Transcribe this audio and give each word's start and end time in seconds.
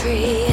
tree. 0.00 0.49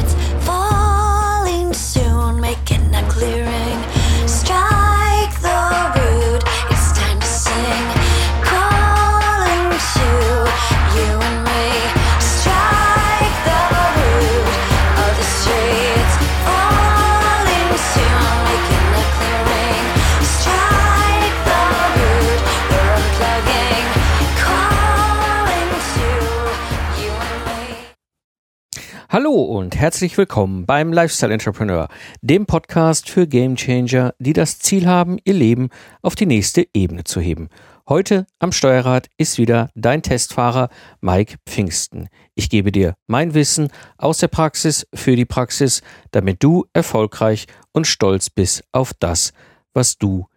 Hallo 29.28 29.42
und 29.42 29.76
herzlich 29.76 30.18
willkommen 30.18 30.66
beim 30.66 30.94
Lifestyle 30.94 31.34
Entrepreneur, 31.34 31.90
dem 32.22 32.46
Podcast 32.46 33.10
für 33.10 33.28
Gamechanger, 33.28 34.14
die 34.20 34.32
das 34.32 34.60
Ziel 34.60 34.88
haben, 34.88 35.18
ihr 35.26 35.34
Leben 35.34 35.68
auf 36.02 36.16
die 36.16 36.26
nächste 36.26 36.66
Ebene 36.74 37.04
zu 37.04 37.20
heben. 37.20 37.50
Heute 37.90 38.26
am 38.40 38.54
Steuerrad 38.54 39.10
ist 39.18 39.38
wieder 39.38 39.70
dein 39.76 40.02
Testfahrer 40.02 40.70
Mike 41.02 41.36
Pfingsten. 41.46 42.08
Ich 42.36 42.50
gebe 42.50 42.72
dir 42.72 42.94
mein 43.06 43.34
Wissen 43.34 43.68
aus 43.98 44.20
der 44.20 44.30
Praxis 44.30 44.88
für 44.94 45.18
die 45.18 45.26
Praxis, 45.26 45.82
damit 46.12 46.42
du 46.42 46.66
erfolgreich 46.72 47.48
und 47.74 47.86
stolz 47.86 48.30
bist 48.30 48.64
auf 48.72 48.94
das, 48.94 49.34
was 49.74 49.98
du 49.98 50.28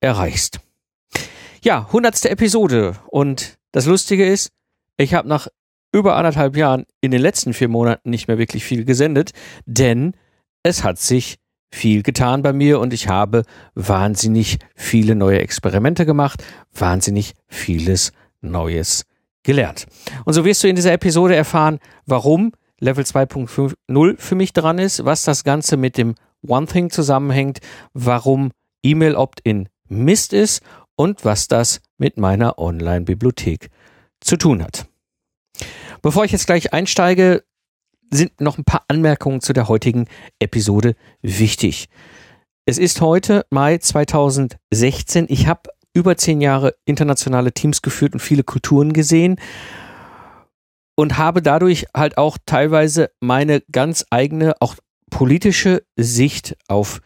erreichst. 0.00 0.58
Ja, 1.62 1.86
hundertste 1.92 2.30
Episode 2.30 2.96
und 3.10 3.58
das 3.70 3.86
Lustige 3.86 4.26
ist, 4.26 4.50
ich 4.96 5.14
habe 5.14 5.28
nach 5.28 5.46
über 5.92 6.16
anderthalb 6.16 6.56
Jahren 6.56 6.84
in 7.00 7.10
den 7.10 7.20
letzten 7.20 7.52
vier 7.52 7.68
Monaten 7.68 8.10
nicht 8.10 8.28
mehr 8.28 8.38
wirklich 8.38 8.64
viel 8.64 8.84
gesendet, 8.84 9.30
denn 9.66 10.14
es 10.62 10.84
hat 10.84 10.98
sich 10.98 11.38
viel 11.72 12.02
getan 12.02 12.42
bei 12.42 12.52
mir 12.52 12.80
und 12.80 12.92
ich 12.92 13.08
habe 13.08 13.44
wahnsinnig 13.74 14.58
viele 14.74 15.14
neue 15.14 15.40
Experimente 15.40 16.04
gemacht, 16.04 16.44
wahnsinnig 16.72 17.34
vieles 17.48 18.12
Neues 18.40 19.04
gelernt. 19.42 19.86
Und 20.24 20.34
so 20.34 20.44
wirst 20.44 20.62
du 20.62 20.68
in 20.68 20.76
dieser 20.76 20.92
Episode 20.92 21.34
erfahren, 21.34 21.78
warum 22.06 22.52
Level 22.80 23.04
2.0 23.04 24.16
für 24.18 24.34
mich 24.34 24.52
dran 24.52 24.78
ist, 24.78 25.04
was 25.04 25.22
das 25.22 25.44
Ganze 25.44 25.76
mit 25.76 25.96
dem 25.96 26.14
One 26.46 26.66
Thing 26.66 26.90
zusammenhängt, 26.90 27.60
warum 27.92 28.50
E-Mail 28.82 29.14
Opt-in 29.14 29.68
Mist 29.88 30.32
ist 30.32 30.62
und 30.96 31.24
was 31.24 31.48
das 31.48 31.80
mit 31.98 32.16
meiner 32.16 32.58
Online-Bibliothek 32.58 33.68
zu 34.20 34.36
tun 34.36 34.62
hat. 34.62 34.89
Bevor 36.02 36.24
ich 36.24 36.32
jetzt 36.32 36.46
gleich 36.46 36.72
einsteige, 36.72 37.44
sind 38.10 38.40
noch 38.40 38.58
ein 38.58 38.64
paar 38.64 38.84
Anmerkungen 38.88 39.40
zu 39.40 39.52
der 39.52 39.68
heutigen 39.68 40.06
Episode 40.38 40.96
wichtig. 41.22 41.88
Es 42.64 42.78
ist 42.78 43.00
heute 43.00 43.44
Mai 43.50 43.78
2016. 43.78 45.26
Ich 45.28 45.46
habe 45.46 45.70
über 45.92 46.16
zehn 46.16 46.40
Jahre 46.40 46.74
internationale 46.84 47.52
Teams 47.52 47.82
geführt 47.82 48.14
und 48.14 48.20
viele 48.20 48.44
Kulturen 48.44 48.92
gesehen 48.92 49.36
und 50.94 51.18
habe 51.18 51.42
dadurch 51.42 51.86
halt 51.94 52.18
auch 52.18 52.38
teilweise 52.46 53.10
meine 53.20 53.62
ganz 53.72 54.04
eigene, 54.10 54.54
auch 54.60 54.76
politische 55.10 55.82
Sicht 55.96 56.56
auf 56.68 57.00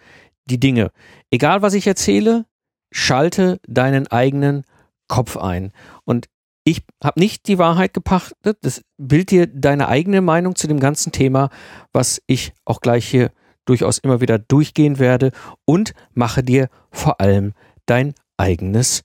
die 0.46 0.60
Dinge. 0.60 0.90
Egal 1.30 1.62
was 1.62 1.74
ich 1.74 1.86
erzähle, 1.86 2.46
schalte 2.92 3.60
deinen 3.66 4.06
eigenen 4.06 4.64
Kopf 5.08 5.36
ein. 5.36 5.72
Und 6.04 6.28
ich 6.64 6.82
habe 7.02 7.20
nicht 7.20 7.46
die 7.46 7.58
Wahrheit 7.58 7.92
gepachtet. 7.92 8.58
Das 8.62 8.82
bild 8.96 9.30
dir 9.30 9.46
deine 9.46 9.88
eigene 9.88 10.22
Meinung 10.22 10.56
zu 10.56 10.66
dem 10.66 10.80
ganzen 10.80 11.12
Thema, 11.12 11.50
was 11.92 12.22
ich 12.26 12.52
auch 12.64 12.80
gleich 12.80 13.06
hier 13.06 13.30
durchaus 13.66 13.98
immer 13.98 14.20
wieder 14.20 14.38
durchgehen 14.38 14.98
werde 14.98 15.30
und 15.66 15.94
mache 16.14 16.42
dir 16.42 16.68
vor 16.90 17.20
allem 17.20 17.52
dein 17.86 18.14
eigenes 18.36 19.02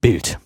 Bild. 0.00 0.38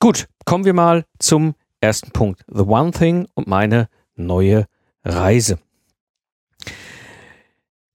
Gut, 0.00 0.28
kommen 0.44 0.64
wir 0.64 0.74
mal 0.74 1.04
zum 1.18 1.54
ersten 1.80 2.10
Punkt. 2.10 2.42
The 2.48 2.62
One 2.62 2.90
Thing 2.92 3.28
und 3.34 3.46
meine 3.46 3.88
neue 4.14 4.66
Reise. 5.04 5.58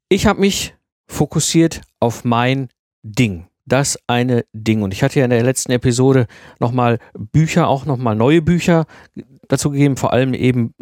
Ich 0.10 0.28
habe 0.28 0.40
mich 0.40 0.76
fokussiert 1.08 1.82
auf 2.00 2.24
mein 2.24 2.70
Ding 3.02 3.48
das 3.66 3.98
eine 4.08 4.46
Ding. 4.54 4.82
Und 4.82 4.94
ich 4.94 5.04
hatte 5.04 5.20
ja 5.20 5.26
in 5.26 5.32
der 5.32 5.44
letzten 5.44 5.72
Episode 5.72 6.28
nochmal 6.60 7.00
Bücher, 7.14 7.68
auch 7.68 7.86
nochmal 7.86 8.16
neue 8.16 8.42
Bücher 8.42 8.86
dazu 9.48 9.72
gegeben, 9.72 9.98
vor 9.98 10.14
allem 10.14 10.34
eben 10.34 10.74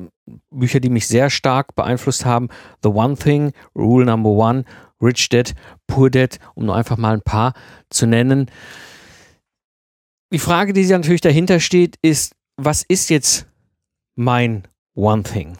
Bücher, 0.50 0.80
die 0.80 0.90
mich 0.90 1.08
sehr 1.08 1.30
stark 1.30 1.76
beeinflusst 1.76 2.26
haben. 2.26 2.50
The 2.84 2.90
One 2.90 3.16
Thing, 3.16 3.52
Rule 3.76 4.06
Number 4.06 4.32
One, 4.32 4.66
Rich 5.02 5.30
Dad, 5.30 5.54
Poor 5.88 6.10
Dad, 6.10 6.38
um 6.56 6.66
nur 6.66 6.76
einfach 6.76 6.98
mal 6.98 7.14
ein 7.14 7.22
paar 7.22 7.54
zu 7.90 8.06
nennen. 8.06 8.50
Die 10.32 10.40
Frage, 10.40 10.74
die 10.74 10.86
natürlich 10.86 11.22
dahinter 11.22 11.60
steht, 11.60 11.98
ist, 12.02 12.36
was 12.58 12.84
ist 12.84 13.10
jetzt 13.10 13.48
mein 14.16 14.68
One 14.96 15.24
Thing? 15.24 15.58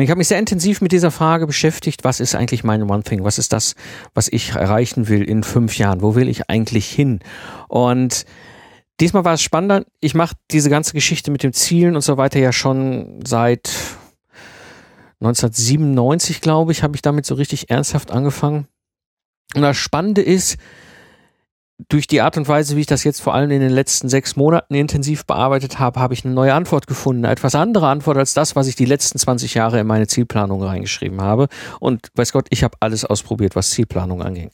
Ich 0.00 0.08
habe 0.08 0.18
mich 0.18 0.28
sehr 0.28 0.38
intensiv 0.38 0.80
mit 0.80 0.90
dieser 0.90 1.10
Frage 1.10 1.46
beschäftigt, 1.46 2.02
was 2.02 2.18
ist 2.18 2.34
eigentlich 2.34 2.64
mein 2.64 2.82
One 2.90 3.02
Thing? 3.02 3.24
Was 3.24 3.38
ist 3.38 3.52
das, 3.52 3.74
was 4.14 4.28
ich 4.28 4.50
erreichen 4.52 5.08
will 5.08 5.22
in 5.22 5.42
fünf 5.42 5.76
Jahren? 5.76 6.00
Wo 6.00 6.14
will 6.14 6.28
ich 6.28 6.48
eigentlich 6.48 6.88
hin? 6.88 7.20
Und 7.68 8.24
diesmal 9.00 9.26
war 9.26 9.34
es 9.34 9.42
spannender. 9.42 9.84
Ich 10.00 10.14
mache 10.14 10.34
diese 10.50 10.70
ganze 10.70 10.94
Geschichte 10.94 11.30
mit 11.30 11.42
den 11.42 11.52
Zielen 11.52 11.94
und 11.94 12.00
so 12.00 12.16
weiter 12.16 12.38
ja 12.38 12.52
schon 12.52 13.20
seit 13.26 13.70
1997, 15.20 16.40
glaube 16.40 16.72
ich, 16.72 16.82
habe 16.82 16.96
ich 16.96 17.02
damit 17.02 17.26
so 17.26 17.34
richtig 17.34 17.68
ernsthaft 17.68 18.10
angefangen. 18.12 18.66
Und 19.54 19.60
das 19.60 19.76
Spannende 19.76 20.22
ist, 20.22 20.56
durch 21.88 22.06
die 22.06 22.20
Art 22.20 22.36
und 22.36 22.48
Weise, 22.48 22.76
wie 22.76 22.80
ich 22.80 22.86
das 22.86 23.04
jetzt 23.04 23.20
vor 23.20 23.34
allem 23.34 23.50
in 23.50 23.60
den 23.60 23.70
letzten 23.70 24.08
sechs 24.08 24.36
Monaten 24.36 24.74
intensiv 24.74 25.26
bearbeitet 25.26 25.78
habe, 25.78 26.00
habe 26.00 26.14
ich 26.14 26.24
eine 26.24 26.34
neue 26.34 26.54
Antwort 26.54 26.86
gefunden. 26.86 27.24
Eine 27.24 27.32
etwas 27.32 27.54
andere 27.54 27.88
Antwort 27.88 28.16
als 28.16 28.34
das, 28.34 28.54
was 28.54 28.68
ich 28.68 28.76
die 28.76 28.84
letzten 28.84 29.18
20 29.18 29.54
Jahre 29.54 29.80
in 29.80 29.86
meine 29.86 30.06
Zielplanung 30.06 30.62
reingeschrieben 30.62 31.20
habe. 31.20 31.48
Und 31.80 32.08
weiß 32.14 32.32
Gott, 32.32 32.46
ich 32.50 32.62
habe 32.62 32.76
alles 32.80 33.04
ausprobiert, 33.04 33.56
was 33.56 33.70
Zielplanung 33.70 34.22
anging. 34.22 34.50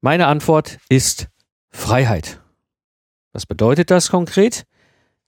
Meine 0.00 0.26
Antwort 0.26 0.78
ist 0.88 1.28
Freiheit. 1.70 2.40
Was 3.32 3.46
bedeutet 3.46 3.90
das 3.90 4.10
konkret? 4.10 4.64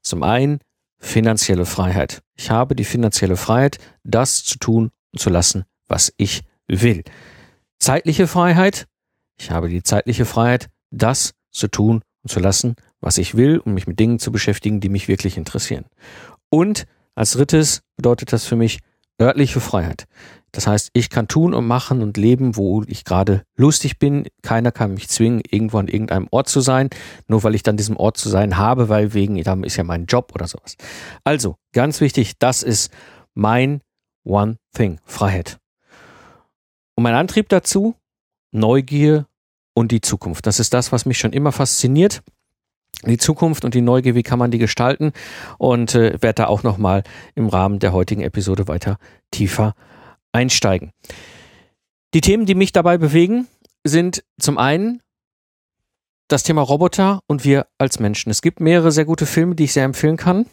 Zum 0.01 0.23
einen 0.23 0.61
finanzielle 0.99 1.67
Freiheit. 1.67 2.23
Ich 2.37 2.51
habe 2.51 2.77
die 2.77 2.85
finanzielle 2.85 3.37
Freiheit, 3.37 3.79
das 4.05 4.45
zu 4.45 4.59
tun 4.59 4.91
und 5.13 5.19
zu 5.19 5.31
lassen, 5.31 5.65
was 5.89 6.13
ich 6.17 6.45
will. 6.69 7.03
Zeitliche 7.79 8.27
Freiheit. 8.27 8.87
Ich 9.39 9.51
habe 9.51 9.69
die 9.69 9.83
zeitliche 9.83 10.25
Freiheit, 10.25 10.69
das 10.91 11.35
zu 11.51 11.69
tun 11.69 12.03
und 12.23 12.31
zu 12.31 12.41
lassen, 12.41 12.75
was 13.01 13.19
ich 13.19 13.37
will, 13.37 13.59
um 13.59 13.75
mich 13.75 13.87
mit 13.87 13.99
Dingen 13.99 14.19
zu 14.19 14.33
beschäftigen, 14.33 14.81
die 14.81 14.89
mich 14.89 15.09
wirklich 15.09 15.37
interessieren. 15.37 15.85
Und 16.51 16.87
als 17.15 17.33
drittes 17.33 17.83
bedeutet 17.97 18.33
das 18.33 18.45
für 18.45 18.57
mich 18.57 18.81
örtliche 19.21 19.61
Freiheit. 19.61 20.07
Das 20.53 20.67
heißt, 20.67 20.91
ich 20.93 21.11
kann 21.11 21.29
tun 21.29 21.55
und 21.55 21.67
machen 21.67 22.03
und 22.03 22.17
leben, 22.17 22.57
wo 22.57 22.83
ich 22.87 23.05
gerade 23.05 23.43
lustig 23.57 23.99
bin. 23.99 24.27
Keiner 24.43 24.73
kann 24.73 24.95
mich 24.95 25.09
zwingen, 25.09 25.43
irgendwo 25.51 25.79
an 25.79 25.89
irgendeinem 25.89 26.29
Ort 26.31 26.49
zu 26.49 26.61
sein, 26.61 26.89
nur 27.29 27.43
weil 27.43 27.55
ich 27.55 27.63
dann 27.63 27.77
diesem 27.77 27.97
Ort 27.97 28.17
zu 28.17 28.29
sein 28.29 28.57
habe, 28.57 28.89
weil 28.89 29.13
wegen, 29.13 29.43
da 29.43 29.55
ist 29.63 29.77
ja 29.77 29.85
mein 29.85 30.07
Job 30.07 30.33
oder 30.35 30.47
sowas. 30.47 30.77
Also, 31.25 31.57
ganz 31.73 32.01
wichtig, 32.01 32.39
das 32.39 32.63
ist 32.63 32.91
mein 33.35 33.83
One 34.25 34.57
Thing, 34.75 34.99
Freiheit. 35.05 35.59
Und 36.95 37.03
mein 37.03 37.15
Antrieb 37.15 37.49
dazu, 37.49 37.95
Neugier 38.53 39.27
und 39.77 39.93
die 39.93 40.01
Zukunft. 40.01 40.47
Das 40.47 40.59
ist 40.59 40.73
das, 40.73 40.91
was 40.91 41.05
mich 41.05 41.19
schon 41.19 41.33
immer 41.33 41.53
fasziniert. 41.53 42.23
Die 43.05 43.19
Zukunft 43.19 43.65
und 43.65 43.75
die 43.75 43.83
Neugier, 43.83 44.15
wie 44.15 44.23
kann 44.23 44.39
man 44.39 44.51
die 44.51 44.59
gestalten? 44.59 45.13
Und 45.59 45.95
äh, 45.95 46.15
werde 46.23 46.43
da 46.43 46.47
auch 46.47 46.63
nochmal 46.63 47.03
im 47.35 47.49
Rahmen 47.49 47.79
der 47.79 47.93
heutigen 47.93 48.23
Episode 48.23 48.69
weiter 48.69 48.99
tiefer 49.31 49.75
einsteigen. 50.33 50.93
Die 52.15 52.23
Themen, 52.23 52.47
die 52.47 52.55
mich 52.55 52.73
dabei 52.73 52.97
bewegen, 52.97 53.47
sind 53.85 54.25
zum 54.41 54.57
einen 54.57 55.03
das 56.29 56.43
Thema 56.43 56.63
Roboter 56.63 57.21
und 57.27 57.45
wir 57.45 57.67
als 57.77 58.01
Menschen. 58.01 58.31
Es 58.31 58.41
gibt 58.41 58.61
mehrere 58.61 58.91
sehr 58.91 59.05
gute 59.05 59.27
Filme, 59.27 59.55
die 59.55 59.65
ich 59.65 59.75
sehr 59.75 59.85
empfehlen 59.85 60.17
kann. 60.17 60.47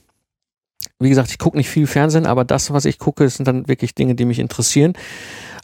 Wie 0.99 1.09
gesagt, 1.09 1.31
ich 1.31 1.39
gucke 1.39 1.55
nicht 1.55 1.69
viel 1.69 1.87
Fernsehen, 1.87 2.25
aber 2.25 2.43
das, 2.43 2.73
was 2.73 2.83
ich 2.83 2.99
gucke, 2.99 3.29
sind 3.29 3.47
dann 3.47 3.69
wirklich 3.69 3.95
Dinge, 3.95 4.15
die 4.15 4.25
mich 4.25 4.39
interessieren. 4.39 4.93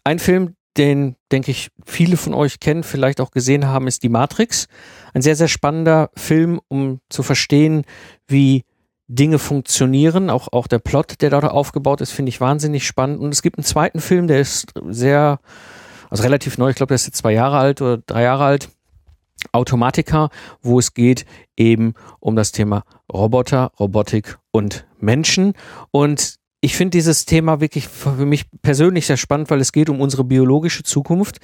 Ein 0.06 0.20
Film, 0.20 0.56
den, 0.78 1.16
denke 1.32 1.52
ich, 1.52 1.70
viele 1.86 2.18
von 2.18 2.34
euch 2.34 2.60
kennen, 2.60 2.84
vielleicht 2.84 3.22
auch 3.22 3.32
gesehen 3.32 3.68
haben, 3.68 3.88
ist 3.88 4.04
Die 4.04 4.10
Matrix. 4.10 4.68
Ein 5.14 5.22
sehr, 5.22 5.36
sehr 5.36 5.48
spannender 5.48 6.10
Film, 6.16 6.62
um 6.68 7.00
zu 7.10 7.24
verstehen, 7.24 7.84
wie 8.28 8.64
Dinge 9.08 9.40
funktionieren. 9.40 10.30
Auch, 10.30 10.50
auch 10.54 10.68
der 10.68 10.80
Plot, 10.80 11.22
der 11.22 11.32
dort 11.32 11.46
aufgebaut 11.46 12.02
ist, 12.02 12.12
finde 12.12 12.30
ich 12.30 12.40
wahnsinnig 12.40 12.86
spannend. 12.86 13.20
Und 13.20 13.34
es 13.34 13.42
gibt 13.42 13.58
einen 13.58 13.66
zweiten 13.66 14.00
Film, 14.00 14.28
der 14.28 14.40
ist 14.40 14.72
sehr, 14.88 15.40
also 16.10 16.24
relativ 16.24 16.58
neu, 16.58 16.70
ich 16.70 16.76
glaube, 16.76 16.90
der 16.90 16.96
ist 16.96 17.08
jetzt 17.08 17.18
zwei 17.18 17.34
Jahre 17.34 17.58
alt 17.58 17.82
oder 17.82 17.98
drei 17.98 18.24
Jahre 18.24 18.46
alt. 18.46 18.70
Automatika, 19.54 20.30
wo 20.62 20.80
es 20.80 20.94
geht 20.94 21.26
eben 21.56 21.94
um 22.20 22.36
das 22.36 22.52
Thema 22.52 22.84
Roboter, 23.12 23.72
Robotik 23.80 24.38
und 24.52 24.86
Menschen. 25.00 25.54
Und 25.92 26.39
ich 26.62 26.76
finde 26.76 26.92
dieses 26.92 27.26
Thema 27.26 27.62
wirklich 27.62 27.88
für 27.88 28.26
mich 28.26 28.46
persönlich 28.62 29.06
sehr 29.06 29.18
spannend, 29.18 29.50
weil 29.50 29.62
es 29.62 29.72
geht 29.72 29.90
um 29.90 30.02
unsere 30.02 30.24
biologische 30.24 30.84
Zukunft 30.84 31.40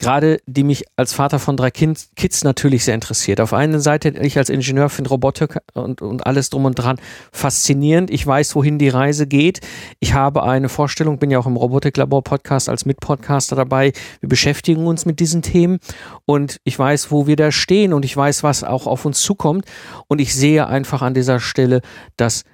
gerade 0.00 0.40
die 0.46 0.64
mich 0.64 0.84
als 0.96 1.12
Vater 1.12 1.38
von 1.38 1.56
drei 1.56 1.70
kind, 1.70 2.08
Kids 2.16 2.42
natürlich 2.42 2.84
sehr 2.84 2.94
interessiert. 2.94 3.40
Auf 3.40 3.52
einer 3.52 3.78
Seite, 3.80 4.08
ich 4.08 4.38
als 4.38 4.48
Ingenieur 4.48 4.88
finde 4.88 5.10
Robotik 5.10 5.58
und, 5.74 6.02
und 6.02 6.26
alles 6.26 6.50
drum 6.50 6.64
und 6.64 6.74
dran 6.74 6.98
faszinierend. 7.30 8.10
Ich 8.10 8.26
weiß, 8.26 8.56
wohin 8.56 8.78
die 8.78 8.88
Reise 8.88 9.26
geht. 9.26 9.60
Ich 10.00 10.14
habe 10.14 10.42
eine 10.42 10.68
Vorstellung, 10.68 11.18
bin 11.18 11.30
ja 11.30 11.38
auch 11.38 11.46
im 11.46 11.56
Robotiklabor-Podcast 11.56 12.68
als 12.68 12.86
Mitpodcaster 12.86 13.54
dabei. 13.54 13.92
Wir 14.20 14.28
beschäftigen 14.28 14.86
uns 14.86 15.04
mit 15.04 15.20
diesen 15.20 15.42
Themen 15.42 15.78
und 16.24 16.56
ich 16.64 16.78
weiß, 16.78 17.10
wo 17.10 17.26
wir 17.26 17.36
da 17.36 17.52
stehen 17.52 17.92
und 17.92 18.04
ich 18.04 18.16
weiß, 18.16 18.42
was 18.42 18.64
auch 18.64 18.86
auf 18.86 19.04
uns 19.04 19.20
zukommt. 19.20 19.66
Und 20.08 20.20
ich 20.20 20.34
sehe 20.34 20.66
einfach 20.66 21.02
an 21.02 21.14
dieser 21.14 21.40
Stelle, 21.40 21.82
dass 22.16 22.44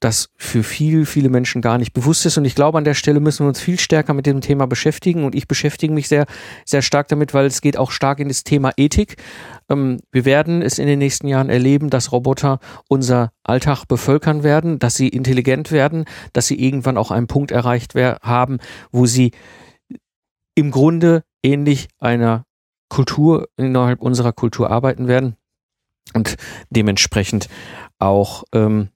das 0.00 0.28
für 0.36 0.62
viel, 0.62 1.06
viele 1.06 1.30
Menschen 1.30 1.62
gar 1.62 1.78
nicht 1.78 1.92
bewusst 1.92 2.26
ist. 2.26 2.36
Und 2.36 2.44
ich 2.44 2.54
glaube, 2.54 2.76
an 2.76 2.84
der 2.84 2.94
Stelle 2.94 3.18
müssen 3.18 3.44
wir 3.44 3.48
uns 3.48 3.60
viel 3.60 3.78
stärker 3.78 4.12
mit 4.12 4.26
dem 4.26 4.40
Thema 4.40 4.66
beschäftigen. 4.66 5.24
Und 5.24 5.34
ich 5.34 5.48
beschäftige 5.48 5.92
mich 5.92 6.08
sehr, 6.08 6.26
sehr 6.66 6.82
stark 6.82 7.08
damit, 7.08 7.32
weil 7.32 7.46
es 7.46 7.62
geht 7.62 7.78
auch 7.78 7.90
stark 7.90 8.18
in 8.20 8.28
das 8.28 8.44
Thema 8.44 8.72
Ethik. 8.76 9.16
Ähm, 9.70 10.00
wir 10.12 10.24
werden 10.24 10.60
es 10.60 10.78
in 10.78 10.86
den 10.86 10.98
nächsten 10.98 11.28
Jahren 11.28 11.48
erleben, 11.48 11.88
dass 11.88 12.12
Roboter 12.12 12.60
unser 12.88 13.32
Alltag 13.42 13.86
bevölkern 13.86 14.42
werden, 14.42 14.78
dass 14.78 14.96
sie 14.96 15.08
intelligent 15.08 15.72
werden, 15.72 16.04
dass 16.34 16.46
sie 16.46 16.60
irgendwann 16.62 16.98
auch 16.98 17.10
einen 17.10 17.26
Punkt 17.26 17.50
erreicht 17.50 17.94
haben, 17.94 18.58
wo 18.92 19.06
sie 19.06 19.32
im 20.54 20.70
Grunde 20.70 21.22
ähnlich 21.42 21.88
einer 21.98 22.44
Kultur 22.88 23.48
innerhalb 23.56 24.02
unserer 24.02 24.32
Kultur 24.32 24.70
arbeiten 24.70 25.08
werden 25.08 25.36
und 26.14 26.36
dementsprechend 26.70 27.48
auch 27.98 28.44
ähm, 28.52 28.90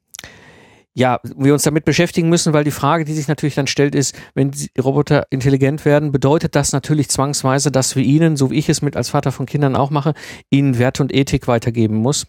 ja, 0.94 1.20
wir 1.36 1.52
uns 1.52 1.62
damit 1.62 1.84
beschäftigen 1.84 2.28
müssen, 2.28 2.52
weil 2.52 2.64
die 2.64 2.70
Frage, 2.70 3.04
die 3.04 3.14
sich 3.14 3.28
natürlich 3.28 3.54
dann 3.54 3.68
stellt, 3.68 3.94
ist, 3.94 4.14
wenn 4.34 4.50
die 4.50 4.70
Roboter 4.80 5.26
intelligent 5.30 5.84
werden, 5.84 6.10
bedeutet 6.10 6.56
das 6.56 6.72
natürlich 6.72 7.08
zwangsweise, 7.08 7.70
dass 7.70 7.94
wir 7.94 8.02
ihnen, 8.02 8.36
so 8.36 8.50
wie 8.50 8.58
ich 8.58 8.68
es 8.68 8.82
mit 8.82 8.96
als 8.96 9.10
Vater 9.10 9.30
von 9.30 9.46
Kindern 9.46 9.76
auch 9.76 9.90
mache, 9.90 10.14
ihnen 10.50 10.78
Werte 10.78 11.02
und 11.02 11.14
Ethik 11.14 11.46
weitergeben 11.46 11.96
muss 11.96 12.26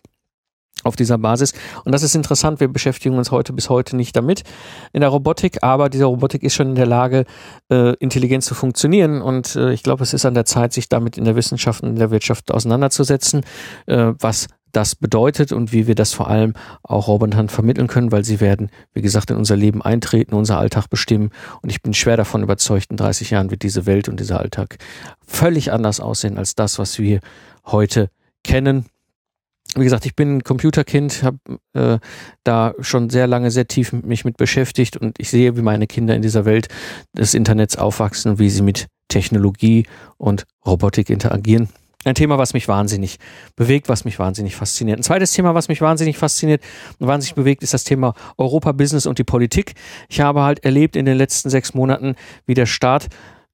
auf 0.83 0.95
dieser 0.95 1.17
Basis. 1.17 1.53
Und 1.85 1.91
das 1.91 2.03
ist 2.03 2.15
interessant. 2.15 2.59
Wir 2.59 2.67
beschäftigen 2.67 3.17
uns 3.17 3.31
heute 3.31 3.53
bis 3.53 3.69
heute 3.69 3.95
nicht 3.95 4.15
damit 4.15 4.43
in 4.93 5.01
der 5.01 5.09
Robotik, 5.09 5.63
aber 5.63 5.89
diese 5.89 6.05
Robotik 6.05 6.43
ist 6.43 6.55
schon 6.55 6.69
in 6.69 6.75
der 6.75 6.87
Lage, 6.87 7.25
äh, 7.71 7.95
intelligent 7.97 8.43
zu 8.43 8.55
funktionieren. 8.55 9.21
Und 9.21 9.55
äh, 9.55 9.73
ich 9.73 9.83
glaube, 9.83 10.03
es 10.03 10.13
ist 10.13 10.25
an 10.25 10.33
der 10.33 10.45
Zeit, 10.45 10.73
sich 10.73 10.89
damit 10.89 11.17
in 11.17 11.25
der 11.25 11.35
Wissenschaft 11.35 11.83
und 11.83 11.89
in 11.89 11.95
der 11.97 12.11
Wirtschaft 12.11 12.51
auseinanderzusetzen, 12.51 13.43
äh, 13.85 14.13
was 14.19 14.47
das 14.71 14.95
bedeutet 14.95 15.51
und 15.51 15.71
wie 15.71 15.87
wir 15.87 15.95
das 15.95 16.13
vor 16.13 16.29
allem 16.29 16.53
auch 16.83 17.07
Robotern 17.07 17.49
vermitteln 17.49 17.87
können, 17.87 18.11
weil 18.11 18.23
sie 18.23 18.39
werden, 18.39 18.69
wie 18.93 19.01
gesagt, 19.01 19.31
in 19.31 19.37
unser 19.37 19.55
Leben 19.55 19.81
eintreten, 19.81 20.33
unser 20.35 20.57
Alltag 20.57 20.87
bestimmen. 20.89 21.31
Und 21.61 21.69
ich 21.69 21.81
bin 21.81 21.93
schwer 21.93 22.17
davon 22.17 22.43
überzeugt, 22.43 22.91
in 22.91 22.97
30 22.97 23.31
Jahren 23.31 23.51
wird 23.51 23.63
diese 23.63 23.85
Welt 23.85 24.09
und 24.09 24.19
dieser 24.19 24.39
Alltag 24.39 24.77
völlig 25.25 25.71
anders 25.71 25.99
aussehen 25.99 26.37
als 26.37 26.55
das, 26.55 26.79
was 26.79 26.99
wir 26.99 27.19
heute 27.65 28.09
kennen. 28.43 28.85
Wie 29.75 29.83
gesagt, 29.83 30.05
ich 30.05 30.15
bin 30.15 30.37
ein 30.37 30.43
Computerkind, 30.43 31.23
habe 31.23 31.37
äh, 31.73 31.99
da 32.43 32.73
schon 32.79 33.09
sehr 33.09 33.27
lange 33.27 33.51
sehr 33.51 33.67
tief 33.67 33.93
mich 33.93 34.25
mit 34.25 34.35
beschäftigt 34.35 34.97
und 34.97 35.17
ich 35.17 35.29
sehe, 35.29 35.55
wie 35.55 35.61
meine 35.61 35.87
Kinder 35.87 36.13
in 36.13 36.21
dieser 36.21 36.43
Welt 36.43 36.67
des 37.13 37.33
Internets 37.33 37.77
aufwachsen, 37.77 38.37
wie 38.37 38.49
sie 38.49 38.63
mit 38.63 38.87
Technologie 39.07 39.85
und 40.17 40.45
Robotik 40.65 41.09
interagieren. 41.09 41.69
Ein 42.03 42.15
Thema, 42.15 42.39
was 42.39 42.53
mich 42.53 42.67
wahnsinnig 42.67 43.17
bewegt, 43.55 43.87
was 43.87 44.05
mich 44.05 44.17
wahnsinnig 44.17 44.55
fasziniert. 44.55 44.99
Ein 44.99 45.03
zweites 45.03 45.33
Thema, 45.33 45.53
was 45.53 45.67
mich 45.67 45.81
wahnsinnig 45.81 46.17
fasziniert 46.17 46.63
und 46.97 47.07
wahnsinnig 47.07 47.35
bewegt, 47.35 47.61
ist 47.61 47.73
das 47.75 47.83
Thema 47.83 48.15
Europa-Business 48.37 49.05
und 49.05 49.19
die 49.19 49.23
Politik. 49.23 49.75
Ich 50.09 50.19
habe 50.19 50.41
halt 50.41 50.63
erlebt 50.65 50.95
in 50.95 51.05
den 51.05 51.17
letzten 51.17 51.51
sechs 51.51 51.75
Monaten, 51.75 52.15
wie 52.47 52.55
der 52.55 52.65
Staat 52.65 53.07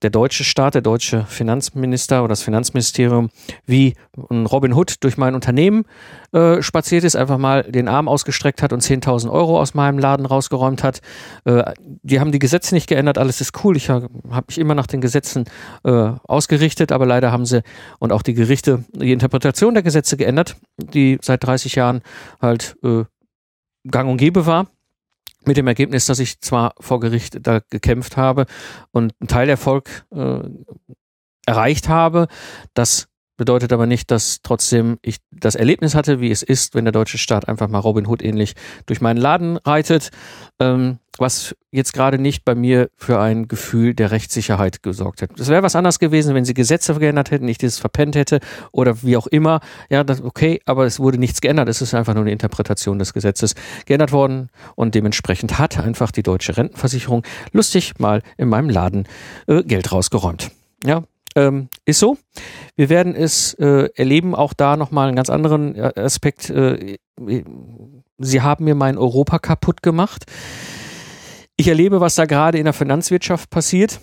der 0.03 0.09
deutsche 0.11 0.43
Staat, 0.43 0.75
der 0.75 0.81
deutsche 0.81 1.25
Finanzminister 1.25 2.19
oder 2.19 2.29
das 2.29 2.43
Finanzministerium 2.43 3.29
wie 3.65 3.95
ein 4.29 4.45
Robin 4.45 4.73
Hood 4.73 5.03
durch 5.03 5.17
mein 5.17 5.33
Unternehmen 5.33 5.85
äh, 6.33 6.61
spaziert 6.61 7.03
ist, 7.03 7.15
einfach 7.15 7.37
mal 7.37 7.63
den 7.63 7.87
Arm 7.87 8.07
ausgestreckt 8.07 8.61
hat 8.61 8.73
und 8.73 8.83
10.000 8.83 9.31
Euro 9.31 9.59
aus 9.59 9.73
meinem 9.73 9.97
Laden 9.97 10.25
rausgeräumt 10.25 10.83
hat. 10.83 11.01
Äh, 11.45 11.73
die 12.03 12.19
haben 12.19 12.31
die 12.31 12.39
Gesetze 12.39 12.75
nicht 12.75 12.87
geändert, 12.87 13.17
alles 13.17 13.41
ist 13.41 13.63
cool. 13.63 13.75
Ich 13.75 13.89
habe 13.89 14.09
mich 14.47 14.59
immer 14.59 14.75
nach 14.75 14.87
den 14.87 15.01
Gesetzen 15.01 15.45
äh, 15.83 16.11
ausgerichtet, 16.27 16.91
aber 16.91 17.05
leider 17.05 17.31
haben 17.31 17.45
sie 17.45 17.63
und 17.99 18.11
auch 18.11 18.21
die 18.21 18.33
Gerichte 18.33 18.85
die 18.93 19.11
Interpretation 19.11 19.73
der 19.73 19.83
Gesetze 19.83 20.15
geändert, 20.15 20.57
die 20.77 21.17
seit 21.21 21.43
30 21.43 21.75
Jahren 21.75 22.01
halt 22.39 22.77
äh, 22.83 23.03
gang 23.89 24.09
und 24.09 24.17
gäbe 24.17 24.45
war 24.45 24.67
mit 25.47 25.57
dem 25.57 25.67
Ergebnis, 25.67 26.05
dass 26.05 26.19
ich 26.19 26.41
zwar 26.41 26.73
vor 26.79 26.99
Gericht 26.99 27.39
da 27.41 27.61
gekämpft 27.69 28.17
habe 28.17 28.45
und 28.91 29.13
einen 29.19 29.27
Teilerfolg 29.27 30.05
äh, 30.11 30.39
erreicht 31.45 31.89
habe, 31.89 32.27
das 32.73 33.07
bedeutet 33.37 33.71
aber 33.71 33.85
nicht, 33.85 34.11
dass 34.11 34.41
trotzdem 34.43 34.97
ich 35.01 35.17
das 35.31 35.55
Erlebnis 35.55 35.95
hatte, 35.95 36.19
wie 36.19 36.31
es 36.31 36.43
ist, 36.43 36.75
wenn 36.75 36.85
der 36.85 36.91
deutsche 36.91 37.17
Staat 37.17 37.47
einfach 37.47 37.67
mal 37.67 37.79
Robin 37.79 38.07
Hood 38.07 38.23
ähnlich 38.23 38.55
durch 38.87 38.99
meinen 38.99 39.17
Laden 39.17 39.57
reitet, 39.57 40.09
ähm, 40.59 40.99
was 41.19 41.55
jetzt 41.71 41.93
gerade 41.93 42.19
nicht 42.19 42.45
bei 42.45 42.55
mir 42.55 42.89
für 42.95 43.19
ein 43.19 43.47
Gefühl 43.47 43.93
der 43.93 44.11
Rechtssicherheit 44.11 44.83
gesorgt 44.83 45.21
hätte. 45.21 45.41
Es 45.41 45.49
wäre 45.49 45.63
was 45.63 45.75
anderes 45.75 45.99
gewesen, 45.99 46.35
wenn 46.35 46.45
sie 46.45 46.53
Gesetze 46.53 46.93
geändert 46.95 47.31
hätten, 47.31 47.47
ich 47.47 47.57
das 47.57 47.79
verpennt 47.79 48.15
hätte 48.15 48.39
oder 48.71 49.01
wie 49.03 49.17
auch 49.17 49.27
immer. 49.27 49.61
Ja, 49.89 50.03
das 50.03 50.21
okay, 50.21 50.59
aber 50.65 50.85
es 50.85 50.99
wurde 50.99 51.17
nichts 51.17 51.41
geändert. 51.41 51.69
Es 51.69 51.81
ist 51.81 51.93
einfach 51.93 52.13
nur 52.13 52.23
eine 52.23 52.31
Interpretation 52.31 52.99
des 52.99 53.13
Gesetzes 53.13 53.55
geändert 53.85 54.11
worden 54.11 54.49
und 54.75 54.95
dementsprechend 54.95 55.57
hat 55.59 55.79
einfach 55.79 56.11
die 56.11 56.23
deutsche 56.23 56.57
Rentenversicherung 56.57 57.23
lustig 57.51 57.93
mal 57.99 58.21
in 58.37 58.49
meinem 58.49 58.69
Laden 58.69 59.07
äh, 59.47 59.63
Geld 59.63 59.91
rausgeräumt. 59.91 60.51
Ja, 60.85 61.03
ähm, 61.37 61.69
ist 61.85 61.99
so. 61.99 62.17
Wir 62.75 62.89
werden 62.89 63.15
es 63.15 63.53
äh, 63.53 63.89
erleben, 63.95 64.33
auch 64.33 64.53
da 64.53 64.75
nochmal 64.75 65.07
einen 65.07 65.15
ganz 65.15 65.29
anderen 65.29 65.75
äh, 65.75 65.93
Aspekt. 65.95 66.49
Äh, 66.49 66.97
sie 68.17 68.41
haben 68.41 68.65
mir 68.65 68.75
mein 68.75 68.97
Europa 68.97 69.37
kaputt 69.39 69.83
gemacht. 69.83 70.25
Ich 71.55 71.67
erlebe, 71.67 72.01
was 72.01 72.15
da 72.15 72.25
gerade 72.25 72.57
in 72.57 72.65
der 72.65 72.73
Finanzwirtschaft 72.73 73.49
passiert 73.49 73.99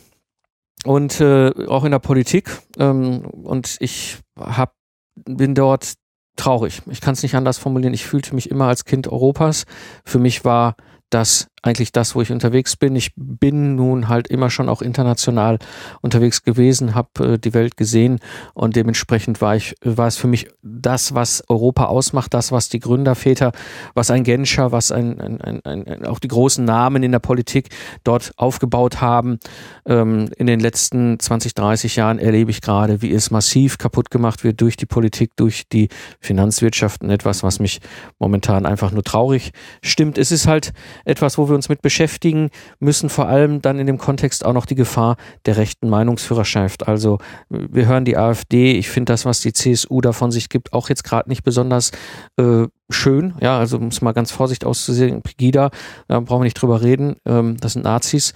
und 0.84 1.20
äh, 1.20 1.50
auch 1.66 1.84
in 1.84 1.90
der 1.90 1.98
Politik. 1.98 2.50
Ähm, 2.78 3.22
und 3.22 3.76
ich 3.80 4.18
hab, 4.38 4.74
bin 5.14 5.54
dort 5.54 5.94
traurig. 6.36 6.82
Ich 6.90 7.00
kann 7.00 7.14
es 7.14 7.22
nicht 7.22 7.34
anders 7.34 7.58
formulieren. 7.58 7.94
Ich 7.94 8.06
fühlte 8.06 8.34
mich 8.34 8.50
immer 8.50 8.66
als 8.66 8.84
Kind 8.84 9.08
Europas. 9.08 9.64
Für 10.04 10.18
mich 10.18 10.44
war 10.44 10.76
das 11.10 11.48
eigentlich 11.64 11.92
das, 11.92 12.14
wo 12.14 12.22
ich 12.22 12.30
unterwegs 12.30 12.76
bin. 12.76 12.94
Ich 12.94 13.12
bin 13.16 13.74
nun 13.74 14.08
halt 14.08 14.28
immer 14.28 14.50
schon 14.50 14.68
auch 14.68 14.82
international 14.82 15.58
unterwegs 16.02 16.42
gewesen, 16.42 16.94
habe 16.94 17.34
äh, 17.34 17.38
die 17.38 17.54
Welt 17.54 17.76
gesehen 17.76 18.20
und 18.52 18.76
dementsprechend 18.76 19.40
war 19.40 19.56
ich 19.56 19.74
war 19.82 20.06
es 20.06 20.16
für 20.16 20.26
mich 20.26 20.48
das, 20.62 21.14
was 21.14 21.42
Europa 21.48 21.86
ausmacht, 21.86 22.34
das, 22.34 22.52
was 22.52 22.68
die 22.68 22.80
Gründerväter, 22.80 23.52
was 23.94 24.10
ein 24.10 24.24
Genscher, 24.24 24.72
was 24.72 24.92
ein, 24.92 25.20
ein, 25.20 25.40
ein, 25.40 25.60
ein 25.64 26.06
auch 26.06 26.18
die 26.18 26.28
großen 26.28 26.64
Namen 26.64 27.02
in 27.02 27.12
der 27.12 27.18
Politik 27.18 27.70
dort 28.04 28.32
aufgebaut 28.36 29.00
haben. 29.00 29.38
Ähm, 29.86 30.30
in 30.36 30.46
den 30.46 30.60
letzten 30.60 31.18
20, 31.18 31.54
30 31.54 31.96
Jahren 31.96 32.18
erlebe 32.18 32.50
ich 32.50 32.60
gerade, 32.60 33.02
wie 33.02 33.12
es 33.12 33.30
massiv 33.30 33.78
kaputt 33.78 34.10
gemacht 34.10 34.44
wird 34.44 34.60
durch 34.60 34.76
die 34.76 34.86
Politik, 34.86 35.32
durch 35.36 35.68
die 35.68 35.88
Finanzwirtschaft 36.20 37.02
und 37.02 37.10
etwas, 37.10 37.42
was 37.42 37.58
mich 37.58 37.80
momentan 38.18 38.66
einfach 38.66 38.92
nur 38.92 39.02
traurig 39.02 39.52
stimmt. 39.82 40.18
Es 40.18 40.30
ist 40.30 40.46
halt 40.46 40.72
etwas, 41.04 41.38
wo 41.38 41.48
wir 41.48 41.53
uns 41.54 41.68
mit 41.68 41.82
beschäftigen 41.82 42.50
müssen, 42.78 43.08
vor 43.08 43.28
allem 43.28 43.62
dann 43.62 43.78
in 43.78 43.86
dem 43.86 43.98
Kontext 43.98 44.44
auch 44.44 44.52
noch 44.52 44.66
die 44.66 44.74
Gefahr 44.74 45.16
der 45.46 45.56
rechten 45.56 45.88
Meinungsführerschaft. 45.88 46.88
Also 46.88 47.18
wir 47.48 47.86
hören 47.86 48.04
die 48.04 48.16
AfD, 48.16 48.72
ich 48.72 48.88
finde 48.88 49.12
das, 49.12 49.24
was 49.24 49.40
die 49.40 49.52
CSU 49.52 50.00
davon 50.00 50.30
sich 50.30 50.48
gibt, 50.48 50.72
auch 50.72 50.88
jetzt 50.88 51.04
gerade 51.04 51.28
nicht 51.28 51.42
besonders 51.42 51.90
äh, 52.36 52.66
schön. 52.90 53.34
Ja, 53.40 53.58
also 53.58 53.76
um 53.76 53.88
es 53.88 54.02
mal 54.02 54.12
ganz 54.12 54.30
vorsichtig 54.30 54.66
auszusehen, 54.66 55.22
Pegida, 55.22 55.70
da 56.08 56.20
brauchen 56.20 56.40
wir 56.40 56.44
nicht 56.44 56.60
drüber 56.60 56.82
reden, 56.82 57.16
ähm, 57.24 57.56
das 57.58 57.74
sind 57.74 57.84
Nazis. 57.84 58.32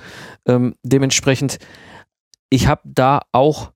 Ähm, 0.46 0.74
dementsprechend, 0.82 1.58
ich 2.50 2.66
habe 2.66 2.82
da 2.84 3.20
auch 3.32 3.72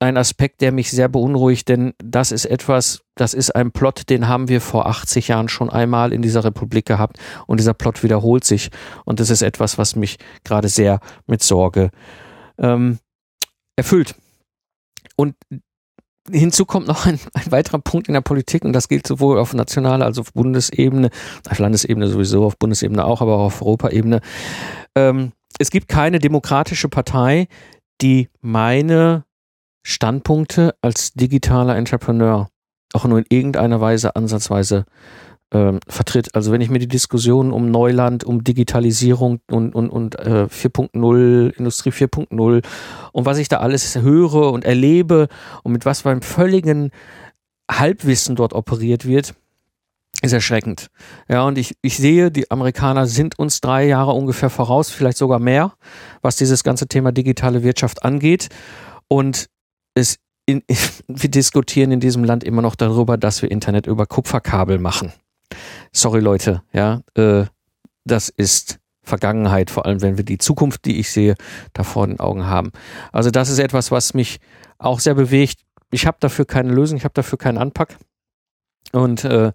ein 0.00 0.16
Aspekt, 0.16 0.60
der 0.60 0.72
mich 0.72 0.90
sehr 0.90 1.08
beunruhigt, 1.08 1.68
denn 1.68 1.94
das 1.98 2.32
ist 2.32 2.44
etwas, 2.44 3.02
das 3.14 3.32
ist 3.32 3.54
ein 3.54 3.70
Plot, 3.70 4.10
den 4.10 4.28
haben 4.28 4.48
wir 4.48 4.60
vor 4.60 4.86
80 4.86 5.28
Jahren 5.28 5.48
schon 5.48 5.70
einmal 5.70 6.12
in 6.12 6.22
dieser 6.22 6.44
Republik 6.44 6.86
gehabt 6.86 7.18
und 7.46 7.58
dieser 7.58 7.74
Plot 7.74 8.02
wiederholt 8.02 8.44
sich 8.44 8.70
und 9.04 9.20
das 9.20 9.30
ist 9.30 9.42
etwas, 9.42 9.78
was 9.78 9.96
mich 9.96 10.18
gerade 10.42 10.68
sehr 10.68 11.00
mit 11.26 11.42
Sorge 11.42 11.90
ähm, 12.58 12.98
erfüllt. 13.76 14.14
Und 15.16 15.36
Hinzu 16.30 16.64
kommt 16.64 16.86
noch 16.86 17.04
ein, 17.04 17.20
ein, 17.34 17.52
weiterer 17.52 17.78
Punkt 17.78 18.08
in 18.08 18.14
der 18.14 18.22
Politik 18.22 18.64
und 18.64 18.72
das 18.72 18.88
gilt 18.88 19.06
sowohl 19.06 19.38
auf 19.38 19.52
nationaler 19.52 20.06
als 20.06 20.18
auch 20.18 20.22
auf 20.22 20.32
Bundesebene, 20.32 21.10
auf 21.48 21.58
Landesebene 21.58 22.08
sowieso, 22.08 22.46
auf 22.46 22.58
Bundesebene 22.58 23.04
auch, 23.04 23.20
aber 23.20 23.36
auch 23.36 23.46
auf 23.46 23.62
Europaebene. 23.62 24.20
Ähm, 24.96 25.32
es 25.58 25.70
gibt 25.70 25.88
keine 25.88 26.18
demokratische 26.18 26.88
Partei, 26.88 27.46
die 28.00 28.30
meine 28.40 29.24
Standpunkte 29.84 30.74
als 30.80 31.12
digitaler 31.12 31.76
Entrepreneur 31.76 32.48
auch 32.94 33.04
nur 33.04 33.18
in 33.18 33.26
irgendeiner 33.28 33.80
Weise 33.80 34.16
ansatzweise 34.16 34.86
ähm, 35.52 35.80
vertritt. 35.86 36.34
Also 36.34 36.52
wenn 36.52 36.60
ich 36.60 36.70
mir 36.70 36.78
die 36.78 36.88
Diskussion 36.88 37.52
um 37.52 37.70
Neuland, 37.70 38.24
um 38.24 38.42
Digitalisierung 38.42 39.40
und, 39.50 39.74
und, 39.74 39.90
und 39.90 40.18
äh, 40.18 40.46
4.0, 40.50 41.50
Industrie 41.56 41.90
4.0 41.90 42.64
und 43.12 43.26
was 43.26 43.38
ich 43.38 43.48
da 43.48 43.58
alles 43.58 43.96
höre 43.96 44.52
und 44.52 44.64
erlebe 44.64 45.28
und 45.62 45.72
mit 45.72 45.84
was 45.84 46.06
einem 46.06 46.22
völligen 46.22 46.90
Halbwissen 47.70 48.36
dort 48.36 48.52
operiert 48.52 49.06
wird, 49.06 49.34
ist 50.22 50.32
erschreckend. 50.32 50.88
Ja, 51.28 51.46
und 51.46 51.58
ich, 51.58 51.74
ich 51.82 51.96
sehe, 51.96 52.30
die 52.30 52.50
Amerikaner 52.50 53.06
sind 53.06 53.38
uns 53.38 53.60
drei 53.60 53.86
Jahre 53.86 54.12
ungefähr 54.12 54.50
voraus, 54.50 54.90
vielleicht 54.90 55.18
sogar 55.18 55.38
mehr, 55.38 55.74
was 56.22 56.36
dieses 56.36 56.64
ganze 56.64 56.86
Thema 56.86 57.12
digitale 57.12 57.62
Wirtschaft 57.62 58.04
angeht. 58.04 58.48
Und 59.08 59.48
es, 59.94 60.18
in, 60.46 60.62
wir 61.08 61.30
diskutieren 61.30 61.92
in 61.92 62.00
diesem 62.00 62.24
Land 62.24 62.44
immer 62.44 62.62
noch 62.62 62.74
darüber, 62.74 63.16
dass 63.16 63.42
wir 63.42 63.50
Internet 63.50 63.86
über 63.86 64.06
Kupferkabel 64.06 64.78
machen. 64.78 65.12
Sorry 65.92 66.20
Leute, 66.20 66.62
ja, 66.72 67.02
äh, 67.14 67.44
das 68.04 68.28
ist 68.28 68.78
Vergangenheit, 69.02 69.70
vor 69.70 69.86
allem 69.86 70.00
wenn 70.02 70.16
wir 70.16 70.24
die 70.24 70.38
Zukunft, 70.38 70.84
die 70.86 70.98
ich 70.98 71.10
sehe, 71.10 71.34
da 71.72 71.84
vor 71.84 72.06
den 72.06 72.20
Augen 72.20 72.46
haben. 72.46 72.72
Also 73.12 73.30
das 73.30 73.50
ist 73.50 73.58
etwas, 73.58 73.90
was 73.90 74.14
mich 74.14 74.40
auch 74.78 75.00
sehr 75.00 75.14
bewegt. 75.14 75.60
Ich 75.90 76.06
habe 76.06 76.16
dafür 76.20 76.46
keine 76.46 76.72
Lösung, 76.72 76.96
ich 76.96 77.04
habe 77.04 77.14
dafür 77.14 77.38
keinen 77.38 77.58
Anpack. 77.58 77.98
Und 78.92 79.24
äh, 79.24 79.52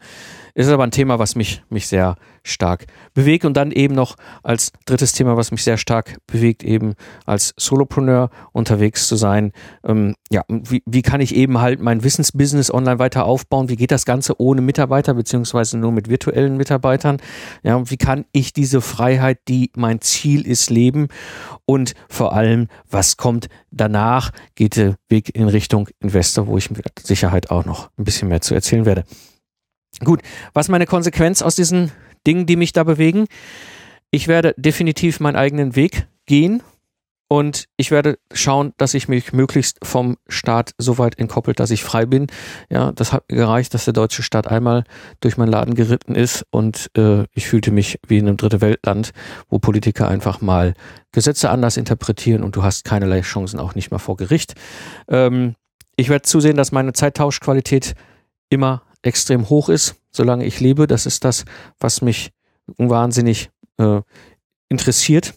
ist 0.54 0.70
aber 0.70 0.84
ein 0.84 0.92
Thema, 0.92 1.20
was 1.20 1.36
mich, 1.36 1.64
mich 1.70 1.88
sehr 1.88 2.16
stark 2.44 2.86
bewegt. 3.14 3.46
Und 3.46 3.56
dann 3.56 3.72
eben 3.72 3.96
noch 3.96 4.16
als 4.44 4.72
drittes 4.86 5.14
Thema, 5.14 5.38
was 5.38 5.52
mich 5.52 5.64
sehr 5.64 5.78
stark 5.78 6.18
bewegt, 6.28 6.64
eben 6.64 6.96
als 7.26 7.54
Solopreneur 7.58 8.30
unterwegs 8.52 9.08
zu 9.08 9.16
sein. 9.16 9.52
Ähm, 9.84 10.16
ja, 10.32 10.44
wie, 10.48 10.84
wie 10.86 11.02
kann 11.02 11.22
ich 11.22 11.36
eben 11.36 11.60
halt 11.60 11.80
mein 11.80 12.04
Wissensbusiness 12.04 12.74
online 12.74 13.00
weiter 13.00 13.26
aufbauen? 13.26 13.70
Wie 13.70 13.76
geht 13.76 13.92
das 13.92 14.06
Ganze 14.06 14.40
ohne 14.40 14.62
Mitarbeiter, 14.62 15.14
beziehungsweise 15.14 15.78
nur 15.78 15.92
mit 15.92 16.10
virtuellen 16.10 16.58
Mitarbeitern? 16.58 17.18
Ja, 17.64 17.90
wie 17.90 17.98
kann 17.98 18.26
ich 18.32 18.54
diese 18.54 18.82
Freiheit, 18.82 19.40
die 19.48 19.72
mein 19.76 20.02
Ziel 20.02 20.46
ist, 20.46 20.70
leben? 20.70 21.08
Und 21.66 21.94
vor 22.10 22.34
allem, 22.34 22.68
was 22.90 23.18
kommt 23.18 23.48
danach? 23.72 24.32
Geht 24.56 24.76
der 24.76 24.96
Weg 25.08 25.36
in 25.36 25.48
Richtung 25.48 25.90
Investor, 26.00 26.48
wo 26.48 26.58
ich 26.58 26.72
mit 26.72 26.84
Sicherheit 27.00 27.52
auch 27.52 27.66
noch 27.66 27.90
ein 27.98 28.04
bisschen 28.04 28.30
mehr 28.30 28.42
zu 28.42 28.56
erzählen 28.56 28.86
werde. 28.86 29.04
Gut, 30.04 30.22
was 30.54 30.70
meine 30.70 30.86
Konsequenz 30.86 31.42
aus 31.42 31.56
diesen 31.56 31.92
Dingen, 32.26 32.46
die 32.46 32.56
mich 32.56 32.74
da 32.74 32.84
bewegen? 32.84 33.26
Ich 34.12 34.28
werde 34.28 34.54
definitiv 34.58 35.20
meinen 35.20 35.36
eigenen 35.36 35.76
Weg 35.76 36.08
gehen 36.26 36.64
und 37.32 37.66
ich 37.78 37.92
werde 37.92 38.18
schauen, 38.34 38.74
dass 38.78 38.96
ich 38.96 39.08
mich 39.08 39.34
möglichst 39.34 39.78
vom 39.84 40.18
Staat 40.28 40.74
so 40.80 40.98
weit 40.98 41.20
entkoppelt, 41.20 41.60
dass 41.60 41.70
ich 41.70 41.84
frei 41.84 42.08
bin. 42.08 42.26
Ja, 42.72 42.92
das 42.92 43.14
hat 43.14 43.28
gereicht, 43.28 43.76
dass 43.76 43.86
der 43.86 43.94
deutsche 43.94 44.24
Staat 44.24 44.48
einmal 44.48 44.84
durch 45.20 45.38
meinen 45.38 45.52
Laden 45.52 45.76
geritten 45.76 46.16
ist 46.16 46.44
und 46.50 46.90
äh, 46.98 47.26
ich 47.34 47.48
fühlte 47.48 47.72
mich 47.72 48.00
wie 48.08 48.18
in 48.18 48.28
einem 48.28 48.38
dritte 48.38 48.62
Weltland, 48.62 49.12
wo 49.48 49.60
Politiker 49.60 50.08
einfach 50.08 50.42
mal 50.42 50.74
Gesetze 51.12 51.52
anders 51.52 51.78
interpretieren 51.78 52.44
und 52.44 52.56
du 52.56 52.64
hast 52.64 52.84
keinerlei 52.84 53.22
Chancen, 53.22 53.60
auch 53.60 53.76
nicht 53.76 53.92
mal 53.92 54.00
vor 54.00 54.18
Gericht. 54.18 54.56
Ähm, 55.08 55.54
ich 55.96 56.10
werde 56.10 56.24
zusehen, 56.24 56.58
dass 56.58 56.72
meine 56.72 56.94
Zeittauschqualität 56.94 57.94
immer 58.50 58.82
extrem 59.02 59.50
hoch 59.50 59.70
ist, 59.70 59.96
solange 60.12 60.46
ich 60.46 60.60
lebe. 60.60 60.88
Das 60.88 61.06
ist 61.06 61.24
das, 61.24 61.46
was 61.80 62.02
mich 62.02 62.32
wahnsinnig 62.78 63.50
äh, 63.78 64.02
interessiert. 64.70 65.34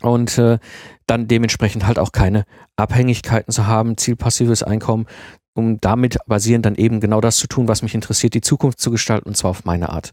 Und 0.00 0.38
äh, 0.38 0.58
dann 1.06 1.28
dementsprechend 1.28 1.86
halt 1.86 1.98
auch 1.98 2.12
keine 2.12 2.44
Abhängigkeiten 2.76 3.52
zu 3.52 3.66
haben, 3.66 3.96
zielpassives 3.96 4.62
Einkommen, 4.62 5.06
um 5.54 5.80
damit 5.80 6.18
basierend 6.26 6.66
dann 6.66 6.74
eben 6.74 7.00
genau 7.00 7.20
das 7.20 7.36
zu 7.36 7.46
tun, 7.46 7.68
was 7.68 7.82
mich 7.82 7.94
interessiert, 7.94 8.34
die 8.34 8.40
Zukunft 8.40 8.80
zu 8.80 8.90
gestalten 8.90 9.28
und 9.28 9.36
zwar 9.36 9.52
auf 9.52 9.64
meine 9.64 9.88
Art. 9.88 10.12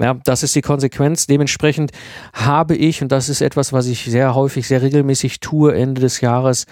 Ja, 0.00 0.14
das 0.24 0.42
ist 0.42 0.54
die 0.56 0.62
Konsequenz. 0.62 1.26
Dementsprechend 1.26 1.92
habe 2.32 2.74
ich, 2.74 3.02
und 3.02 3.12
das 3.12 3.28
ist 3.28 3.42
etwas, 3.42 3.72
was 3.72 3.86
ich 3.86 4.04
sehr 4.04 4.34
häufig, 4.34 4.66
sehr 4.66 4.82
regelmäßig 4.82 5.40
tue, 5.40 5.74
Ende 5.74 6.00
des 6.00 6.20
Jahres, 6.20 6.64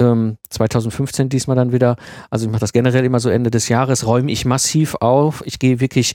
ähm, 0.00 0.36
2015 0.48 1.28
diesmal 1.28 1.56
dann 1.56 1.72
wieder, 1.72 1.96
also 2.30 2.46
ich 2.46 2.50
mache 2.50 2.60
das 2.60 2.72
generell 2.72 3.04
immer 3.04 3.20
so 3.20 3.30
Ende 3.30 3.50
des 3.50 3.68
Jahres, 3.68 4.06
räume 4.06 4.32
ich 4.32 4.44
massiv 4.44 4.96
auf. 4.96 5.42
Ich 5.46 5.58
gehe 5.58 5.80
wirklich 5.80 6.14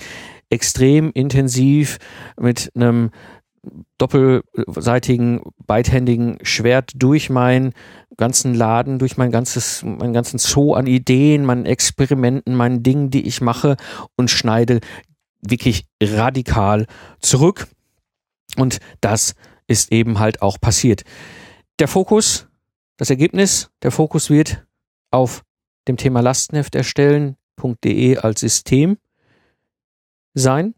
extrem 0.49 1.11
intensiv 1.11 1.97
mit 2.37 2.69
einem 2.75 3.11
doppelseitigen, 3.97 5.41
beidhändigen 5.65 6.37
Schwert 6.41 6.91
durch 6.95 7.29
meinen 7.29 7.73
ganzen 8.17 8.53
Laden, 8.53 8.99
durch 8.99 9.17
mein 9.17 9.31
ganzes, 9.31 9.83
meinen 9.83 10.13
ganzen 10.13 10.39
Zoo 10.39 10.73
an 10.73 10.87
Ideen, 10.87 11.45
meinen 11.45 11.65
Experimenten, 11.65 12.55
meinen 12.55 12.83
Dingen, 12.83 13.09
die 13.09 13.27
ich 13.27 13.41
mache 13.41 13.77
und 14.15 14.29
schneide 14.29 14.79
wirklich 15.41 15.85
radikal 16.01 16.87
zurück. 17.19 17.67
Und 18.57 18.79
das 19.01 19.35
ist 19.67 19.91
eben 19.91 20.19
halt 20.19 20.41
auch 20.41 20.59
passiert. 20.59 21.03
Der 21.79 21.87
Fokus, 21.87 22.47
das 22.97 23.09
Ergebnis, 23.09 23.69
der 23.81 23.91
Fokus 23.91 24.29
wird 24.29 24.65
auf 25.11 25.43
dem 25.87 25.97
Thema 25.97 26.21
Lastenheft 26.21 26.75
erstellen.de 26.75 28.17
als 28.17 28.39
System 28.39 28.97
sein. 30.33 30.73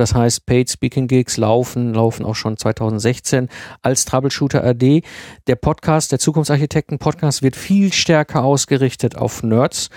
Das 0.00 0.14
heißt, 0.14 0.46
Paid 0.46 0.70
Speaking 0.70 1.08
Gigs 1.08 1.36
laufen, 1.36 1.92
laufen 1.92 2.24
auch 2.24 2.34
schon 2.34 2.56
2016 2.56 3.50
als 3.82 4.06
Troubleshooter 4.06 4.64
AD. 4.64 5.02
Der 5.46 5.56
Podcast, 5.56 6.10
der 6.10 6.18
Zukunftsarchitekten 6.18 6.98
Podcast 6.98 7.42
wird 7.42 7.54
viel 7.54 7.92
stärker 7.92 8.42
ausgerichtet 8.42 9.18
auf 9.18 9.42
Nerds. 9.42 9.90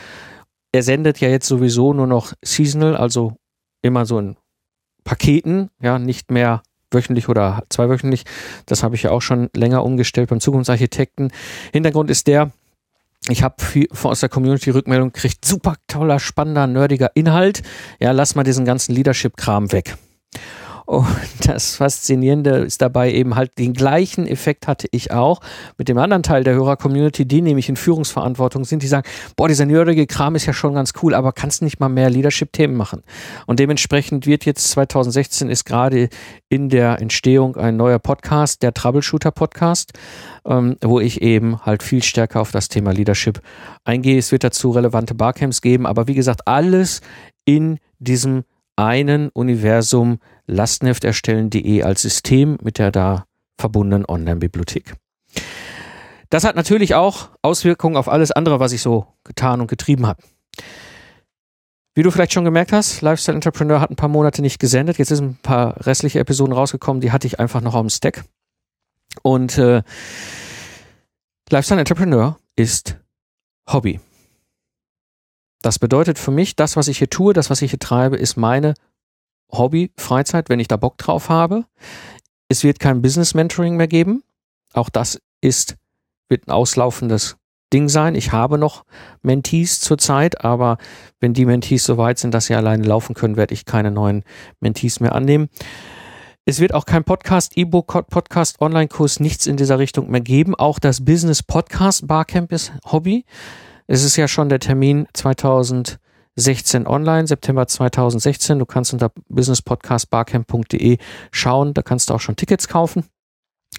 Er 0.74 0.84
sendet 0.84 1.22
ja 1.22 1.30
jetzt 1.30 1.48
sowieso 1.48 1.94
nur 1.94 2.08
noch 2.08 2.34
seasonal, 2.44 2.98
also 2.98 3.38
immer 3.82 4.06
so 4.06 4.20
in 4.20 4.36
Paketen, 5.06 5.70
ja, 5.82 5.98
nicht 5.98 6.32
mehr 6.32 6.64
wöchentlich 6.92 7.30
oder 7.30 7.64
zweiwöchentlich. 7.70 8.26
Das 8.66 8.84
habe 8.84 8.96
ich 8.96 9.04
ja 9.04 9.12
auch 9.12 9.22
schon 9.22 9.50
länger 9.56 9.86
umgestellt 9.86 10.32
beim 10.32 10.42
Zukunftsarchitekten. 10.42 11.32
Hintergrund 11.72 12.10
ist 12.10 12.28
der, 12.28 12.52
ich 13.30 13.44
habe 13.44 13.56
aus 14.04 14.20
der 14.20 14.30
Community 14.30 14.70
Rückmeldung 14.70 15.12
gekriegt, 15.14 15.46
super 15.46 15.76
toller, 15.88 16.20
spannender, 16.20 16.68
nerdiger 16.68 17.12
Inhalt. 17.16 17.64
Ja, 18.00 18.12
lass 18.12 18.36
mal 18.36 18.44
diesen 18.44 18.66
ganzen 18.66 18.94
Leadership-Kram 18.94 19.72
weg. 19.72 19.96
Und 20.86 21.08
das 21.46 21.76
Faszinierende 21.76 22.58
ist 22.58 22.82
dabei 22.82 23.12
eben 23.12 23.36
halt, 23.36 23.58
den 23.58 23.74
gleichen 23.74 24.28
Effekt 24.28 24.68
hatte 24.68 24.88
ich 24.92 25.12
auch 25.12 25.42
mit 25.78 25.88
dem 25.88 25.98
anderen 25.98 26.24
Teil 26.24 26.44
der 26.44 26.54
Hörer-Community, 26.54 27.26
die 27.26 27.42
nämlich 27.42 27.70
in 27.70 27.76
Führungsverantwortung 27.76 28.66
sind, 28.66 28.84
die 28.84 28.88
sagen, 28.88 29.08
boah, 29.36 29.48
dieser 29.48 29.66
nerdige 29.66 30.08
Kram 30.08 30.36
ist 30.36 30.46
ja 30.46 30.54
schon 30.54 30.74
ganz 30.74 30.94
cool, 31.02 31.14
aber 31.14 31.32
kannst 31.32 31.62
nicht 31.62 31.80
mal 31.80 31.90
mehr 31.90 32.10
Leadership-Themen 32.10 32.76
machen. 32.76 33.04
Und 33.46 33.60
dementsprechend 33.60 34.26
wird 34.26 34.46
jetzt 34.46 34.70
2016 34.72 35.50
ist 35.50 35.66
gerade 35.66 36.10
in 36.50 36.70
der 36.70 37.00
Entstehung 37.02 37.56
ein 37.56 37.78
neuer 37.78 38.00
Podcast, 38.00 38.64
der 38.64 38.74
Troubleshooter-Podcast, 38.74 39.94
ähm, 40.46 40.78
wo 40.82 41.00
ich 41.00 41.22
eben 41.22 41.62
halt 41.62 41.84
viel 41.84 42.04
stärker 42.04 42.42
auf 42.42 42.52
das 42.52 42.68
Thema 42.68 42.92
Leadership 42.92 43.42
eingehe. 43.84 44.18
Es 44.18 44.32
wird 44.32 44.44
dazu 44.44 44.72
relevante 44.72 45.16
Barcamps 45.16 45.62
geben, 45.62 45.86
aber 45.86 46.08
wie 46.08 46.16
gesagt, 46.16 46.48
alles 46.48 47.02
in 47.46 47.80
diesem 48.00 48.44
einen 48.76 49.30
Universum 49.30 50.20
Lastenheft 50.48 51.04
erstellen.de 51.04 51.84
als 51.84 52.02
System 52.02 52.58
mit 52.62 52.80
der 52.80 52.92
da 52.92 53.26
verbundenen 53.58 54.06
Online-Bibliothek. 54.06 54.96
Das 56.30 56.44
hat 56.44 56.56
natürlich 56.56 56.96
auch 56.96 57.30
Auswirkungen 57.42 57.96
auf 57.96 58.10
alles 58.10 58.32
andere, 58.32 58.60
was 58.60 58.72
ich 58.72 58.82
so 58.82 59.06
getan 59.24 59.62
und 59.62 59.68
getrieben 59.68 60.08
habe. 60.08 60.24
Wie 61.96 62.02
du 62.02 62.10
vielleicht 62.10 62.34
schon 62.34 62.44
gemerkt 62.44 62.74
hast, 62.74 63.02
Lifestyle 63.02 63.36
Entrepreneur 63.36 63.80
hat 63.80 63.92
ein 63.92 63.96
paar 63.96 64.10
Monate 64.10 64.42
nicht 64.42 64.60
gesendet. 64.60 64.98
Jetzt 64.98 65.10
sind 65.10 65.24
ein 65.24 65.40
paar 65.44 65.86
restliche 65.86 66.20
Episoden 66.20 66.54
rausgekommen, 66.54 67.02
die 67.02 67.12
hatte 67.12 67.28
ich 67.28 67.40
einfach 67.40 67.62
noch 67.62 67.76
auf 67.76 67.82
dem 67.82 67.90
Stack. 67.90 68.26
Und 69.22 69.60
äh, 69.60 69.84
Lifestyle 71.52 71.80
Entrepreneur 71.80 72.40
ist 72.56 72.98
Hobby. 73.72 74.00
Das 75.64 75.80
bedeutet 75.80 76.20
für 76.20 76.30
mich, 76.30 76.58
das, 76.58 76.76
was 76.76 76.90
ich 76.90 76.98
hier 76.98 77.10
tue, 77.10 77.34
das, 77.34 77.50
was 77.50 77.62
ich 77.62 77.72
hier 77.72 77.80
treibe, 77.80 78.18
ist 78.18 78.36
meine 78.36 78.74
Hobby, 79.50 79.92
Freizeit, 79.98 80.50
wenn 80.50 80.60
ich 80.60 80.68
da 80.68 80.76
Bock 80.76 80.98
drauf 80.98 81.30
habe. 81.30 81.64
Es 82.50 82.66
wird 82.66 82.80
kein 82.80 83.02
Business 83.02 83.34
Mentoring 83.34 83.78
mehr 83.78 83.88
geben. 83.88 84.24
Auch 84.74 84.90
das 84.90 85.22
ist, 85.40 85.78
wird 86.28 86.48
ein 86.48 86.52
auslaufendes 86.52 87.38
Ding 87.72 87.88
sein. 87.88 88.14
Ich 88.14 88.34
habe 88.34 88.58
noch 88.58 88.84
Mentees 89.22 89.80
zurzeit, 89.80 90.44
aber 90.44 90.78
wenn 91.22 91.34
die 91.34 91.46
Mentees 91.46 91.86
so 91.86 91.98
weit 91.98 92.20
sind, 92.20 92.34
dass 92.34 92.48
sie 92.48 92.56
alleine 92.56 92.84
laufen 92.84 93.16
können, 93.16 93.38
werde 93.38 93.54
ich 93.54 93.64
keine 93.64 93.90
neuen 93.90 94.24
Mentees 94.60 95.00
mehr 95.00 95.16
annehmen. 95.16 95.48
Es 96.44 96.60
wird 96.60 96.74
auch 96.74 96.86
kein 96.86 97.06
Podcast, 97.06 97.56
E-Book, 97.56 98.10
Podcast, 98.10 98.60
Online-Kurs, 98.60 99.22
nichts 99.22 99.48
in 99.48 99.56
dieser 99.56 99.80
Richtung 99.80 100.12
mehr 100.12 100.20
geben. 100.20 100.56
Auch 100.56 100.80
das 100.80 101.06
Business 101.06 101.42
Podcast 101.42 102.06
Barcamp 102.06 102.52
ist 102.52 102.74
Hobby. 102.92 103.24
Es 103.88 104.04
ist 104.04 104.16
ja 104.16 104.28
schon 104.28 104.50
der 104.50 104.60
Termin 104.60 105.08
2016 105.14 106.88
online, 106.88 107.28
September 107.28 107.68
2016. 107.68 108.60
Du 108.60 108.66
kannst 108.66 108.94
unter 108.94 109.12
businesspodcastbarcamp.de 109.30 110.98
schauen. 111.32 111.74
Da 111.74 111.82
kannst 111.82 112.10
du 112.10 112.14
auch 112.14 112.22
schon 112.22 112.36
Tickets 112.36 112.68
kaufen. 112.68 113.06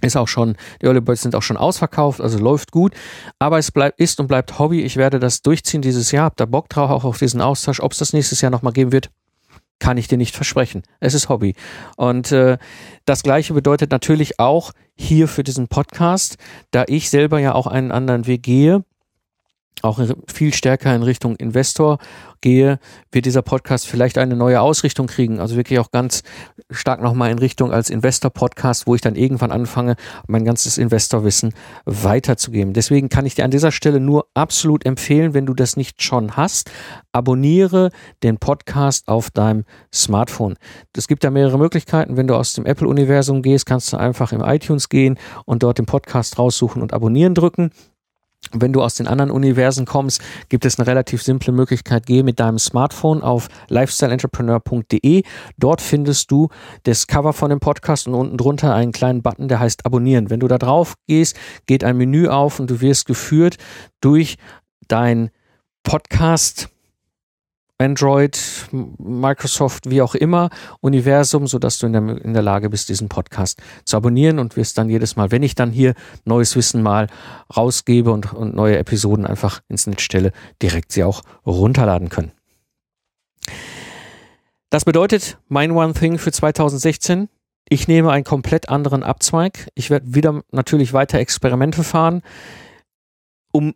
Ist 0.03 0.17
auch 0.17 0.29
schon, 0.29 0.57
die 0.83 0.87
Early 0.87 1.01
Birds 1.01 1.23
sind 1.23 1.37
auch 1.37 1.43
schon 1.43 1.57
ausverkauft, 1.57 2.21
also 2.21 2.39
läuft 2.39 2.73
gut. 2.73 2.93
Aber 3.39 3.59
es 3.59 3.71
bleibt, 3.71 4.01
ist 4.01 4.21
und 4.21 4.27
bleibt 4.27 4.59
Hobby. 4.59 4.83
Ich 4.83 4.97
werde 4.97 5.21
das 5.21 5.41
durchziehen 5.43 5.83
dieses 5.83 6.11
Jahr. 6.11 6.27
Hab 6.27 6.37
da 6.37 6.47
Bock 6.47 6.69
drauf, 6.69 6.91
auch 6.91 7.05
auf 7.05 7.19
diesen 7.19 7.41
Austausch. 7.41 7.81
Ob 7.81 7.93
es 7.93 7.99
das 7.99 8.13
nächstes 8.13 8.41
Jahr 8.41 8.51
nochmal 8.51 8.73
geben 8.73 8.93
wird, 8.93 9.11
kann 9.79 9.97
ich 9.97 10.09
dir 10.09 10.19
nicht 10.19 10.35
versprechen. 10.35 10.83
Es 11.01 11.15
ist 11.15 11.29
Hobby. 11.29 11.55
Und 11.97 12.33
äh, 12.33 12.59
das 13.05 13.23
gleiche 13.23 13.55
bedeutet 13.55 13.91
natürlich 13.91 14.41
auch 14.41 14.73
hier 14.95 15.29
für 15.29 15.45
diesen 15.45 15.69
Podcast, 15.69 16.37
da 16.71 16.85
ich 16.87 17.09
selber 17.11 17.39
ja 17.39 17.55
auch 17.55 17.67
einen 17.67 17.93
anderen 17.93 18.27
Weg 18.27 18.43
gehe, 18.43 18.85
auch 19.83 20.00
viel 20.33 20.54
stärker 20.54 20.95
in 20.95 21.02
Richtung 21.02 21.37
Investor 21.37 21.99
gehe, 22.40 22.78
wird 23.11 23.26
dieser 23.26 23.43
Podcast 23.43 23.87
vielleicht 23.87 24.19
eine 24.19 24.37
neue 24.37 24.61
Ausrichtung 24.61 25.07
kriegen. 25.07 25.40
Also 25.40 25.57
wirklich 25.57 25.78
auch 25.78 25.90
ganz 25.90 26.23
stark 26.71 27.02
nochmal 27.02 27.31
in 27.31 27.38
Richtung 27.38 27.73
als 27.73 27.90
Investor-Podcast, 27.90 28.87
wo 28.87 28.95
ich 28.95 29.00
dann 29.00 29.16
irgendwann 29.16 29.50
anfange, 29.50 29.97
mein 30.26 30.45
ganzes 30.45 30.78
Investorwissen 30.78 31.54
weiterzugeben. 31.87 32.73
Deswegen 32.73 33.09
kann 33.09 33.26
ich 33.26 33.35
dir 33.35 33.45
an 33.45 33.50
dieser 33.50 33.73
Stelle 33.73 34.00
nur 34.00 34.26
absolut 34.35 34.87
empfehlen, 34.87 35.35
wenn 35.35 35.47
du 35.47 35.54
das 35.54 35.76
nicht 35.76 36.02
schon 36.02 36.37
hast, 36.37 36.71
abonniere 37.12 37.90
den 38.23 38.38
Podcast 38.38 39.09
auf 39.09 39.31
deinem 39.31 39.64
Smartphone. 39.93 40.57
Es 40.97 41.09
gibt 41.09 41.25
da 41.25 41.31
mehrere 41.31 41.59
Möglichkeiten. 41.59 42.16
Wenn 42.16 42.26
du 42.26 42.35
aus 42.37 42.54
dem 42.54 42.66
Apple-Universum 42.66 43.43
gehst, 43.43 43.66
kannst 43.66 43.93
du 43.93 43.97
einfach 43.97 44.33
im 44.33 44.43
iTunes 44.43 44.88
gehen 44.88 45.19
und 45.47 45.62
dort 45.62 45.78
den 45.78 45.87
Podcast 45.87 46.38
raussuchen 46.38 46.83
und 46.83 46.93
abonnieren 46.93 47.35
drücken. 47.35 47.71
Wenn 48.57 48.73
du 48.73 48.83
aus 48.83 48.95
den 48.95 49.09
anderen 49.09 49.31
Universen 49.33 49.85
kommst, 49.85 50.23
gibt 50.49 50.65
es 50.65 50.79
eine 50.79 50.87
relativ 50.87 51.23
simple 51.23 51.53
Möglichkeit. 51.53 52.07
Geh 52.07 52.23
mit 52.23 52.39
deinem 52.39 52.59
Smartphone 52.59 53.21
auf 53.23 53.49
lifestyleentrepreneur.de. 53.69 55.23
Dort 55.59 55.81
findest 55.81 56.31
du 56.31 56.49
das 56.85 57.09
Cover 57.09 57.33
von 57.33 57.51
dem 57.51 57.59
Podcast 57.59 58.07
und 58.07 58.15
unten 58.15 58.37
drunter 58.37 58.75
einen 58.75 58.93
kleinen 58.93 59.23
Button, 59.23 59.49
der 59.49 59.59
heißt 59.59 59.85
Abonnieren. 59.85 60.31
Wenn 60.31 60.41
du 60.41 60.47
da 60.47 60.59
drauf 60.59 60.95
gehst, 61.09 61.37
geht 61.67 61.83
ein 61.83 61.97
Menü 61.97 62.29
auf 62.29 62.61
und 62.61 62.71
du 62.71 62.81
wirst 62.81 63.07
geführt 63.07 63.57
durch 64.01 64.37
dein 64.87 65.31
Podcast 65.83 66.69
Android, 67.78 68.38
Microsoft, 68.71 69.90
wie 69.90 70.00
auch 70.00 70.14
immer, 70.14 70.50
Universum, 70.81 71.49
sodass 71.49 71.78
du 71.78 71.87
in 71.87 71.93
der, 71.93 72.25
in 72.25 72.33
der 72.33 72.43
Lage 72.43 72.71
bist, 72.71 72.88
diesen 72.88 73.09
Podcast 73.09 73.61
zu 73.85 73.97
abonnieren 73.97 74.38
und 74.38 74.57
wirst 74.57 74.78
dann 74.78 74.88
jedes 74.88 75.16
Mal, 75.16 75.33
wenn 75.33 75.43
ich 75.43 75.57
dann 75.57 75.73
hier 75.73 75.95
neues 76.25 76.54
Wissen 76.54 76.83
mal 76.83 77.09
rausgebe 77.54 78.12
und, 78.12 78.33
und 78.33 78.54
neue 78.54 78.78
Episoden 78.78 79.26
einfach 79.26 79.61
ins 79.69 79.87
Netz 79.88 80.02
stelle, 80.02 80.33
direkt 80.62 80.93
sie 80.93 81.02
auch 81.02 81.23
runterladen 81.45 82.11
können. 82.11 82.33
Das 84.71 84.85
bedeutet, 84.85 85.38
mein 85.49 85.73
One 85.73 85.95
Thing 85.95 86.19
für 86.19 86.33
2016, 86.33 87.28
ich 87.69 87.88
nehme 87.88 88.12
einen 88.12 88.25
komplett 88.25 88.69
anderen 88.69 89.02
Abzweig. 89.02 89.69
Ich 89.75 89.90
werde 89.90 90.14
wieder 90.14 90.43
natürlich 90.52 90.93
weiter 90.93 91.19
Experimente 91.19 91.83
fahren, 91.83 92.23
um 93.52 93.75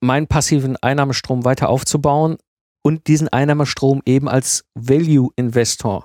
meinen 0.00 0.26
passiven 0.26 0.76
Einnahmestrom 0.76 1.44
weiter 1.44 1.68
aufzubauen, 1.68 2.38
und 2.82 3.06
diesen 3.06 3.28
Einnahmestrom 3.28 4.02
eben 4.06 4.28
als 4.28 4.64
Value 4.74 5.30
Investor 5.36 6.04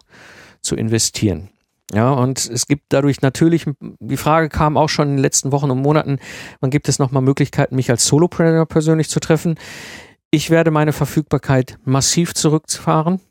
zu 0.61 0.75
investieren. 0.75 1.49
Ja, 1.93 2.11
und 2.11 2.49
es 2.49 2.65
gibt 2.65 2.85
dadurch 2.89 3.21
natürlich, 3.21 3.65
die 3.99 4.17
Frage 4.17 4.49
kam 4.49 4.77
auch 4.77 4.89
schon 4.89 5.09
in 5.09 5.15
den 5.17 5.21
letzten 5.21 5.51
Wochen 5.51 5.69
und 5.69 5.81
Monaten, 5.81 6.17
wann 6.59 6.71
gibt 6.71 6.89
es 6.89 6.97
nochmal 6.97 7.21
Möglichkeiten, 7.21 7.75
mich 7.75 7.91
als 7.91 8.07
Solopreneur 8.07 8.65
persönlich 8.65 9.09
zu 9.09 9.19
treffen? 9.19 9.55
Ich 10.31 10.49
werde 10.49 10.71
meine 10.71 10.93
Verfügbarkeit 10.93 11.77
massiv 11.83 12.33
zurückfahren. 12.33 13.21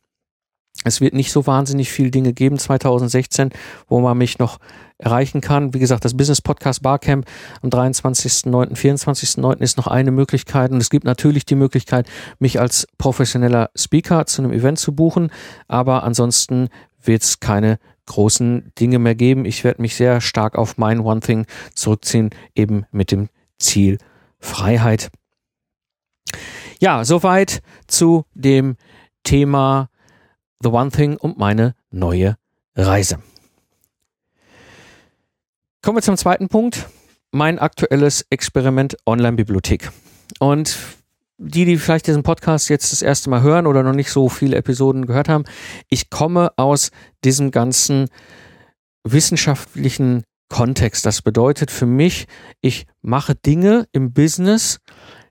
Es 0.84 1.00
wird 1.00 1.14
nicht 1.14 1.32
so 1.32 1.46
wahnsinnig 1.46 1.90
viel 1.90 2.10
Dinge 2.10 2.32
geben 2.32 2.58
2016, 2.58 3.50
wo 3.88 4.00
man 4.00 4.18
mich 4.18 4.38
noch 4.38 4.58
erreichen 4.98 5.40
kann. 5.40 5.74
Wie 5.74 5.78
gesagt, 5.78 6.04
das 6.04 6.16
Business 6.16 6.40
Podcast 6.40 6.82
Barcamp 6.82 7.26
am 7.60 7.70
23.09., 7.70 8.76
24.09. 8.76 9.60
ist 9.60 9.76
noch 9.76 9.86
eine 9.86 10.10
Möglichkeit. 10.10 10.70
Und 10.70 10.78
es 10.78 10.90
gibt 10.90 11.04
natürlich 11.04 11.44
die 11.44 11.54
Möglichkeit, 11.54 12.08
mich 12.38 12.60
als 12.60 12.86
professioneller 12.98 13.70
Speaker 13.76 14.26
zu 14.26 14.42
einem 14.42 14.52
Event 14.52 14.78
zu 14.78 14.94
buchen. 14.94 15.30
Aber 15.68 16.04
ansonsten 16.04 16.68
wird 17.02 17.22
es 17.22 17.40
keine 17.40 17.78
großen 18.06 18.72
Dinge 18.78 18.98
mehr 18.98 19.14
geben. 19.14 19.44
Ich 19.44 19.64
werde 19.64 19.82
mich 19.82 19.96
sehr 19.96 20.20
stark 20.20 20.56
auf 20.56 20.78
mein 20.78 21.00
One 21.00 21.20
Thing 21.20 21.46
zurückziehen, 21.74 22.30
eben 22.54 22.86
mit 22.90 23.10
dem 23.10 23.28
Ziel 23.58 23.98
Freiheit. 24.38 25.10
Ja, 26.80 27.04
soweit 27.04 27.62
zu 27.86 28.24
dem 28.34 28.76
Thema 29.22 29.88
The 30.62 30.68
One 30.68 30.90
Thing 30.90 31.16
und 31.16 31.38
meine 31.38 31.74
neue 31.90 32.36
Reise. 32.76 33.18
Kommen 35.82 35.98
wir 35.98 36.02
zum 36.02 36.16
zweiten 36.16 36.48
Punkt. 36.48 36.88
Mein 37.32 37.58
aktuelles 37.58 38.24
Experiment 38.30 38.96
Online-Bibliothek. 39.06 39.90
Und 40.38 40.76
die, 41.38 41.64
die 41.64 41.76
vielleicht 41.76 42.06
diesen 42.06 42.22
Podcast 42.22 42.68
jetzt 42.68 42.92
das 42.92 43.02
erste 43.02 43.30
Mal 43.30 43.42
hören 43.42 43.66
oder 43.66 43.82
noch 43.82 43.94
nicht 43.94 44.12
so 44.12 44.28
viele 44.28 44.56
Episoden 44.56 45.06
gehört 45.06 45.28
haben, 45.28 45.44
ich 45.88 46.10
komme 46.10 46.52
aus 46.56 46.90
diesem 47.24 47.50
ganzen 47.50 48.08
wissenschaftlichen 49.02 50.22
Kontext. 50.48 51.04
Das 51.04 51.22
bedeutet 51.22 51.70
für 51.70 51.86
mich, 51.86 52.26
ich 52.60 52.86
mache 53.00 53.34
Dinge 53.34 53.88
im 53.92 54.12
Business, 54.12 54.78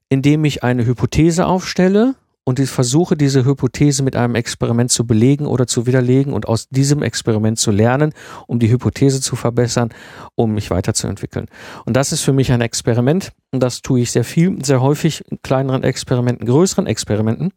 indem 0.09 0.43
ich 0.43 0.63
eine 0.63 0.85
Hypothese 0.85 1.45
aufstelle 1.45 2.15
und 2.51 2.59
ich 2.59 2.69
versuche 2.69 3.15
diese 3.15 3.45
Hypothese 3.45 4.03
mit 4.03 4.17
einem 4.17 4.35
Experiment 4.35 4.91
zu 4.91 5.07
belegen 5.07 5.45
oder 5.45 5.67
zu 5.67 5.85
widerlegen 5.85 6.33
und 6.33 6.49
aus 6.49 6.67
diesem 6.67 7.01
Experiment 7.01 7.57
zu 7.57 7.71
lernen, 7.71 8.13
um 8.45 8.59
die 8.59 8.69
Hypothese 8.69 9.21
zu 9.21 9.37
verbessern, 9.37 9.87
um 10.35 10.53
mich 10.53 10.69
weiterzuentwickeln. 10.69 11.45
Und 11.85 11.95
das 11.95 12.11
ist 12.11 12.23
für 12.23 12.33
mich 12.33 12.51
ein 12.51 12.59
Experiment 12.59 13.31
und 13.53 13.63
das 13.63 13.81
tue 13.81 14.01
ich 14.01 14.11
sehr 14.11 14.25
viel, 14.25 14.65
sehr 14.65 14.81
häufig 14.81 15.23
in 15.31 15.41
kleineren 15.41 15.83
Experimenten, 15.83 16.45
größeren 16.45 16.87
Experimenten. 16.87 17.53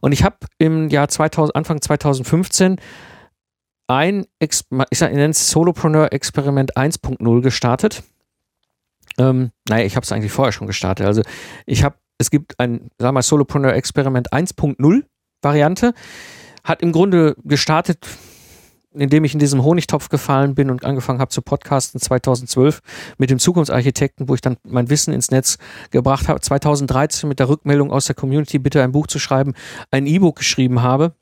Und 0.00 0.10
ich 0.10 0.24
habe 0.24 0.38
im 0.58 0.88
Jahr 0.88 1.06
2000, 1.06 1.54
Anfang 1.54 1.80
2015 1.80 2.80
ein, 3.86 4.26
ich, 4.40 4.62
nenne 5.00 5.30
es 5.30 5.50
Solopreneur-Experiment 5.50 6.76
1.0 6.76 7.42
gestartet. 7.42 8.02
Ähm, 9.18 9.52
naja, 9.68 9.84
ich 9.84 9.94
habe 9.94 10.02
es 10.02 10.10
eigentlich 10.10 10.32
vorher 10.32 10.50
schon 10.50 10.66
gestartet. 10.66 11.06
Also 11.06 11.22
ich 11.64 11.84
habe 11.84 11.94
es 12.18 12.30
gibt 12.30 12.58
ein, 12.58 12.90
sagen 12.98 13.08
wir 13.08 13.12
mal, 13.12 13.22
Solopreneur 13.22 13.74
Experiment 13.74 14.32
1.0 14.32 15.02
Variante. 15.42 15.94
Hat 16.64 16.82
im 16.82 16.92
Grunde 16.92 17.36
gestartet, 17.44 18.06
indem 18.92 19.24
ich 19.24 19.34
in 19.34 19.38
diesem 19.38 19.62
Honigtopf 19.62 20.08
gefallen 20.08 20.54
bin 20.54 20.70
und 20.70 20.84
angefangen 20.84 21.20
habe 21.20 21.30
zu 21.30 21.42
podcasten 21.42 22.00
2012 22.00 22.80
mit 23.18 23.30
dem 23.30 23.38
Zukunftsarchitekten, 23.38 24.28
wo 24.28 24.34
ich 24.34 24.40
dann 24.40 24.56
mein 24.64 24.90
Wissen 24.90 25.12
ins 25.12 25.30
Netz 25.30 25.58
gebracht 25.90 26.28
habe. 26.28 26.40
2013 26.40 27.28
mit 27.28 27.38
der 27.38 27.48
Rückmeldung 27.48 27.92
aus 27.92 28.06
der 28.06 28.14
Community, 28.14 28.58
bitte 28.58 28.82
ein 28.82 28.92
Buch 28.92 29.06
zu 29.06 29.18
schreiben, 29.18 29.54
ein 29.90 30.06
E-Book 30.06 30.36
geschrieben 30.36 30.82
habe 30.82 31.14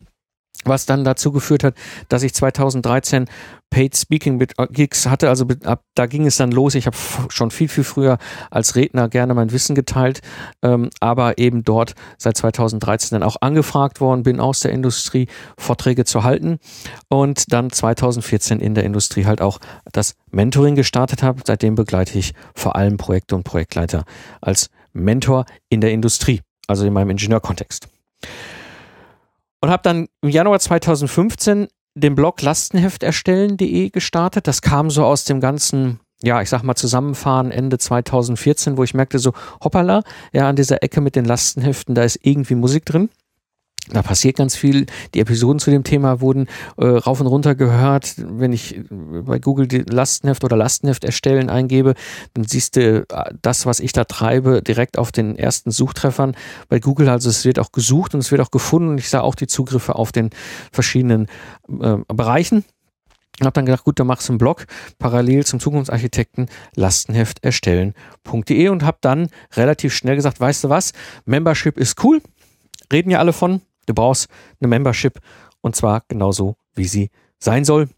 was 0.64 0.87
dann 0.87 1.05
dazu 1.05 1.33
geführt 1.33 1.64
hat, 1.64 1.74
dass 2.09 2.22
ich 2.22 2.35
2013 2.35 3.27
Paid 3.74 3.96
Speaking 3.96 4.40
äh, 4.40 4.66
Gigs 4.70 5.07
hatte. 5.07 5.29
Also 5.29 5.46
ab, 5.64 5.83
da 5.94 6.07
ging 6.07 6.27
es 6.27 6.37
dann 6.37 6.53
los. 6.53 6.77
Ich 6.77 6.87
habe 6.87 6.96
schon 7.29 7.50
viel, 7.50 7.66
viel 7.66 7.83
früher 7.83 8.18
als 8.50 8.77
Redner 8.77 9.09
gerne 9.09 9.35
mein 9.35 9.50
Wissen 9.50 9.74
geteilt, 9.74 10.20
ähm, 10.62 10.90
aber 11.00 11.38
eben 11.38 11.64
dort 11.64 11.94
seit 12.16 12.37
2013 12.37 13.18
dann 13.18 13.29
auch 13.29 13.37
angefragt 13.40 14.00
worden 14.00 14.22
bin, 14.22 14.38
aus 14.38 14.61
der 14.61 14.70
Industrie 14.70 15.27
Vorträge 15.59 16.05
zu 16.05 16.22
halten 16.22 16.59
und 17.09 17.53
dann 17.53 17.70
2014 17.70 18.61
in 18.61 18.74
der 18.74 18.85
Industrie 18.85 19.27
halt 19.27 19.40
auch 19.40 19.59
das 19.90 20.14
Mentoring 20.31 20.77
gestartet 20.77 21.24
habe. 21.24 21.42
Seitdem 21.44 21.74
begleite 21.74 22.16
ich 22.16 22.33
vor 22.55 22.77
allem 22.77 22.96
Projekte 22.96 23.35
und 23.35 23.42
Projektleiter 23.42 24.05
als 24.40 24.70
Mentor 24.92 25.46
in 25.68 25.81
der 25.81 25.90
Industrie, 25.90 26.42
also 26.68 26.87
in 26.87 26.92
meinem 26.92 27.11
Ingenieurkontext 27.11 27.88
und 29.64 29.70
habe 29.70 29.83
dann 29.83 30.09
im 30.20 30.29
Januar 30.29 30.61
2015 30.61 31.68
den 31.94 32.14
Blog 32.14 32.42
lastenhefterstellen.de 32.42 33.88
gestartet. 33.88 34.46
Das 34.46 34.61
kam 34.61 34.90
so 34.90 35.07
aus 35.07 35.24
dem 35.24 35.40
ganzen, 35.40 36.00
ja, 36.22 36.42
ich 36.42 36.50
sag 36.50 36.62
mal 36.62 36.74
Zusammenfahren 36.74 37.50
Ende 37.50 37.79
2014, 37.79 38.77
wo 38.77 38.85
ich 38.85 38.92
merkte 38.92 39.18
so, 39.18 39.33
hoppala, 39.62 40.03
ja, 40.35 40.50
an 40.50 40.57
dieser 40.57 40.83
Ecke 40.83 41.00
mit 41.00 41.16
den 41.16 41.24
Lastenheften, 41.24 41.94
da 41.94 42.03
ist 42.03 42.18
irgendwie 42.20 42.57
Musik 42.57 42.85
drin. 42.85 43.09
Da 43.90 44.03
passiert 44.03 44.37
ganz 44.37 44.57
viel. 44.57 44.87
Die 45.12 45.20
Episoden 45.20 45.59
zu 45.59 45.70
dem 45.70 45.85
Thema 45.85 46.20
wurden 46.23 46.47
äh, 46.79 46.87
rauf 46.87 47.20
und 47.20 47.27
runter 47.27 47.55
gehört. 47.55 48.14
Wenn 48.16 48.53
ich 48.53 48.81
bei 48.88 49.38
Google 49.38 49.68
Lastenheft 49.88 50.42
oder 50.42 50.57
Lastenheft 50.57 51.05
erstellen 51.05 51.51
eingebe, 51.51 51.94
dann 52.33 52.44
siehst 52.44 52.77
du 52.77 53.01
äh, 53.01 53.35
das, 53.42 53.66
was 53.66 53.81
ich 53.81 53.92
da 53.92 54.05
treibe, 54.05 54.62
direkt 54.62 54.97
auf 54.97 55.12
den 55.12 55.37
ersten 55.37 55.70
Suchtreffern 55.70 56.35
bei 56.68 56.79
Google. 56.79 57.11
Also 57.11 57.29
es 57.29 57.44
wird 57.44 57.59
auch 57.59 57.73
gesucht 57.73 58.14
und 58.14 58.20
es 58.20 58.31
wird 58.31 58.40
auch 58.40 58.51
gefunden. 58.51 58.88
Und 58.88 58.99
ich 58.99 59.11
sah 59.11 59.20
auch 59.20 59.35
die 59.35 59.47
Zugriffe 59.47 59.97
auf 59.97 60.12
den 60.12 60.31
verschiedenen 60.73 61.27
äh, 61.68 61.97
Bereichen. 62.09 62.64
Und 63.40 63.47
habe 63.47 63.55
dann 63.55 63.66
gedacht, 63.66 63.85
gut, 63.85 63.99
dann 63.99 64.07
machst 64.07 64.29
du 64.29 64.33
einen 64.33 64.38
Blog 64.38 64.64
parallel 64.99 65.44
zum 65.44 65.59
Zukunftsarchitekten 65.59 66.49
Lastenheft 66.77 67.44
erstellen.de 67.44 68.68
und 68.68 68.85
habe 68.85 68.99
dann 69.01 69.29
relativ 69.55 69.92
schnell 69.92 70.14
gesagt, 70.14 70.38
weißt 70.40 70.64
du 70.64 70.68
was, 70.68 70.92
Membership 71.25 71.77
ist 71.77 72.03
cool, 72.05 72.23
reden 72.92 73.11
ja 73.11 73.18
alle 73.18 73.33
von, 73.33 73.61
Du 73.87 73.94
brauchst 73.94 74.29
eine 74.61 74.68
Membership 74.68 75.18
und 75.61 75.77
zwar 75.77 76.03
genauso, 76.09 76.57
wie 76.75 76.87
sie 76.87 77.11
sein 77.38 77.64
soll. 77.64 77.88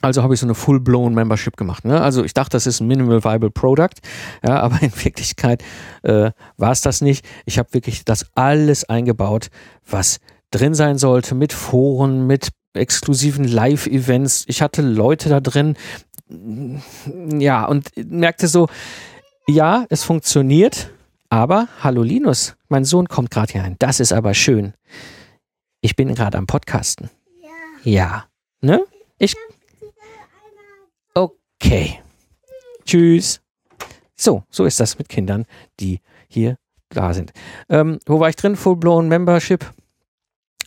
Also 0.00 0.22
habe 0.22 0.34
ich 0.34 0.40
so 0.40 0.46
eine 0.46 0.54
full-blown 0.54 1.12
Membership 1.12 1.56
gemacht. 1.56 1.84
Ne? 1.84 2.00
Also 2.00 2.22
ich 2.22 2.34
dachte, 2.34 2.50
das 2.50 2.66
ist 2.66 2.80
ein 2.80 2.86
Minimal 2.86 3.24
Viable 3.24 3.50
Product, 3.50 3.96
ja, 4.44 4.60
aber 4.60 4.80
in 4.82 4.92
Wirklichkeit 5.04 5.62
äh, 6.02 6.30
war 6.56 6.72
es 6.72 6.82
das 6.82 7.00
nicht. 7.00 7.24
Ich 7.46 7.58
habe 7.58 7.72
wirklich 7.72 8.04
das 8.04 8.26
alles 8.34 8.84
eingebaut, 8.88 9.48
was 9.88 10.20
drin 10.50 10.74
sein 10.74 10.98
sollte, 10.98 11.34
mit 11.34 11.52
Foren, 11.52 12.26
mit 12.26 12.50
exklusiven 12.74 13.44
Live-Events. 13.44 14.44
Ich 14.46 14.62
hatte 14.62 14.82
Leute 14.82 15.28
da 15.28 15.40
drin, 15.40 15.76
ja, 17.38 17.64
und 17.64 17.90
merkte 17.96 18.48
so, 18.48 18.68
ja, 19.48 19.86
es 19.88 20.04
funktioniert, 20.04 20.90
aber 21.30 21.68
hallo 21.82 22.02
Linus, 22.02 22.56
mein 22.68 22.84
Sohn 22.84 23.08
kommt 23.08 23.30
gerade 23.30 23.52
hier 23.52 23.62
ein. 23.62 23.76
Das 23.78 24.00
ist 24.00 24.12
aber 24.12 24.34
schön. 24.34 24.74
Ich 25.80 25.96
bin 25.96 26.14
gerade 26.14 26.38
am 26.38 26.46
Podcasten. 26.46 27.10
Ja. 27.84 27.90
Ja. 27.90 28.24
Ne? 28.60 28.84
Ich. 29.18 29.34
Okay. 31.14 32.00
Tschüss. 32.84 33.40
So, 34.16 34.42
so 34.50 34.64
ist 34.64 34.80
das 34.80 34.98
mit 34.98 35.08
Kindern, 35.08 35.44
die 35.78 36.00
hier 36.28 36.56
da 36.88 37.14
sind. 37.14 37.32
Ähm, 37.68 37.98
wo 38.06 38.18
war 38.18 38.28
ich 38.28 38.36
drin? 38.36 38.56
Full-blown 38.56 39.08
Membership. 39.08 39.70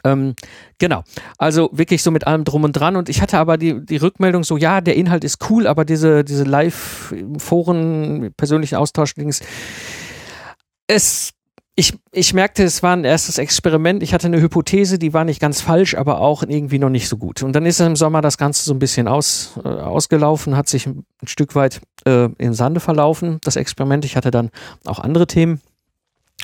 Ähm, 0.04 0.36
genau. 0.78 1.04
Also 1.38 1.70
wirklich 1.74 2.04
so 2.04 2.12
mit 2.12 2.26
allem 2.28 2.44
drum 2.44 2.64
und 2.64 2.74
dran. 2.74 2.96
Und 2.96 3.10
ich 3.10 3.22
hatte 3.22 3.38
aber 3.38 3.58
die, 3.58 3.86
die 3.86 3.98
Rückmeldung 3.98 4.44
so, 4.44 4.58
ja, 4.58 4.82
der 4.82 4.96
Inhalt 4.96 5.24
ist 5.24 5.50
cool, 5.50 5.68
aber 5.68 5.86
diese, 5.86 6.24
diese 6.24 6.44
Live-Foren, 6.44 8.34
persönlichen 8.38 8.76
Austausch-Dings, 8.76 9.42
es 10.92 11.34
ich, 11.76 11.94
ich 12.12 12.34
merkte, 12.34 12.64
es 12.64 12.84
war 12.84 12.96
ein 12.96 13.06
erstes 13.06 13.38
Experiment. 13.38 14.04
Ich 14.04 14.14
hatte 14.14 14.28
eine 14.28 14.42
Hypothese, 14.42 15.00
die 15.00 15.14
war 15.14 15.24
nicht 15.24 15.40
ganz 15.40 15.62
falsch, 15.62 15.96
aber 15.96 16.20
auch 16.20 16.44
irgendwie 16.44 16.80
noch 16.80 16.90
nicht 16.90 17.08
so 17.08 17.18
gut. 17.18 17.44
Und 17.44 17.54
dann 17.54 17.66
ist 17.66 17.80
im 17.80 17.96
Sommer 17.96 18.22
das 18.22 18.38
Ganze 18.38 18.66
so 18.66 18.74
ein 18.74 18.80
bisschen 18.80 19.08
aus, 19.08 19.54
äh, 19.64 19.70
ausgelaufen, 19.70 20.58
hat 20.58 20.68
sich 20.68 20.86
ein, 20.86 21.06
Stück 21.26 21.56
weit 21.56 21.82
äh, 22.06 22.30
im 22.38 22.54
Sande 22.54 22.82
verlaufen, 22.82 23.40
das 23.44 23.56
Experiment. 23.56 24.04
Ich 24.04 24.18
hatte 24.18 24.32
dann 24.32 24.50
auch 24.86 25.00
andere 25.00 25.28
Themen. 25.28 25.62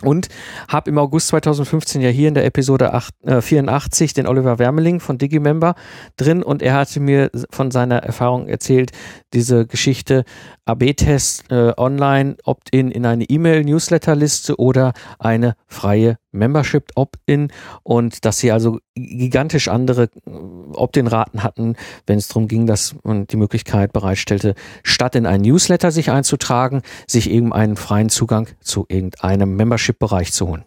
Und 0.04 0.28
habe 0.68 0.92
im 0.92 0.98
August 0.98 1.30
2015 1.30 2.02
ja 2.02 2.10
hier 2.10 2.28
in 2.28 2.36
der 2.36 2.46
Episode 2.46 2.94
8, 2.94 3.14
äh, 3.24 3.42
84 3.42 4.14
den 4.14 4.28
Oliver 4.28 4.60
Wermeling 4.60 5.00
von 5.00 5.18
Digimember 5.18 5.76
drin 6.18 6.44
und 6.44 6.62
er 6.62 6.76
hatte 6.76 7.00
mir 7.00 7.32
von 7.50 7.72
seiner 7.72 7.98
Erfahrung 7.98 8.48
erzählt, 8.48 8.92
diese 9.34 9.66
Geschichte 9.66 10.24
AB-Test 10.66 11.52
äh, 11.52 11.74
online, 11.78 12.36
Opt-in 12.44 12.92
in 12.92 13.06
eine 13.06 13.24
E-Mail-Newsletter-Liste 13.24 14.58
oder 14.58 14.94
eine 15.18 15.56
freie 15.66 16.18
Membership 16.32 16.92
Opt-in 16.96 17.52
und 17.84 18.26
dass 18.26 18.40
sie 18.40 18.52
also 18.52 18.80
gigantisch 18.96 19.68
andere 19.68 20.04
äh, 20.04 20.30
Opt-in-Raten 20.74 21.44
hatten, 21.44 21.76
wenn 22.06 22.18
es 22.18 22.28
darum 22.28 22.48
ging, 22.48 22.68
dass 22.68 22.96
man 23.04 23.28
die 23.28 23.38
Möglichkeit 23.38 23.94
bereitstellte, 23.94 24.56
statt 24.84 25.16
in 25.16 25.26
einen 25.26 25.44
Newsletter 25.44 25.92
sich 25.92 26.12
einzutragen, 26.12 26.82
sich 27.08 27.30
eben 27.30 27.54
einen 27.54 27.76
freien 27.76 28.10
Zugang 28.10 28.48
zu 28.60 28.86
irgendeinem 28.90 29.56
Membership-Bereich 29.88 30.32
zu 30.34 30.48
holen. 30.48 30.64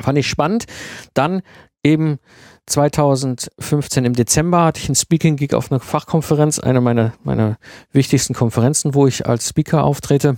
Fand 0.00 0.18
ich 0.18 0.28
spannend. 0.28 0.66
Dann 1.14 1.42
eben 1.82 2.18
2015 2.66 4.04
im 4.04 4.12
Dezember 4.12 4.64
hatte 4.64 4.80
ich 4.80 4.88
einen 4.88 4.94
Speaking-Gig 4.94 5.54
auf 5.54 5.72
einer 5.72 5.80
Fachkonferenz, 5.80 6.58
eine 6.58 6.80
meiner, 6.80 7.14
meiner 7.24 7.58
wichtigsten 7.92 8.34
Konferenzen, 8.34 8.94
wo 8.94 9.06
ich 9.06 9.26
als 9.26 9.48
Speaker 9.48 9.84
auftrete. 9.84 10.36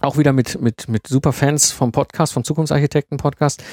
Auch 0.00 0.16
wieder 0.16 0.32
mit, 0.32 0.60
mit, 0.60 0.88
mit 0.88 1.08
Superfans 1.08 1.72
vom 1.72 1.90
Podcast, 1.90 2.32
vom 2.32 2.44
Zukunftsarchitekten-Podcast. 2.44 3.64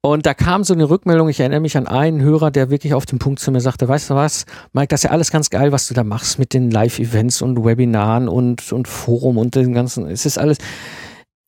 Und 0.00 0.24
da 0.24 0.32
kam 0.32 0.62
so 0.62 0.72
eine 0.72 0.88
Rückmeldung, 0.88 1.28
ich 1.28 1.40
erinnere 1.40 1.60
mich 1.60 1.76
an 1.76 1.88
einen 1.88 2.22
Hörer, 2.22 2.52
der 2.52 2.70
wirklich 2.70 2.94
auf 2.94 3.04
den 3.04 3.18
Punkt 3.18 3.40
zu 3.40 3.50
mir 3.50 3.60
sagte, 3.60 3.88
weißt 3.88 4.10
du 4.10 4.14
was, 4.14 4.46
Mike, 4.72 4.88
das 4.88 5.00
ist 5.00 5.04
ja 5.04 5.10
alles 5.10 5.32
ganz 5.32 5.50
geil, 5.50 5.72
was 5.72 5.88
du 5.88 5.94
da 5.94 6.04
machst 6.04 6.38
mit 6.38 6.54
den 6.54 6.70
Live-Events 6.70 7.42
und 7.42 7.62
Webinaren 7.64 8.28
und, 8.28 8.72
und 8.72 8.86
Forum 8.86 9.36
und 9.38 9.56
den 9.56 9.74
ganzen, 9.74 10.06
es 10.06 10.24
ist 10.24 10.38
alles, 10.38 10.58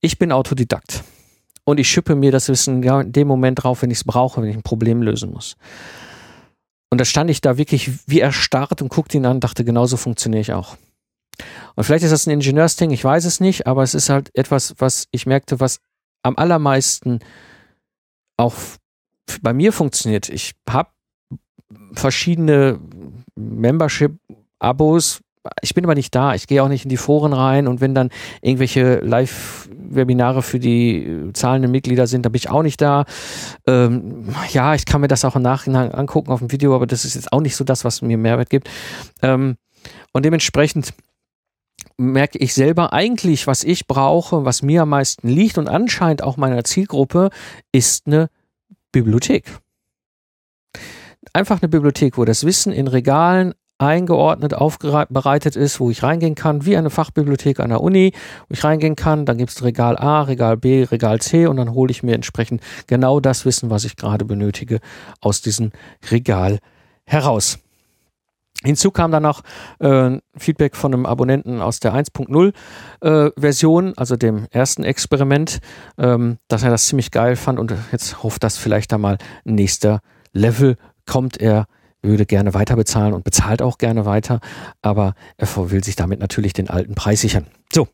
ich 0.01 0.19
bin 0.19 0.33
Autodidakt. 0.33 1.05
Und 1.65 1.79
ich 1.79 1.89
schippe 1.89 2.15
mir 2.15 2.33
das 2.33 2.49
Wissen 2.49 2.83
in 2.83 3.13
dem 3.13 3.29
Moment 3.29 3.63
drauf, 3.63 3.83
wenn 3.83 3.91
ich 3.91 3.99
es 3.99 4.05
brauche, 4.05 4.43
wenn 4.43 4.49
ich 4.49 4.57
ein 4.57 4.63
Problem 4.63 5.03
lösen 5.03 5.31
muss. 5.31 5.57
Und 6.91 7.01
da 7.01 7.05
stand 7.05 7.31
ich 7.31 7.41
da 7.41 7.57
wirklich 7.57 7.91
wie 8.07 8.21
erstarrt 8.21 8.83
und 8.83 8.89
guckte 8.89 9.17
ihn 9.17 9.25
an 9.25 9.37
und 9.37 9.45
dachte, 9.45 9.65
genauso 9.65 9.97
funktioniere 9.97 10.41
ich 10.41 10.53
auch. 10.53 10.77
Und 11.75 11.85
vielleicht 11.85 12.05
ist 12.05 12.11
das 12.11 12.27
ein 12.27 12.31
Ingenieursding, 12.31 12.91
ich 12.91 13.03
weiß 13.03 13.25
es 13.25 13.41
nicht, 13.41 13.67
aber 13.67 13.83
es 13.83 13.95
ist 13.95 14.11
halt 14.11 14.31
etwas, 14.35 14.75
was 14.79 15.09
ich 15.11 15.25
merkte, 15.25 15.61
was 15.61 15.79
am 16.23 16.37
allermeisten 16.37 17.21
auch 18.37 18.55
bei 19.41 19.53
mir 19.53 19.73
funktioniert. 19.73 20.29
Ich 20.29 20.53
habe 20.69 20.91
verschiedene 21.95 22.79
Membership-Abos. 23.37 25.21
Ich 25.61 25.75
bin 25.75 25.85
aber 25.85 25.95
nicht 25.95 26.15
da. 26.15 26.35
Ich 26.35 26.47
gehe 26.47 26.63
auch 26.63 26.69
nicht 26.69 26.85
in 26.85 26.89
die 26.89 26.97
Foren 26.97 27.33
rein. 27.33 27.67
Und 27.67 27.81
wenn 27.81 27.95
dann 27.95 28.11
irgendwelche 28.43 29.01
Live-Webinare 29.01 30.43
für 30.43 30.61
die 30.61 31.31
zahlenden 31.33 31.71
Mitglieder 31.71 32.07
sind, 32.07 32.25
dann 32.25 32.33
bin 32.33 32.39
ich 32.39 32.51
auch 32.51 32.63
nicht 32.63 32.81
da. 32.81 33.05
Ähm, 33.67 34.29
ja, 34.51 34.75
ich 34.75 34.87
kann 34.87 35.01
mir 35.01 35.09
das 35.09 35.25
auch 35.25 35.35
im 35.35 35.43
Nachhinein 35.43 35.93
angucken 35.93 36.31
auf 36.31 36.39
dem 36.39 36.53
Video, 36.53 36.75
aber 36.75 36.87
das 36.87 37.05
ist 37.05 37.15
jetzt 37.15 37.33
auch 37.33 37.41
nicht 37.41 37.57
so 37.57 37.65
das, 37.65 37.85
was 37.85 38.03
mir 38.03 38.17
Mehrwert 38.19 38.51
gibt. 38.51 38.71
Ähm, 39.21 39.57
und 40.13 40.25
dementsprechend 40.25 40.95
merke 41.97 42.39
ich 42.39 42.55
selber 42.55 42.93
eigentlich, 42.93 43.47
was 43.47 43.65
ich 43.65 43.87
brauche, 43.87 44.45
was 44.45 44.63
mir 44.63 44.83
am 44.83 44.91
meisten 44.91 45.29
liegt 45.29 45.59
und 45.59 45.69
anscheinend 45.69 46.23
auch 46.23 46.37
meiner 46.37 46.63
Zielgruppe, 46.65 47.31
ist 47.73 48.07
eine 48.07 48.29
Bibliothek. 48.93 49.45
Einfach 51.33 51.63
eine 51.63 51.69
Bibliothek, 51.69 52.19
wo 52.19 52.25
das 52.25 52.45
Wissen 52.45 52.73
in 52.73 52.89
Regalen 52.89 53.55
eingeordnet, 53.83 54.55
aufbereitet 54.55 55.57
ist, 55.57 55.81
wo 55.81 55.91
ich 55.91 56.03
reingehen 56.03 56.35
kann, 56.35 56.65
wie 56.65 56.77
eine 56.77 56.91
Fachbibliothek 56.91 57.61
an 57.61 57.71
der 57.71 57.81
Uni, 57.81 58.13
wo 58.49 58.55
ich 58.55 58.65
reingehen 58.65 58.97
kann, 58.97 59.27
dann 59.27 59.39
gibt 59.39 59.51
es 59.51 59.63
Regal 59.63 59.97
A, 59.99 60.23
Regal 60.23 60.57
B, 60.57 60.85
Regal 60.85 61.21
C 61.21 61.47
und 61.47 61.57
dann 61.57 61.75
hole 61.75 61.91
ich 61.91 62.03
mir 62.03 62.15
entsprechend 62.15 62.63
genau 62.87 63.21
das 63.21 63.45
Wissen, 63.45 63.71
was 63.71 63.85
ich 63.85 63.97
gerade 63.97 64.25
benötige, 64.25 64.81
aus 65.21 65.43
diesem 65.43 65.71
Regal 66.11 66.59
heraus. 67.05 67.59
Hinzu 68.65 68.93
kam 68.93 69.11
dann 69.11 69.25
noch 69.25 69.43
äh, 69.81 70.19
Feedback 70.37 70.77
von 70.77 70.95
einem 70.95 71.07
Abonnenten 71.07 71.61
aus 71.61 71.81
der 71.81 71.95
1.0 71.95 72.53
äh, 73.01 73.31
Version, 73.37 73.93
also 73.97 74.17
dem 74.17 74.47
ersten 74.51 74.85
Experiment, 74.85 75.59
ähm, 75.99 76.39
dass 76.47 76.63
er 76.63 76.71
das 76.71 76.87
ziemlich 76.87 77.11
geil 77.11 77.35
fand 77.35 77.59
und 77.59 77.75
jetzt 77.91 78.23
hofft, 78.23 78.45
dass 78.45 78.59
vielleicht 78.59 78.93
da 78.93 78.99
mal 78.99 79.19
nächster 79.45 80.01
Level 80.33 80.77
kommt. 81.07 81.39
Er 81.39 81.67
würde 82.03 82.27
gerne 82.27 82.55
weiter 82.55 82.77
bezahlen 82.77 83.15
und 83.15 83.25
bezahlt 83.25 83.63
auch 83.63 83.79
gerne 83.79 84.05
weiter, 84.05 84.41
aber 84.83 85.15
er 85.37 85.71
will 85.71 85.85
sich 85.85 85.97
damit 85.97 86.21
natürlich 86.21 86.53
den 86.53 86.69
alten 86.69 86.95
Preis 86.95 87.21
sichern. 87.21 87.47
So. 87.73 87.89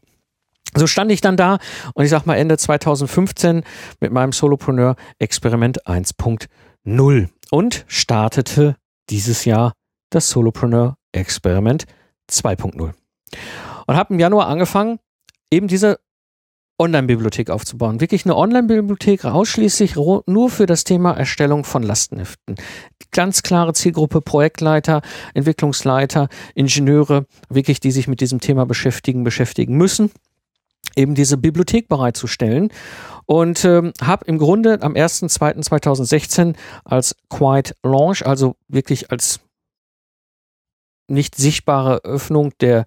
So 0.77 0.87
stand 0.87 1.11
ich 1.11 1.23
dann 1.23 1.39
da 1.39 1.59
und 1.95 2.05
ich 2.05 2.11
sag 2.11 2.27
mal 2.27 2.37
Ende 2.37 2.59
2015 2.59 3.65
mit 4.01 4.13
meinem 4.13 4.33
Solopreneur 4.33 4.97
Experiment 5.19 5.87
1.0 5.87 7.29
und 7.51 7.85
startete 7.89 8.77
dieses 9.09 9.47
Jahr 9.47 9.73
das 10.11 10.29
Solopreneur 10.29 10.97
Experiment 11.13 11.87
2.0. 12.31 12.93
Und 13.87 13.97
habe 13.97 14.13
im 14.13 14.21
Januar 14.21 14.49
angefangen, 14.49 14.99
eben 15.51 15.69
diese 15.69 15.99
Online-Bibliothek 16.79 17.51
aufzubauen. 17.51 18.01
Wirklich 18.01 18.25
eine 18.25 18.37
Online-Bibliothek 18.37 19.25
ausschließlich 19.25 19.97
nur 19.97 20.51
für 20.51 20.67
das 20.67 20.85
Thema 20.85 21.13
Erstellung 21.13 21.65
von 21.65 21.83
Lastenheften. 21.83 22.55
Ganz 23.11 23.43
klare 23.43 23.73
Zielgruppe 23.73 24.21
Projektleiter, 24.21 25.03
Entwicklungsleiter, 25.35 26.29
Ingenieure, 26.55 27.27
wirklich, 27.49 27.81
die 27.81 27.91
sich 27.91 28.07
mit 28.07 28.21
diesem 28.21 28.41
Thema 28.41 28.67
beschäftigen, 28.67 29.25
beschäftigen 29.25 29.77
müssen 29.77 30.11
eben 30.97 31.15
diese 31.15 31.37
Bibliothek 31.37 31.89
bereitzustellen 31.89 32.73
und 33.27 33.65
ähm, 33.65 33.93
habe 34.01 34.25
im 34.27 34.39
Grunde 34.39 34.83
am 34.83 34.95
1.2.2016 34.95 36.57
als 36.85 37.15
Quiet 37.29 37.75
Launch, 37.83 38.27
also 38.27 38.57
wirklich 38.69 39.11
als 39.11 39.41
nicht 41.09 41.37
sichtbare 41.37 42.05
Öffnung 42.05 42.53
der 42.61 42.85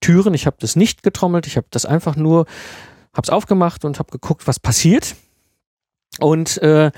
Türen. 0.00 0.34
Ich 0.34 0.46
habe 0.46 0.56
das 0.58 0.76
nicht 0.76 1.02
getrommelt, 1.02 1.46
ich 1.46 1.56
habe 1.56 1.66
das 1.70 1.86
einfach 1.86 2.16
nur, 2.16 2.46
habe 3.14 3.24
es 3.24 3.30
aufgemacht 3.30 3.84
und 3.84 3.98
habe 3.98 4.10
geguckt, 4.10 4.46
was 4.46 4.58
passiert. 4.58 5.16
Und 6.18 6.58
äh, 6.58 6.90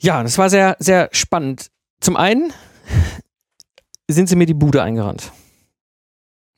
ja, 0.00 0.22
das 0.22 0.38
war 0.38 0.50
sehr, 0.50 0.76
sehr 0.78 1.08
spannend. 1.12 1.70
Zum 2.00 2.16
einen 2.16 2.52
sind 4.08 4.28
sie 4.28 4.36
mir 4.36 4.46
die 4.46 4.54
Bude 4.54 4.82
eingerannt. 4.82 5.32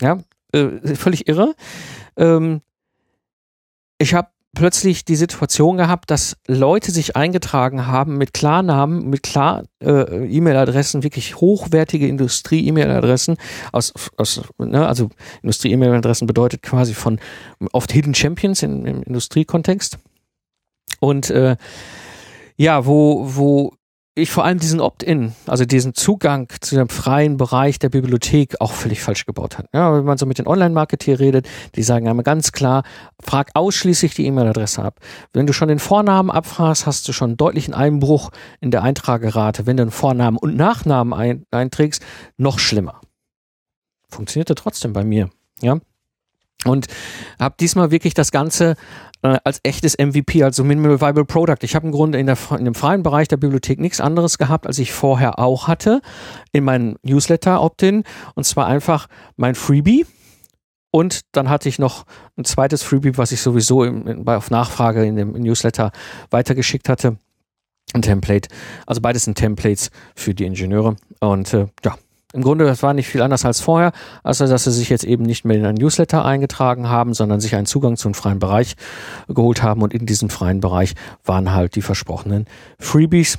Ja, 0.00 0.18
äh, 0.52 0.94
völlig 0.94 1.28
irre. 1.28 1.54
Ähm, 2.16 2.62
ich 3.98 4.14
habe 4.14 4.30
plötzlich 4.54 5.04
die 5.04 5.16
Situation 5.16 5.76
gehabt, 5.76 6.10
dass 6.10 6.36
Leute 6.46 6.90
sich 6.90 7.16
eingetragen 7.16 7.86
haben 7.86 8.18
mit 8.18 8.34
Klarnamen, 8.34 9.08
mit 9.08 9.22
klar 9.22 9.64
äh, 9.82 10.26
E-Mail-Adressen, 10.26 11.02
wirklich 11.02 11.36
hochwertige 11.36 12.08
Industrie-E-Mail-Adressen 12.08 13.36
aus, 13.72 13.92
aus 14.16 14.42
ne, 14.58 14.86
also 14.86 15.10
Industrie-E-Mail-Adressen 15.42 16.26
bedeutet 16.26 16.62
quasi 16.62 16.94
von 16.94 17.20
oft 17.72 17.92
Hidden 17.92 18.14
Champions 18.14 18.62
in, 18.62 18.84
im 18.86 19.02
Industriekontext. 19.02 19.98
Und 20.98 21.30
äh, 21.30 21.56
ja, 22.56 22.84
wo 22.84 23.24
wo 23.34 23.72
ich 24.14 24.30
vor 24.30 24.44
allem 24.44 24.58
diesen 24.58 24.80
Opt-in, 24.80 25.34
also 25.46 25.64
diesen 25.64 25.94
Zugang 25.94 26.48
zu 26.60 26.74
dem 26.74 26.88
freien 26.88 27.36
Bereich 27.36 27.78
der 27.78 27.90
Bibliothek 27.90 28.60
auch 28.60 28.72
völlig 28.72 29.02
falsch 29.02 29.24
gebaut 29.24 29.56
hat. 29.56 29.66
Ja, 29.72 29.94
wenn 29.94 30.04
man 30.04 30.18
so 30.18 30.26
mit 30.26 30.38
den 30.38 30.46
Online-Marketeer 30.46 31.20
redet, 31.20 31.48
die 31.76 31.82
sagen 31.82 32.08
einmal 32.08 32.24
ganz 32.24 32.52
klar, 32.52 32.82
frag 33.22 33.50
ausschließlich 33.54 34.14
die 34.14 34.26
E-Mail-Adresse 34.26 34.82
ab. 34.82 34.98
Wenn 35.32 35.46
du 35.46 35.52
schon 35.52 35.68
den 35.68 35.78
Vornamen 35.78 36.30
abfragst, 36.30 36.86
hast 36.86 37.06
du 37.08 37.12
schon 37.12 37.30
einen 37.30 37.36
deutlichen 37.36 37.72
Einbruch 37.72 38.30
in 38.60 38.70
der 38.70 38.82
Eintragerate. 38.82 39.66
Wenn 39.66 39.76
du 39.76 39.84
einen 39.84 39.92
Vornamen 39.92 40.36
und 40.36 40.56
Nachnamen 40.56 41.14
ein, 41.14 41.44
einträgst, 41.50 42.02
noch 42.36 42.58
schlimmer. 42.58 43.00
Funktionierte 44.08 44.56
trotzdem 44.56 44.92
bei 44.92 45.04
mir. 45.04 45.30
Ja. 45.60 45.78
Und 46.64 46.86
habe 47.38 47.54
diesmal 47.58 47.90
wirklich 47.90 48.12
das 48.12 48.32
Ganze 48.32 48.76
äh, 49.22 49.38
als 49.44 49.60
echtes 49.62 49.96
MVP, 49.98 50.42
also 50.42 50.62
Minimal 50.62 51.00
Viable 51.00 51.24
Product. 51.24 51.56
Ich 51.62 51.74
habe 51.74 51.86
im 51.86 51.92
Grunde 51.92 52.18
in, 52.18 52.26
der, 52.26 52.36
in 52.58 52.64
dem 52.64 52.74
freien 52.74 53.02
Bereich 53.02 53.28
der 53.28 53.38
Bibliothek 53.38 53.80
nichts 53.80 54.00
anderes 54.00 54.38
gehabt, 54.38 54.66
als 54.66 54.78
ich 54.78 54.92
vorher 54.92 55.38
auch 55.38 55.68
hatte 55.68 56.02
in 56.52 56.64
meinem 56.64 56.96
Newsletter 57.02 57.62
Opt-in. 57.62 58.04
Und 58.34 58.44
zwar 58.44 58.66
einfach 58.66 59.08
mein 59.36 59.54
Freebie. 59.54 60.06
Und 60.90 61.20
dann 61.32 61.48
hatte 61.48 61.68
ich 61.68 61.78
noch 61.78 62.04
ein 62.36 62.44
zweites 62.44 62.82
Freebie, 62.82 63.16
was 63.16 63.32
ich 63.32 63.40
sowieso 63.40 63.84
im, 63.84 64.06
in, 64.06 64.28
auf 64.28 64.50
Nachfrage 64.50 65.04
in 65.04 65.16
dem 65.16 65.32
Newsletter 65.32 65.92
weitergeschickt 66.30 66.88
hatte. 66.88 67.16
Ein 67.92 68.02
Template. 68.02 68.48
Also 68.86 69.00
beides 69.00 69.24
sind 69.24 69.36
Templates 69.36 69.90
für 70.14 70.34
die 70.34 70.44
Ingenieure. 70.44 70.96
Und 71.20 71.54
äh, 71.54 71.66
ja, 71.84 71.96
im 72.32 72.42
Grunde, 72.42 72.64
das 72.64 72.82
war 72.82 72.94
nicht 72.94 73.08
viel 73.08 73.22
anders 73.22 73.44
als 73.44 73.60
vorher, 73.60 73.92
außer 74.22 74.46
dass 74.46 74.64
sie 74.64 74.70
sich 74.70 74.88
jetzt 74.88 75.04
eben 75.04 75.24
nicht 75.24 75.44
mehr 75.44 75.56
in 75.56 75.66
ein 75.66 75.74
Newsletter 75.74 76.24
eingetragen 76.24 76.88
haben, 76.88 77.12
sondern 77.12 77.40
sich 77.40 77.56
einen 77.56 77.66
Zugang 77.66 77.96
zu 77.96 78.08
einem 78.08 78.14
freien 78.14 78.38
Bereich 78.38 78.76
geholt 79.28 79.62
haben 79.62 79.82
und 79.82 79.92
in 79.92 80.06
diesem 80.06 80.30
freien 80.30 80.60
Bereich 80.60 80.94
waren 81.24 81.52
halt 81.52 81.74
die 81.74 81.82
versprochenen 81.82 82.46
Freebies. 82.78 83.38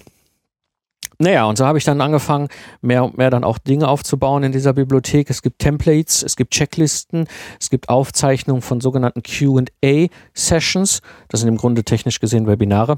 Naja, 1.20 1.46
und 1.46 1.56
so 1.56 1.68
habe 1.68 1.78
ich 1.78 1.84
dann 1.84 2.02
angefangen, 2.02 2.48
mehr 2.82 3.06
und 3.06 3.16
mehr 3.16 3.30
dann 3.30 3.44
auch 3.44 3.60
Dinge 3.60 3.88
aufzubauen 3.88 4.42
in 4.42 4.52
dieser 4.52 4.74
Bibliothek. 4.74 5.30
Es 5.30 5.44
gibt 5.44 5.60
Templates, 5.60 6.24
es 6.24 6.36
gibt 6.36 6.52
Checklisten, 6.52 7.28
es 7.60 7.70
gibt 7.70 7.90
Aufzeichnungen 7.90 8.64
von 8.64 8.82
sogenannten 8.82 9.22
QA-Sessions. 9.22 11.02
Das 11.30 11.42
sind 11.42 11.50
im 11.50 11.58
Grunde 11.58 11.84
technisch 11.84 12.20
gesehen 12.20 12.48
Webinare. 12.48 12.98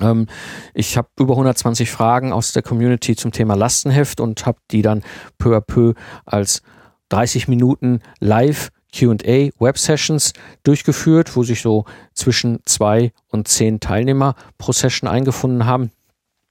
Ähm, 0.00 0.26
ich 0.74 0.96
habe 0.96 1.08
über 1.18 1.34
120 1.34 1.90
Fragen 1.90 2.32
aus 2.32 2.52
der 2.52 2.62
Community 2.62 3.16
zum 3.16 3.32
Thema 3.32 3.54
Lastenheft 3.54 4.20
und 4.20 4.46
habe 4.46 4.58
die 4.70 4.82
dann 4.82 5.02
peu 5.38 5.56
à 5.56 5.60
peu 5.60 5.94
als 6.24 6.62
30 7.10 7.48
Minuten 7.48 8.00
live 8.20 8.70
QA 8.94 9.50
Web 9.58 9.78
Sessions 9.78 10.32
durchgeführt, 10.62 11.36
wo 11.36 11.42
sich 11.42 11.62
so 11.62 11.84
zwischen 12.12 12.60
zwei 12.64 13.12
und 13.28 13.48
zehn 13.48 13.80
Teilnehmer 13.80 14.36
pro 14.56 14.72
Session 14.72 15.08
eingefunden 15.08 15.66
haben. 15.66 15.90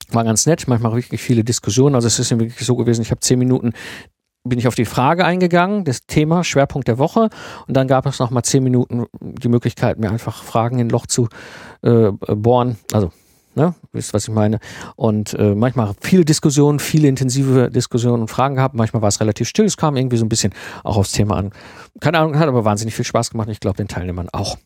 War 0.09 0.25
ganz 0.25 0.45
nett, 0.45 0.67
manchmal 0.67 0.93
wirklich 0.93 1.21
viele 1.21 1.43
Diskussionen. 1.43 1.95
Also 1.95 2.07
es 2.07 2.19
ist 2.19 2.31
wirklich 2.37 2.65
so 2.65 2.75
gewesen, 2.75 3.01
ich 3.01 3.11
habe 3.11 3.21
zehn 3.21 3.39
Minuten 3.39 3.73
bin 4.45 4.59
ich 4.59 4.67
auf 4.67 4.75
die 4.75 4.83
Frage 4.83 5.23
eingegangen, 5.23 5.85
das 5.85 6.05
Thema, 6.05 6.43
Schwerpunkt 6.43 6.89
der 6.89 6.97
Woche. 6.97 7.29
Und 7.65 7.77
dann 7.77 7.87
gab 7.87 8.05
es 8.05 8.19
noch 8.19 8.29
mal 8.29 8.43
zehn 8.43 8.61
Minuten 8.61 9.05
die 9.21 9.47
Möglichkeit, 9.47 9.97
mir 9.99 10.11
einfach 10.11 10.43
Fragen 10.43 10.79
in 10.79 10.89
Loch 10.89 11.07
zu 11.07 11.29
äh, 11.81 12.11
bohren. 12.11 12.77
Also 12.91 13.11
Ne? 13.55 13.75
Wisst, 13.91 14.13
was 14.13 14.27
ich 14.27 14.33
meine? 14.33 14.59
Und 14.95 15.33
äh, 15.35 15.53
manchmal 15.55 15.93
viele 16.01 16.25
Diskussionen, 16.25 16.79
viele 16.79 17.07
intensive 17.07 17.69
Diskussionen 17.69 18.21
und 18.21 18.27
Fragen 18.29 18.55
gehabt. 18.55 18.75
Manchmal 18.75 19.01
war 19.01 19.09
es 19.09 19.19
relativ 19.19 19.47
still. 19.47 19.65
Es 19.65 19.77
kam 19.77 19.95
irgendwie 19.95 20.17
so 20.17 20.25
ein 20.25 20.29
bisschen 20.29 20.53
auch 20.83 20.97
aufs 20.97 21.11
Thema 21.11 21.37
an. 21.37 21.51
Keine 21.99 22.19
Ahnung, 22.19 22.37
hat 22.39 22.47
aber 22.47 22.65
wahnsinnig 22.65 22.95
viel 22.95 23.05
Spaß 23.05 23.29
gemacht. 23.29 23.49
Ich 23.49 23.59
glaube, 23.59 23.77
den 23.77 23.87
Teilnehmern 23.87 24.29
auch. 24.31 24.57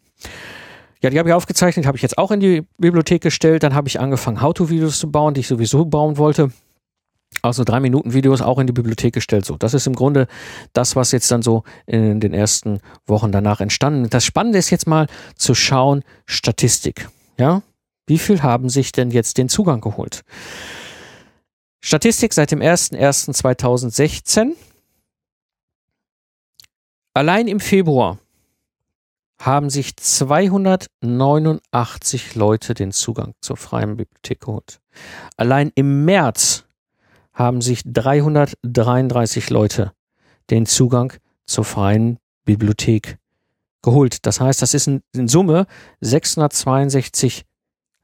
Ja, 1.01 1.09
die 1.09 1.19
habe 1.19 1.29
ich 1.29 1.35
aufgezeichnet, 1.35 1.85
habe 1.85 1.97
ich 1.97 2.01
jetzt 2.01 2.17
auch 2.17 2.31
in 2.31 2.39
die 2.39 2.65
Bibliothek 2.77 3.21
gestellt. 3.21 3.63
Dann 3.63 3.75
habe 3.75 3.87
ich 3.87 3.99
angefangen, 3.99 4.41
How-to-Videos 4.41 4.99
zu 4.99 5.11
bauen, 5.11 5.33
die 5.33 5.41
ich 5.41 5.47
sowieso 5.47 5.85
bauen 5.85 6.17
wollte. 6.17 6.51
Also 7.41 7.63
drei 7.63 7.79
Minuten 7.79 8.13
Videos 8.13 8.41
auch 8.41 8.57
in 8.57 8.67
die 8.67 8.73
Bibliothek 8.73 9.13
gestellt. 9.13 9.45
So, 9.45 9.57
das 9.57 9.73
ist 9.73 9.85
im 9.85 9.93
Grunde 9.93 10.27
das, 10.73 10.95
was 10.95 11.11
jetzt 11.11 11.29
dann 11.29 11.41
so 11.41 11.63
in 11.85 12.19
den 12.19 12.33
ersten 12.33 12.79
Wochen 13.05 13.31
danach 13.31 13.61
entstanden. 13.61 14.09
Das 14.09 14.25
Spannende 14.25 14.57
ist 14.57 14.69
jetzt 14.69 14.87
mal 14.87 15.07
zu 15.35 15.53
schauen, 15.53 16.03
Statistik. 16.25 17.09
Ja, 17.37 17.61
wie 18.07 18.17
viel 18.17 18.41
haben 18.41 18.69
sich 18.69 18.91
denn 18.91 19.11
jetzt 19.11 19.37
den 19.37 19.49
Zugang 19.49 19.81
geholt? 19.81 20.23
Statistik 21.79 22.33
seit 22.33 22.49
dem 22.51 22.59
01.01.2016. 22.59 24.55
Allein 27.13 27.47
im 27.47 27.59
Februar 27.59 28.17
haben 29.39 29.69
sich 29.69 29.95
289 29.95 32.33
Leute 32.35 32.73
den 32.73 32.91
Zugang 32.91 33.35
zur 33.41 33.57
freien 33.57 33.97
Bibliothek 33.97 34.39
geholt. 34.41 34.79
Allein 35.35 35.71
im 35.75 36.05
März 36.05 36.63
haben 37.33 37.61
sich 37.61 37.83
333 37.85 39.51
Leute 39.51 39.93
den 40.49 40.65
Zugang 40.65 41.13
zur 41.45 41.65
freien 41.65 42.17
Bibliothek 42.45 43.19
geholt. 43.83 44.25
Das 44.25 44.41
heißt, 44.41 44.59
das 44.61 44.73
ist 44.73 44.87
in, 44.87 45.03
Summe 45.27 45.67
662 46.01 47.45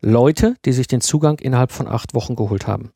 Leute, 0.03 0.55
die 0.65 0.73
sich 0.73 0.87
den 0.87 1.01
Zugang 1.01 1.39
innerhalb 1.39 1.71
von 1.71 1.87
acht 1.87 2.13
Wochen 2.13 2.35
geholt 2.35 2.67
haben. 2.67 2.91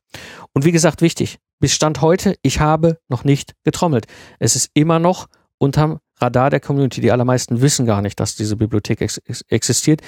Und 0.54 0.66
wie 0.66 0.72
gesagt, 0.72 1.02
wichtig, 1.02 1.40
bis 1.60 1.74
Stand 1.74 2.02
heute, 2.02 2.36
ich 2.42 2.60
habe 2.60 3.00
noch 3.08 3.24
nicht 3.24 3.54
getrommelt. 3.64 4.06
Es 4.40 4.56
ist 4.56 4.70
immer 4.74 5.00
noch 5.00 5.28
unterm 5.58 6.00
Radar 6.20 6.50
der 6.50 6.60
Community. 6.60 7.02
Die 7.02 7.12
allermeisten 7.12 7.62
wissen 7.62 7.86
gar 7.86 8.02
nicht, 8.02 8.20
dass 8.20 8.36
diese 8.36 8.56
Bibliothek 8.56 9.02
ex 9.02 9.22
existiert. 9.48 10.02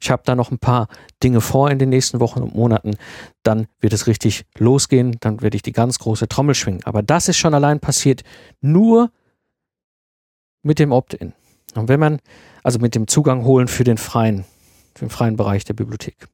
Ich 0.00 0.10
habe 0.10 0.22
da 0.24 0.34
noch 0.34 0.50
ein 0.50 0.58
paar 0.58 0.88
Dinge 1.22 1.40
vor 1.40 1.70
in 1.70 1.78
den 1.78 1.88
nächsten 1.88 2.20
Wochen 2.20 2.40
und 2.40 2.54
Monaten. 2.54 2.96
Dann 3.42 3.66
wird 3.80 3.92
es 3.92 4.06
richtig 4.06 4.44
losgehen. 4.58 5.16
Dann 5.20 5.42
werde 5.42 5.56
ich 5.56 5.62
die 5.62 5.72
ganz 5.72 5.98
große 5.98 6.28
Trommel 6.28 6.54
schwingen. 6.54 6.84
Aber 6.84 7.02
das 7.02 7.28
ist 7.28 7.36
schon 7.36 7.54
allein 7.54 7.80
passiert 7.80 8.22
nur 8.60 9.10
mit 10.62 10.78
dem 10.78 10.92
Opt-in. 10.92 11.32
Und 11.74 11.88
wenn 11.88 12.00
man, 12.00 12.20
also 12.62 12.78
mit 12.78 12.94
dem 12.94 13.06
Zugang 13.06 13.44
holen 13.44 13.68
für 13.68 13.84
den 13.84 13.98
freien, 13.98 14.44
für 14.94 15.06
den 15.06 15.10
freien 15.10 15.36
Bereich 15.36 15.64
der 15.64 15.74
Bibliothek. 15.74 16.28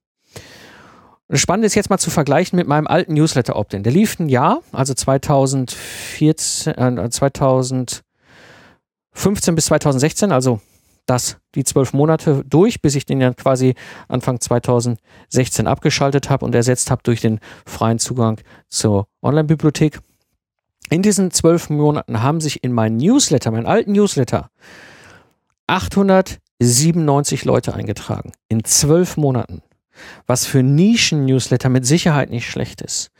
Das 1.28 1.40
Spannende 1.40 1.66
ist 1.66 1.74
jetzt 1.74 1.90
mal 1.90 1.98
zu 1.98 2.10
vergleichen 2.10 2.56
mit 2.56 2.68
meinem 2.68 2.86
alten 2.86 3.14
Newsletter 3.14 3.56
Opt-in. 3.56 3.82
Der 3.82 3.92
lief 3.92 4.18
ein 4.18 4.28
Jahr, 4.28 4.60
also 4.72 4.92
2014, 4.92 6.74
äh, 6.74 7.10
2015 7.10 8.04
bis 9.54 9.64
2016, 9.66 10.30
also 10.32 10.60
das, 11.06 11.38
die 11.54 11.64
zwölf 11.64 11.92
Monate 11.92 12.44
durch, 12.46 12.80
bis 12.80 12.94
ich 12.94 13.06
den 13.06 13.20
dann 13.20 13.36
quasi 13.36 13.74
Anfang 14.08 14.40
2016 14.40 15.66
abgeschaltet 15.66 16.30
habe 16.30 16.44
und 16.44 16.54
ersetzt 16.54 16.90
habe 16.90 17.02
durch 17.02 17.20
den 17.20 17.40
freien 17.66 17.98
Zugang 17.98 18.40
zur 18.68 19.06
Online-Bibliothek. 19.22 20.00
In 20.90 21.02
diesen 21.02 21.30
zwölf 21.30 21.70
Monaten 21.70 22.22
haben 22.22 22.40
sich 22.40 22.62
in 22.62 22.72
meinen 22.72 22.98
Newsletter, 22.98 23.50
meinen 23.50 23.66
alten 23.66 23.92
Newsletter, 23.92 24.50
897 25.66 27.44
Leute 27.44 27.74
eingetragen. 27.74 28.32
In 28.48 28.64
zwölf 28.64 29.16
Monaten 29.16 29.62
was 30.26 30.46
für 30.46 30.62
Nischen-Newsletter 30.62 31.68
mit 31.68 31.86
Sicherheit 31.86 32.30
nicht 32.30 32.48
schlecht 32.48 32.80
ist. 32.80 33.10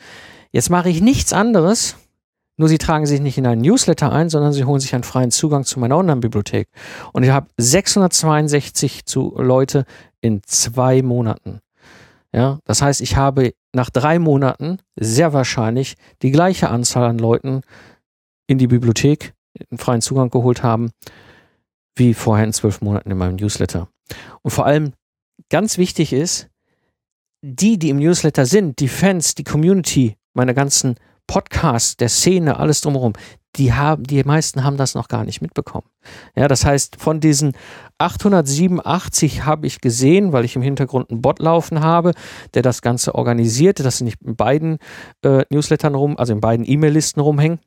Jetzt 0.51 0.71
mache 0.71 0.91
ich 0.91 1.01
nichts 1.01 1.33
anderes, 1.33 1.97
nur 2.57 2.69
sie 2.69 2.79
tragen 2.79 3.07
sich 3.07 3.21
nicht 3.21 3.39
in 3.39 3.47
einen 3.47 3.63
Newsletter 3.63 4.13
ein, 4.13 4.29
sondern 4.29 4.53
sie 4.53 4.65
holen 4.65 4.81
sich 4.81 4.95
einen 4.95 5.05
freien 5.05 5.31
Zugang 5.31 5.65
zu 5.65 5.81
meiner 5.81 5.97
Online-Bibliothek. 5.97 6.69
Und 7.13 7.23
ich 7.23 7.31
habe 7.31 7.49
662 7.57 9.07
zu 9.07 9.35
Leute 9.39 9.85
in 10.21 10.43
zwei 10.45 11.03
Monaten. 11.03 11.61
Ja, 12.35 12.61
das 12.65 12.81
heißt, 12.81 13.01
ich 13.01 13.17
habe 13.17 13.53
nach 13.75 13.91
drei 13.91 14.19
Monaten 14.19 14.79
sehr 14.97 15.33
wahrscheinlich 15.33 15.97
die 16.23 16.31
gleiche 16.31 16.71
Anzahl 16.71 17.05
an 17.05 17.19
Leuten 17.19 17.63
in 18.47 18.59
die 18.59 18.67
Bibliothek 18.67 19.35
einen 19.71 19.79
freien 19.79 20.01
Zugang 20.01 20.31
geholt 20.31 20.63
haben, 20.63 20.93
wie 21.97 22.15
vorher 22.15 22.45
in 22.45 22.53
zwölf 22.53 22.81
Monaten 22.81 23.11
in 23.11 23.19
meinem 23.19 23.37
Newsletter. 23.37 23.89
Und 24.43 24.51
vor 24.51 24.67
allem 24.67 24.93
ganz 25.51 25.79
wichtig 25.79 26.13
ist, 26.13 26.49
die, 27.43 27.79
die 27.79 27.91
im 27.91 27.99
Newsletter 27.99 28.47
sind, 28.47 28.79
die 28.79 28.89
Fans, 28.89 29.35
die 29.35 29.45
Community, 29.45 30.17
meine 30.33 30.55
ganzen 30.55 30.97
Podcasts, 31.27 31.97
der 31.97 32.09
Szene, 32.09 32.59
alles 32.59 32.81
drumherum, 32.81 33.13
die 33.57 33.75
haben, 33.75 34.05
die 34.05 34.23
meisten 34.25 34.65
haben 34.65 34.79
das 34.79 34.95
noch 34.95 35.09
gar 35.09 35.25
nicht 35.25 35.43
mitbekommen. 35.43 35.87
Ja, 36.35 36.49
das 36.49 36.65
heißt, 36.65 36.97
von 36.97 37.21
diesen 37.21 37.53
887 37.99 39.45
habe 39.45 39.67
ich 39.67 39.81
gesehen, 39.81 40.33
weil 40.33 40.45
ich 40.45 40.57
im 40.57 40.63
Hintergrund 40.63 41.11
einen 41.11 41.21
Bot 41.21 41.39
laufen 41.39 41.81
habe, 41.81 42.13
der 42.55 42.63
das 42.63 42.81
Ganze 42.81 43.15
organisiert, 43.15 43.81
dass 43.81 43.99
sie 43.99 44.05
nicht 44.05 44.23
in 44.23 44.37
beiden 44.37 44.79
äh, 45.23 45.45
Newslettern 45.51 45.95
rum, 45.95 46.17
also 46.17 46.33
in 46.33 46.41
beiden 46.41 46.67
E-Mail-Listen 46.67 47.21
rumhängen, 47.21 47.59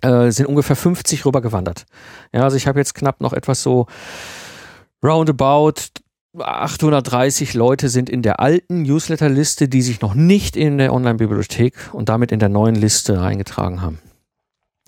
äh, 0.00 0.30
sind 0.30 0.46
ungefähr 0.46 0.76
50 0.76 1.26
rübergewandert. 1.26 1.84
Ja, 2.32 2.42
also 2.42 2.56
ich 2.56 2.66
habe 2.66 2.78
jetzt 2.78 2.94
knapp 2.94 3.20
noch 3.20 3.34
etwas 3.34 3.62
so 3.62 3.86
roundabout 5.02 5.74
830 6.38 7.54
Leute 7.54 7.88
sind 7.88 8.10
in 8.10 8.22
der 8.22 8.40
alten 8.40 8.82
Newsletterliste, 8.82 9.68
die 9.68 9.82
sich 9.82 10.00
noch 10.00 10.14
nicht 10.14 10.56
in 10.56 10.78
der 10.78 10.92
Online-Bibliothek 10.92 11.90
und 11.92 12.08
damit 12.08 12.32
in 12.32 12.38
der 12.38 12.48
neuen 12.48 12.74
Liste 12.74 13.20
eingetragen 13.20 13.82
haben. 13.82 13.98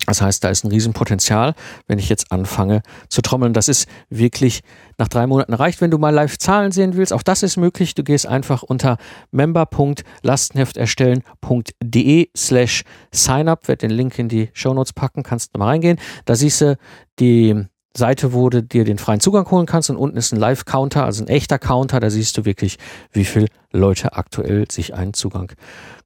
Das 0.05 0.21
heißt, 0.21 0.41
da 0.43 0.49
ist 0.49 0.63
ein 0.63 0.71
Riesenpotenzial, 0.71 1.53
wenn 1.85 1.99
ich 1.99 2.09
jetzt 2.09 2.31
anfange 2.31 2.81
zu 3.09 3.21
trommeln. 3.21 3.53
Das 3.53 3.67
ist 3.67 3.87
wirklich 4.09 4.61
nach 4.97 5.07
drei 5.07 5.27
Monaten 5.27 5.53
erreicht. 5.53 5.81
Wenn 5.81 5.91
du 5.91 5.99
mal 5.99 6.09
live 6.09 6.39
Zahlen 6.39 6.71
sehen 6.71 6.95
willst, 6.95 7.13
auch 7.13 7.21
das 7.21 7.43
ist 7.43 7.57
möglich. 7.57 7.93
Du 7.93 8.03
gehst 8.03 8.25
einfach 8.25 8.63
unter 8.63 8.97
member.lastenhefterstellen.de 9.31 12.29
slash 12.35 12.83
signup. 13.11 13.67
Werde 13.67 13.87
den 13.87 13.95
Link 13.95 14.17
in 14.17 14.29
die 14.29 14.49
Shownotes 14.53 14.93
packen, 14.93 15.21
kannst 15.21 15.53
du 15.53 15.59
mal 15.59 15.67
reingehen. 15.67 15.99
Da 16.25 16.33
siehst 16.35 16.61
du 16.61 16.75
die 17.19 17.67
Seite, 17.99 18.33
wo 18.33 18.49
du 18.49 18.63
dir 18.63 18.83
den 18.83 18.97
freien 18.97 19.19
Zugang 19.19 19.49
holen 19.51 19.67
kannst 19.67 19.91
und 19.91 19.97
unten 19.97 20.17
ist 20.17 20.33
ein 20.33 20.39
Live-Counter, 20.39 21.05
also 21.05 21.23
ein 21.23 21.27
echter 21.27 21.59
Counter. 21.59 21.99
Da 21.99 22.09
siehst 22.09 22.35
du 22.37 22.45
wirklich, 22.45 22.79
wie 23.11 23.25
viele 23.25 23.47
Leute 23.71 24.13
aktuell 24.13 24.65
sich 24.71 24.95
einen 24.95 25.13
Zugang 25.13 25.51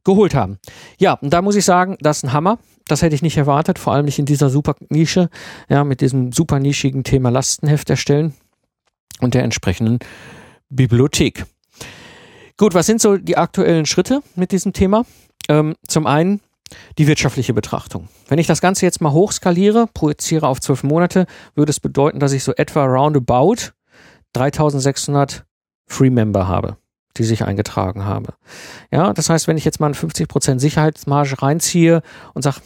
geholt 0.04 0.36
haben. 0.36 0.60
Ja, 0.98 1.14
und 1.14 1.32
da 1.32 1.42
muss 1.42 1.56
ich 1.56 1.64
sagen, 1.64 1.98
das 2.02 2.18
ist 2.18 2.24
ein 2.24 2.34
Hammer. 2.34 2.60
Das 2.88 3.02
hätte 3.02 3.16
ich 3.16 3.22
nicht 3.22 3.38
erwartet, 3.38 3.80
vor 3.80 3.94
allem 3.94 4.04
nicht 4.04 4.20
in 4.20 4.26
dieser 4.26 4.50
super 4.50 4.76
Nische, 4.90 5.30
ja, 5.70 5.86
mit 5.86 6.02
diesem 6.02 6.34
super 6.34 6.60
nischigen 6.60 7.06
Thema 7.06 7.30
Lastenheft 7.30 7.90
erstellen 7.90 8.34
und 9.22 9.34
der 9.34 9.44
entsprechenden 9.44 10.00
Bibliothek. 10.70 11.46
Gut, 12.58 12.74
was 12.74 12.86
sind 12.86 13.00
so 13.00 13.18
die 13.18 13.38
aktuellen 13.38 13.86
Schritte 13.86 14.22
mit 14.36 14.52
diesem 14.52 14.74
Thema? 14.74 15.06
Ähm, 15.48 15.76
zum 15.88 16.08
einen 16.08 16.42
die 16.98 17.08
wirtschaftliche 17.08 17.54
Betrachtung. 17.54 18.08
Wenn 18.28 18.40
ich 18.40 18.48
das 18.48 18.62
Ganze 18.62 18.86
jetzt 18.86 19.02
mal 19.02 19.12
hochskaliere, 19.12 19.88
projiziere 19.94 20.48
auf 20.48 20.62
zwölf 20.62 20.84
Monate, 20.84 21.26
würde 21.56 21.70
es 21.70 21.80
bedeuten, 21.80 22.20
dass 22.20 22.34
ich 22.34 22.44
so 22.44 22.54
etwa 22.54 22.86
roundabout 22.86 23.72
3600 24.34 25.46
Free 25.88 26.10
Member 26.10 26.48
habe 26.48 26.78
die 27.18 27.24
sich 27.24 27.44
eingetragen 27.44 28.06
habe. 28.06 28.34
Ja, 28.92 29.14
das 29.14 29.30
heißt, 29.30 29.48
wenn 29.48 29.58
ich 29.58 29.66
jetzt 29.66 29.80
mal 29.80 29.88
eine 29.88 29.96
50% 29.96 30.60
Sicherheitsmarge 30.60 31.42
reinziehe 31.42 32.02
und 32.34 32.42
sage, 32.42 32.58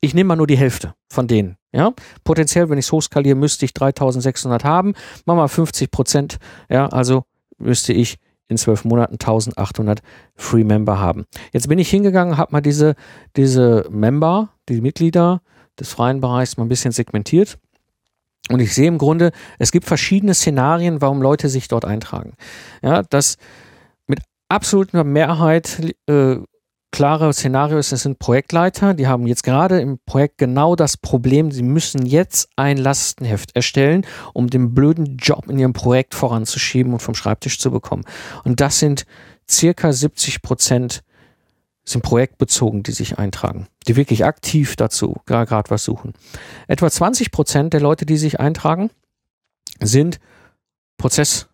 ich 0.00 0.14
nehme 0.14 0.28
mal 0.28 0.36
nur 0.36 0.46
die 0.46 0.56
Hälfte 0.56 0.94
von 1.12 1.28
denen. 1.28 1.56
Ja, 1.72 1.92
potenziell, 2.24 2.68
wenn 2.70 2.78
ich 2.78 2.86
es 2.86 2.92
hochskaliere, 2.92 3.36
müsste 3.36 3.64
ich 3.64 3.74
3600 3.74 4.64
haben. 4.64 4.94
Mach 5.26 5.36
mal 5.36 5.48
50 5.48 5.90
Prozent. 5.90 6.38
Ja, 6.68 6.88
also 6.88 7.24
müsste 7.58 7.92
ich 7.92 8.18
in 8.50 8.58
zwölf 8.58 8.84
Monaten 8.84 9.14
1800 9.14 10.00
Free 10.34 10.64
Member 10.64 10.98
haben. 10.98 11.24
Jetzt 11.52 11.68
bin 11.68 11.78
ich 11.78 11.88
hingegangen, 11.88 12.36
habe 12.36 12.52
mal 12.52 12.60
diese, 12.60 12.94
diese 13.36 13.86
Member, 13.90 14.50
die 14.68 14.80
Mitglieder 14.80 15.40
des 15.78 15.88
freien 15.90 16.20
Bereichs 16.20 16.56
mal 16.56 16.64
ein 16.64 16.68
bisschen 16.68 16.92
segmentiert 16.92 17.58
und 18.50 18.60
ich 18.60 18.74
sehe 18.74 18.88
im 18.88 18.98
Grunde, 18.98 19.30
es 19.58 19.70
gibt 19.70 19.86
verschiedene 19.86 20.34
Szenarien, 20.34 21.00
warum 21.00 21.22
Leute 21.22 21.48
sich 21.48 21.68
dort 21.68 21.84
eintragen. 21.84 22.34
Ja, 22.82 23.02
das 23.02 23.36
mit 24.06 24.20
absoluter 24.48 25.04
Mehrheit 25.04 25.94
äh, 26.08 26.36
klare 26.92 27.32
Szenarios, 27.32 27.92
es 27.92 28.02
sind 28.02 28.18
Projektleiter, 28.18 28.94
die 28.94 29.06
haben 29.06 29.26
jetzt 29.26 29.42
gerade 29.44 29.80
im 29.80 29.98
Projekt 30.04 30.38
genau 30.38 30.76
das 30.76 30.96
Problem, 30.96 31.50
sie 31.52 31.62
müssen 31.62 32.04
jetzt 32.04 32.48
ein 32.56 32.76
Lastenheft 32.76 33.54
erstellen, 33.54 34.06
um 34.34 34.48
den 34.48 34.74
blöden 34.74 35.16
Job 35.16 35.48
in 35.48 35.58
ihrem 35.58 35.72
Projekt 35.72 36.14
voranzuschieben 36.14 36.92
und 36.92 37.00
vom 37.00 37.14
Schreibtisch 37.14 37.58
zu 37.58 37.70
bekommen. 37.70 38.04
Und 38.44 38.60
das 38.60 38.78
sind 38.78 39.06
circa 39.48 39.92
70 39.92 40.42
Prozent 40.42 41.02
sind 41.84 42.02
projektbezogen, 42.02 42.82
die 42.82 42.92
sich 42.92 43.18
eintragen, 43.18 43.66
die 43.88 43.96
wirklich 43.96 44.24
aktiv 44.24 44.76
dazu 44.76 45.16
gerade 45.26 45.70
was 45.70 45.84
suchen. 45.84 46.14
Etwa 46.68 46.90
20 46.90 47.30
Prozent 47.30 47.72
der 47.72 47.80
Leute, 47.80 48.06
die 48.06 48.16
sich 48.16 48.38
eintragen, 48.38 48.90
sind 49.80 50.20
Prozess, 50.98 51.48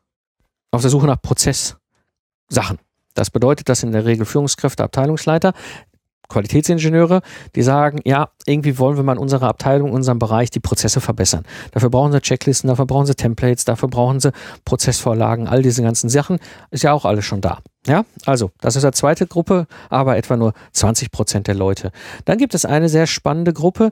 auf 0.73 0.83
der 0.83 0.91
Suche 0.91 1.07
nach 1.07 1.23
Prozesssachen. 1.23 2.79
Das 3.17 3.31
bedeutet, 3.31 3.69
dass 3.69 3.83
in 3.83 3.93
der 3.93 4.05
Regel 4.05 4.25
Führungskräfte, 4.25 4.85
Abteilungsleiter 4.85 5.53
Qualitätsingenieure, 6.29 7.23
die 7.55 7.63
sagen, 7.63 8.01
ja, 8.05 8.31
irgendwie 8.47 8.79
wollen 8.79 8.97
wir 8.97 9.05
mal 9.05 9.13
in 9.13 9.19
unserer 9.19 9.49
Abteilung, 9.49 9.89
in 9.89 9.95
unserem 9.95 10.19
Bereich 10.19 10.51
die 10.51 10.61
Prozesse 10.61 11.01
verbessern. 11.01 11.45
Dafür 11.73 11.91
brauchen 11.91 12.13
sie 12.13 12.21
Checklisten, 12.21 12.69
dafür 12.69 12.87
brauchen 12.87 13.07
sie 13.07 13.15
Templates, 13.15 13.65
dafür 13.65 13.89
brauchen 13.89 14.21
sie 14.21 14.33
Prozessvorlagen, 14.65 15.47
all 15.47 15.63
diese 15.63 15.83
ganzen 15.83 16.09
Sachen, 16.09 16.39
ist 16.71 16.83
ja 16.83 16.93
auch 16.93 17.05
alles 17.05 17.25
schon 17.25 17.41
da. 17.41 17.59
Ja, 17.87 18.05
also, 18.25 18.51
das 18.61 18.75
ist 18.75 18.85
eine 18.85 18.93
zweite 18.93 19.27
Gruppe, 19.27 19.67
aber 19.89 20.17
etwa 20.17 20.37
nur 20.37 20.53
20 20.73 21.13
Prozent 21.13 21.47
der 21.47 21.55
Leute. 21.55 21.93
Dann 22.25 22.39
gibt 22.39 22.55
es 22.55 22.65
eine 22.65 22.89
sehr 22.89 23.07
spannende 23.07 23.53
Gruppe, 23.53 23.91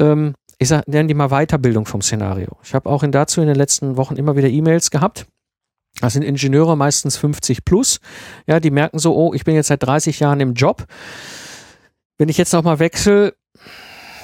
ähm, 0.00 0.34
ich 0.60 0.68
sag, 0.68 0.88
nenne 0.88 1.06
die 1.06 1.14
mal 1.14 1.28
Weiterbildung 1.28 1.86
vom 1.86 2.02
Szenario. 2.02 2.56
Ich 2.64 2.74
habe 2.74 2.90
auch 2.90 3.04
in 3.04 3.12
dazu 3.12 3.40
in 3.40 3.46
den 3.46 3.54
letzten 3.54 3.96
Wochen 3.96 4.16
immer 4.16 4.34
wieder 4.34 4.48
E-Mails 4.48 4.90
gehabt. 4.90 5.26
Das 6.00 6.12
sind 6.12 6.22
Ingenieure 6.22 6.76
meistens 6.76 7.16
50 7.16 7.64
plus. 7.64 7.98
Ja, 8.46 8.60
die 8.60 8.70
merken 8.70 8.98
so, 8.98 9.16
oh, 9.16 9.34
ich 9.34 9.44
bin 9.44 9.54
jetzt 9.54 9.68
seit 9.68 9.82
30 9.82 10.20
Jahren 10.20 10.40
im 10.40 10.54
Job 10.54 10.86
wenn 12.18 12.28
ich 12.28 12.36
jetzt 12.36 12.52
nochmal 12.52 12.80
wechsle, 12.80 13.34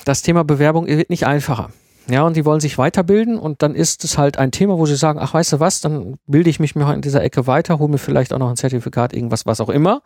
das 0.05 0.22
Thema 0.22 0.44
Bewerbung 0.44 0.87
wird 0.87 1.11
nicht 1.11 1.27
einfacher. 1.27 1.70
Ja, 2.07 2.22
und 2.24 2.37
die 2.37 2.44
wollen 2.44 2.61
sich 2.61 2.77
weiterbilden 2.77 3.38
und 3.38 3.62
dann 3.62 3.74
ist 3.74 4.05
es 4.05 4.18
halt 4.18 4.37
ein 4.37 4.50
Thema, 4.50 4.77
wo 4.77 4.85
sie 4.85 4.96
sagen, 4.96 5.18
ach, 5.22 5.33
weißt 5.33 5.55
du 5.55 5.61
was, 5.61 5.81
dann 5.81 6.16
bilde 6.27 6.50
ich 6.50 6.61
mich 6.61 6.74
mir 6.74 6.92
in 6.92 7.00
dieser 7.00 7.22
Ecke 7.22 7.46
weiter, 7.46 7.79
hole 7.79 7.90
mir 7.90 7.98
vielleicht 7.98 8.35
auch 8.35 8.38
noch 8.38 8.50
ein 8.50 8.57
Zertifikat, 8.57 9.14
irgendwas, 9.14 9.46
was 9.46 9.61
auch 9.61 9.70
immer. 9.70 10.03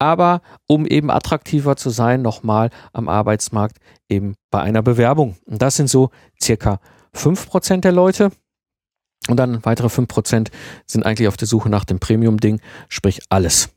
Aber 0.00 0.40
um 0.66 0.86
eben 0.86 1.10
attraktiver 1.10 1.76
zu 1.76 1.90
sein, 1.90 2.22
nochmal 2.22 2.70
am 2.92 3.08
Arbeitsmarkt 3.08 3.76
eben 4.08 4.34
bei 4.50 4.60
einer 4.60 4.82
Bewerbung. 4.82 5.36
Und 5.44 5.62
das 5.62 5.76
sind 5.76 5.88
so 5.88 6.10
circa 6.42 6.80
fünf 7.12 7.48
Prozent 7.48 7.84
der 7.84 7.92
Leute. 7.92 8.32
Und 9.30 9.36
dann 9.36 9.64
weitere 9.64 9.88
fünf 9.88 10.08
Prozent 10.08 10.50
sind 10.86 11.06
eigentlich 11.06 11.28
auf 11.28 11.36
der 11.36 11.48
Suche 11.48 11.68
nach 11.70 11.84
dem 11.84 12.00
Premium-Ding, 12.00 12.60
sprich 12.88 13.20
alles. 13.28 13.70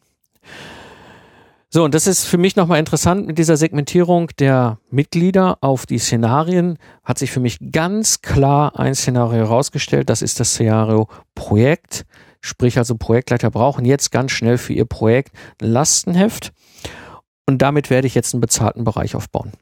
So, 1.69 1.83
und 1.83 1.95
das 1.95 2.05
ist 2.05 2.25
für 2.25 2.37
mich 2.37 2.55
nochmal 2.55 2.77
interessant 2.77 3.25
mit 3.25 3.39
dieser 3.39 3.57
Segmentierung 3.57 4.29
der 4.37 4.77
Mitglieder 4.91 5.57
auf 5.61 5.87
die 5.87 5.97
Szenarien. 5.97 6.77
Hat 7.03 7.17
sich 7.17 7.31
für 7.31 7.39
mich 7.39 7.57
ganz 7.71 8.21
klar 8.21 8.79
ein 8.79 8.93
Szenario 8.93 9.39
herausgestellt. 9.39 10.07
Das 10.09 10.21
ist 10.21 10.39
das 10.39 10.51
Szenario 10.51 11.07
Projekt. 11.33 12.05
Sprich 12.41 12.77
also 12.77 12.95
Projektleiter 12.95 13.49
brauchen 13.49 13.85
jetzt 13.85 14.11
ganz 14.11 14.33
schnell 14.33 14.59
für 14.59 14.73
ihr 14.73 14.85
Projekt 14.85 15.31
ein 15.61 15.69
Lastenheft. 15.69 16.53
Und 17.47 17.63
damit 17.63 17.89
werde 17.89 18.05
ich 18.05 18.13
jetzt 18.13 18.35
einen 18.35 18.41
bezahlten 18.41 18.83
Bereich 18.83 19.15
aufbauen. 19.15 19.53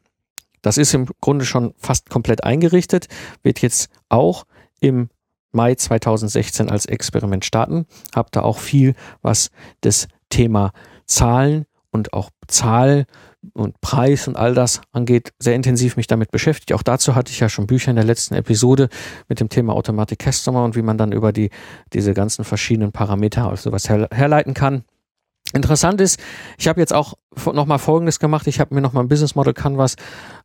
Das 0.61 0.77
ist 0.77 0.93
im 0.93 1.07
Grunde 1.21 1.45
schon 1.45 1.73
fast 1.77 2.09
komplett 2.09 2.43
eingerichtet, 2.43 3.07
wird 3.41 3.61
jetzt 3.61 3.89
auch 4.09 4.45
im 4.81 5.09
Mai 5.51 5.75
2016 5.75 6.69
als 6.69 6.85
Experiment 6.85 7.45
starten. 7.45 7.85
Hab 8.15 8.31
da 8.31 8.41
auch 8.41 8.59
viel, 8.59 8.95
was 9.21 9.49
das 9.81 10.07
Thema 10.29 10.71
Zahlen 11.05 11.65
und 11.91 12.13
auch 12.13 12.29
Zahl 12.47 13.05
und 13.53 13.81
Preis 13.81 14.27
und 14.27 14.37
all 14.37 14.53
das 14.53 14.81
angeht, 14.91 15.33
sehr 15.39 15.55
intensiv 15.55 15.97
mich 15.97 16.07
damit 16.07 16.31
beschäftigt. 16.31 16.73
Auch 16.73 16.83
dazu 16.83 17.15
hatte 17.15 17.31
ich 17.31 17.39
ja 17.39 17.49
schon 17.49 17.67
Bücher 17.67 17.89
in 17.89 17.95
der 17.95 18.05
letzten 18.05 18.35
Episode 18.35 18.89
mit 19.27 19.39
dem 19.39 19.49
Thema 19.49 19.73
Automatic 19.73 20.23
Customer 20.23 20.63
und 20.63 20.75
wie 20.75 20.83
man 20.83 20.97
dann 20.97 21.11
über 21.11 21.33
die, 21.33 21.49
diese 21.93 22.13
ganzen 22.13 22.45
verschiedenen 22.45 22.91
Parameter 22.91 23.47
aus 23.47 23.63
sowas 23.63 23.89
her, 23.89 24.07
herleiten 24.11 24.53
kann. 24.53 24.83
Interessant 25.53 25.99
ist, 25.99 26.19
ich 26.57 26.67
habe 26.67 26.79
jetzt 26.79 26.93
auch 26.93 27.15
nochmal 27.53 27.79
Folgendes 27.79 28.19
gemacht. 28.19 28.47
Ich 28.47 28.59
habe 28.59 28.73
mir 28.73 28.81
nochmal 28.81 29.03
ein 29.03 29.09
Business 29.09 29.35
Model 29.35 29.53
Canvas 29.53 29.95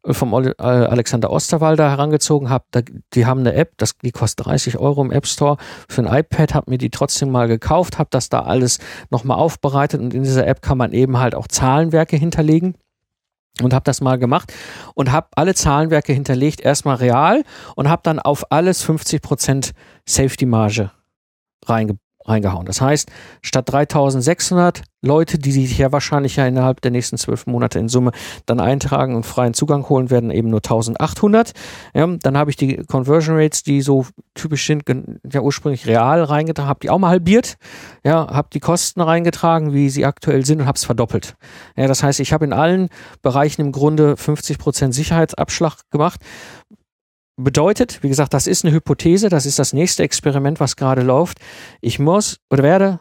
äh, 0.04 0.12
vom 0.12 0.32
äh, 0.32 0.52
Alexander 0.58 1.30
Osterwalder 1.30 1.90
herangezogen. 1.90 2.50
Hab, 2.50 2.66
die 3.14 3.26
haben 3.26 3.40
eine 3.40 3.54
App, 3.54 3.74
das, 3.76 3.96
die 4.02 4.10
kostet 4.10 4.46
30 4.46 4.78
Euro 4.78 5.02
im 5.02 5.12
App 5.12 5.26
Store 5.26 5.56
für 5.88 6.02
ein 6.02 6.12
iPad. 6.12 6.54
Habe 6.54 6.70
mir 6.70 6.78
die 6.78 6.90
trotzdem 6.90 7.30
mal 7.30 7.48
gekauft, 7.48 7.98
habe 7.98 8.08
das 8.10 8.28
da 8.28 8.40
alles 8.40 8.78
nochmal 9.10 9.38
aufbereitet 9.38 10.00
und 10.00 10.14
in 10.14 10.22
dieser 10.22 10.46
App 10.46 10.62
kann 10.62 10.78
man 10.78 10.92
eben 10.92 11.18
halt 11.18 11.34
auch 11.34 11.48
Zahlenwerke 11.48 12.16
hinterlegen 12.16 12.74
und 13.62 13.72
habe 13.72 13.84
das 13.84 14.00
mal 14.00 14.18
gemacht 14.18 14.52
und 14.94 15.12
habe 15.12 15.28
alle 15.36 15.54
Zahlenwerke 15.54 16.12
hinterlegt, 16.12 16.60
erstmal 16.60 16.96
real 16.96 17.42
und 17.74 17.88
habe 17.88 18.02
dann 18.04 18.18
auf 18.18 18.50
alles 18.50 18.86
50% 18.86 19.72
Safety 20.04 20.46
Marge 20.46 20.90
reingebracht 21.64 22.05
reingehauen. 22.28 22.66
Das 22.66 22.80
heißt, 22.80 23.10
statt 23.42 23.70
3600 23.70 24.82
Leute, 25.02 25.38
die 25.38 25.52
sich 25.52 25.78
ja 25.78 25.92
wahrscheinlich 25.92 26.36
ja 26.36 26.46
innerhalb 26.46 26.80
der 26.80 26.90
nächsten 26.90 27.16
zwölf 27.16 27.46
Monate 27.46 27.78
in 27.78 27.88
Summe 27.88 28.10
dann 28.44 28.60
eintragen 28.60 29.14
und 29.14 29.24
freien 29.24 29.54
Zugang 29.54 29.88
holen 29.88 30.10
werden, 30.10 30.30
eben 30.30 30.50
nur 30.50 30.58
1800. 30.58 31.52
Ja, 31.94 32.06
dann 32.06 32.36
habe 32.36 32.50
ich 32.50 32.56
die 32.56 32.76
Conversion 32.76 33.36
Rates, 33.36 33.62
die 33.62 33.82
so 33.82 34.06
typisch 34.34 34.66
sind, 34.66 34.82
ja 35.32 35.40
ursprünglich 35.40 35.86
real 35.86 36.22
reingetragen, 36.22 36.68
habe 36.68 36.80
die 36.80 36.90
auch 36.90 36.98
mal 36.98 37.10
halbiert. 37.10 37.56
Ja, 38.04 38.28
habe 38.28 38.48
die 38.52 38.60
Kosten 38.60 39.00
reingetragen, 39.00 39.72
wie 39.72 39.88
sie 39.88 40.04
aktuell 40.04 40.44
sind 40.44 40.60
und 40.60 40.66
habe 40.66 40.76
es 40.76 40.84
verdoppelt. 40.84 41.36
Ja, 41.76 41.86
das 41.86 42.02
heißt, 42.02 42.20
ich 42.20 42.32
habe 42.32 42.44
in 42.44 42.52
allen 42.52 42.88
Bereichen 43.22 43.60
im 43.60 43.72
Grunde 43.72 44.14
50% 44.14 44.92
Sicherheitsabschlag 44.92 45.82
gemacht, 45.90 46.20
Bedeutet, 47.36 48.02
wie 48.02 48.08
gesagt, 48.08 48.32
das 48.32 48.46
ist 48.46 48.64
eine 48.64 48.74
Hypothese, 48.74 49.28
das 49.28 49.44
ist 49.44 49.58
das 49.58 49.74
nächste 49.74 50.02
Experiment, 50.02 50.58
was 50.58 50.76
gerade 50.76 51.02
läuft. 51.02 51.38
Ich 51.82 51.98
muss 51.98 52.40
oder 52.48 52.62
werde, 52.62 53.00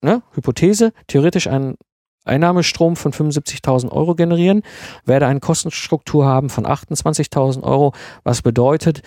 ne, 0.00 0.22
Hypothese, 0.32 0.92
theoretisch 1.08 1.48
einen 1.48 1.76
Einnahmestrom 2.24 2.96
von 2.96 3.12
75.000 3.12 3.90
Euro 3.90 4.14
generieren, 4.14 4.62
werde 5.04 5.26
eine 5.26 5.40
Kostenstruktur 5.40 6.24
haben 6.24 6.50
von 6.50 6.66
28.000 6.66 7.62
Euro, 7.62 7.92
was 8.22 8.42
bedeutet 8.42 9.02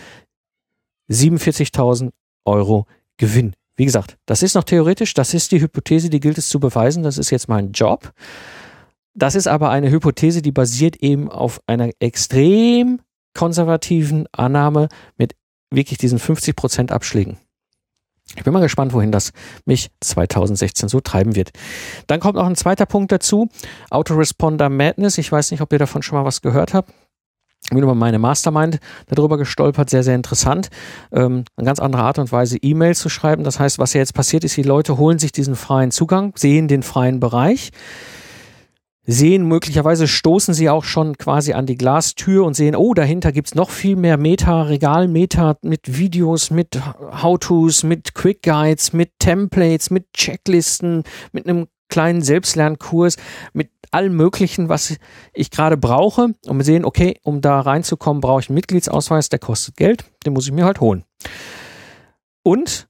47.000 1.10 2.12
Euro 2.46 2.88
Gewinn. 3.18 3.54
Wie 3.76 3.86
gesagt, 3.86 4.18
das 4.26 4.44
ist 4.44 4.56
noch 4.56 4.66
theoretisch, 4.66 5.14
das 5.14 5.34
ist 5.34 5.52
die 5.54 5.62
Hypothese, 5.62 6.10
die 6.10 6.20
gilt 6.20 6.38
es 6.38 6.50
zu 6.50 6.60
beweisen, 6.60 7.04
das 7.04 7.18
ist 7.18 7.30
jetzt 7.30 7.48
mein 7.48 7.72
Job. 7.72 8.12
Das 9.14 9.36
ist 9.36 9.48
aber 9.48 9.70
eine 9.70 9.90
Hypothese, 9.90 10.42
die 10.42 10.52
basiert 10.52 10.98
eben 10.98 11.30
auf 11.30 11.62
einer 11.68 11.90
extrem 12.00 13.00
konservativen 13.34 14.28
Annahme 14.32 14.90
mit 15.18 15.36
wirklich 15.72 15.98
diesen 15.98 16.20
50 16.20 16.56
Prozent 16.56 16.92
Abschlägen. 16.92 17.38
Ich 18.36 18.44
bin 18.44 18.54
mal 18.54 18.60
gespannt, 18.60 18.94
wohin 18.94 19.12
das 19.12 19.32
mich 19.66 19.90
2016 20.02 20.88
so 20.88 21.00
treiben 21.00 21.36
wird. 21.36 21.52
Dann 22.08 22.20
kommt 22.20 22.36
noch 22.36 22.46
ein 22.46 22.56
zweiter 22.56 22.86
Punkt 22.86 23.12
dazu. 23.12 23.50
Autoresponder 23.90 24.70
Madness. 24.70 25.18
Ich 25.18 25.32
weiß 25.32 25.52
nicht, 25.52 25.62
ob 25.62 25.74
ihr 25.74 25.80
davon 25.80 26.04
schon 26.04 26.18
mal 26.18 26.26
was 26.26 26.42
gehört 26.42 26.74
habt. 26.74 26.94
Ich 27.64 27.72
bin 27.72 27.84
über 27.84 27.96
meine 27.96 28.20
Mastermind 28.20 28.80
darüber 29.08 29.38
gestolpert, 29.38 29.90
sehr, 29.90 30.04
sehr 30.04 30.16
interessant. 30.16 30.70
Ähm, 31.12 31.44
eine 31.58 31.66
ganz 31.66 31.80
andere 31.80 32.04
Art 32.04 32.18
und 32.18 32.32
Weise, 32.32 32.58
E-Mails 32.58 33.00
zu 33.00 33.10
schreiben. 33.10 33.44
Das 33.44 33.60
heißt, 33.60 33.80
was 33.80 33.94
ja 33.94 34.00
jetzt 34.00 34.14
passiert 34.14 34.44
ist, 34.44 34.56
die 34.56 34.64
Leute 34.64 34.98
holen 34.98 35.20
sich 35.20 35.32
diesen 35.32 35.56
freien 35.56 35.92
Zugang, 35.92 36.34
sehen 36.36 36.68
den 36.68 36.84
freien 36.84 37.20
Bereich, 37.20 37.72
sehen 39.12 39.48
möglicherweise, 39.48 40.08
stoßen 40.08 40.54
sie 40.54 40.70
auch 40.70 40.84
schon 40.84 41.18
quasi 41.18 41.54
an 41.54 41.66
die 41.66 41.78
Glastür 41.78 42.46
und 42.46 42.54
sehen, 42.54 42.76
oh, 42.76 42.94
dahinter 42.94 43.32
gibt's 43.32 43.56
noch 43.56 43.72
viel 43.72 43.96
mehr 43.96 44.18
Meta, 44.18 44.64
Regalmeta 44.64 45.58
mit 45.64 45.98
Videos, 45.98 46.52
mit 46.52 46.80
How-Tos, 47.22 47.84
mit 47.84 48.14
Quick 48.14 48.44
Guides, 48.44 48.94
mit 48.94 49.14
Templates, 49.18 49.90
mit 49.90 50.14
Checklisten, 50.14 51.04
mit 51.32 51.48
einem 51.48 51.68
kleinen 51.90 52.22
Selbstlernkurs, 52.22 53.18
mit 53.54 53.72
allem 53.90 54.16
Möglichen, 54.16 54.70
was 54.70 54.98
ich 55.34 55.50
gerade 55.50 55.76
brauche, 55.76 56.36
um 56.46 56.62
sehen, 56.62 56.86
okay, 56.86 57.18
um 57.24 57.42
da 57.42 57.62
reinzukommen, 57.62 58.22
brauche 58.22 58.42
ich 58.42 58.50
einen 58.50 58.56
Mitgliedsausweis, 58.56 59.30
der 59.30 59.40
kostet 59.40 59.76
Geld, 59.76 60.06
den 60.24 60.34
muss 60.34 60.46
ich 60.46 60.54
mir 60.54 60.66
halt 60.66 60.82
holen. 60.82 61.04
Und 62.44 62.89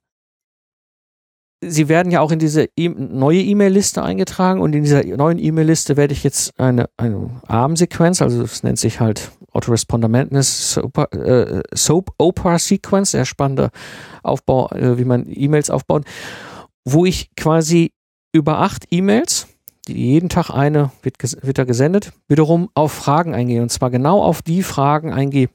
Sie 1.62 1.89
werden 1.89 2.12
ja 2.12 2.22
auch 2.22 2.32
in 2.32 2.39
diese 2.39 2.70
e 2.78 2.88
neue 2.88 3.41
E-Mail-Liste 3.41 4.01
eingetragen 4.01 4.62
und 4.62 4.74
in 4.74 4.84
dieser 4.84 5.03
neuen 5.03 5.38
E-Mail-Liste 5.38 5.97
werde 5.97 6.14
ich 6.14 6.24
jetzt 6.24 6.57
eine, 6.57 6.89
eine 6.95 7.41
ARM-Sequenz, 7.47 8.22
also 8.22 8.43
es 8.43 8.64
nennt 8.64 8.80
sich 8.80 9.01
halt 9.01 9.32
Autoresponder 9.51 10.07
Madness 10.07 10.74
Soap, 10.74 11.14
äh, 11.14 11.62
Soap 11.74 12.12
Opera 12.18 12.60
Sequence, 12.60 13.12
sehr 13.12 13.26
spannender 13.26 13.72
Aufbau, 14.24 14.70
äh, 14.72 14.97
wie 14.97 15.05
man 15.05 15.26
E-Mails 15.28 15.70
aufbaut, 15.70 16.05
wo 16.86 17.05
ich 17.05 17.36
quasi 17.36 17.91
über 18.32 18.60
acht 18.60 18.86
E-Mails 18.91 19.47
jeden 19.88 20.30
Tag 20.30 20.49
eine 20.51 20.91
wird, 21.01 21.16
wird 21.43 21.57
da 21.57 21.64
gesendet, 21.64 22.14
wiederum 22.28 22.70
auf 22.74 22.91
Fragen 22.91 23.34
eingehe. 23.34 23.62
Und 23.62 23.70
zwar 23.70 23.89
genau 23.89 24.22
auf 24.22 24.41
die 24.41 24.64
Fragen 24.64 25.12
eingehe, 25.12 25.49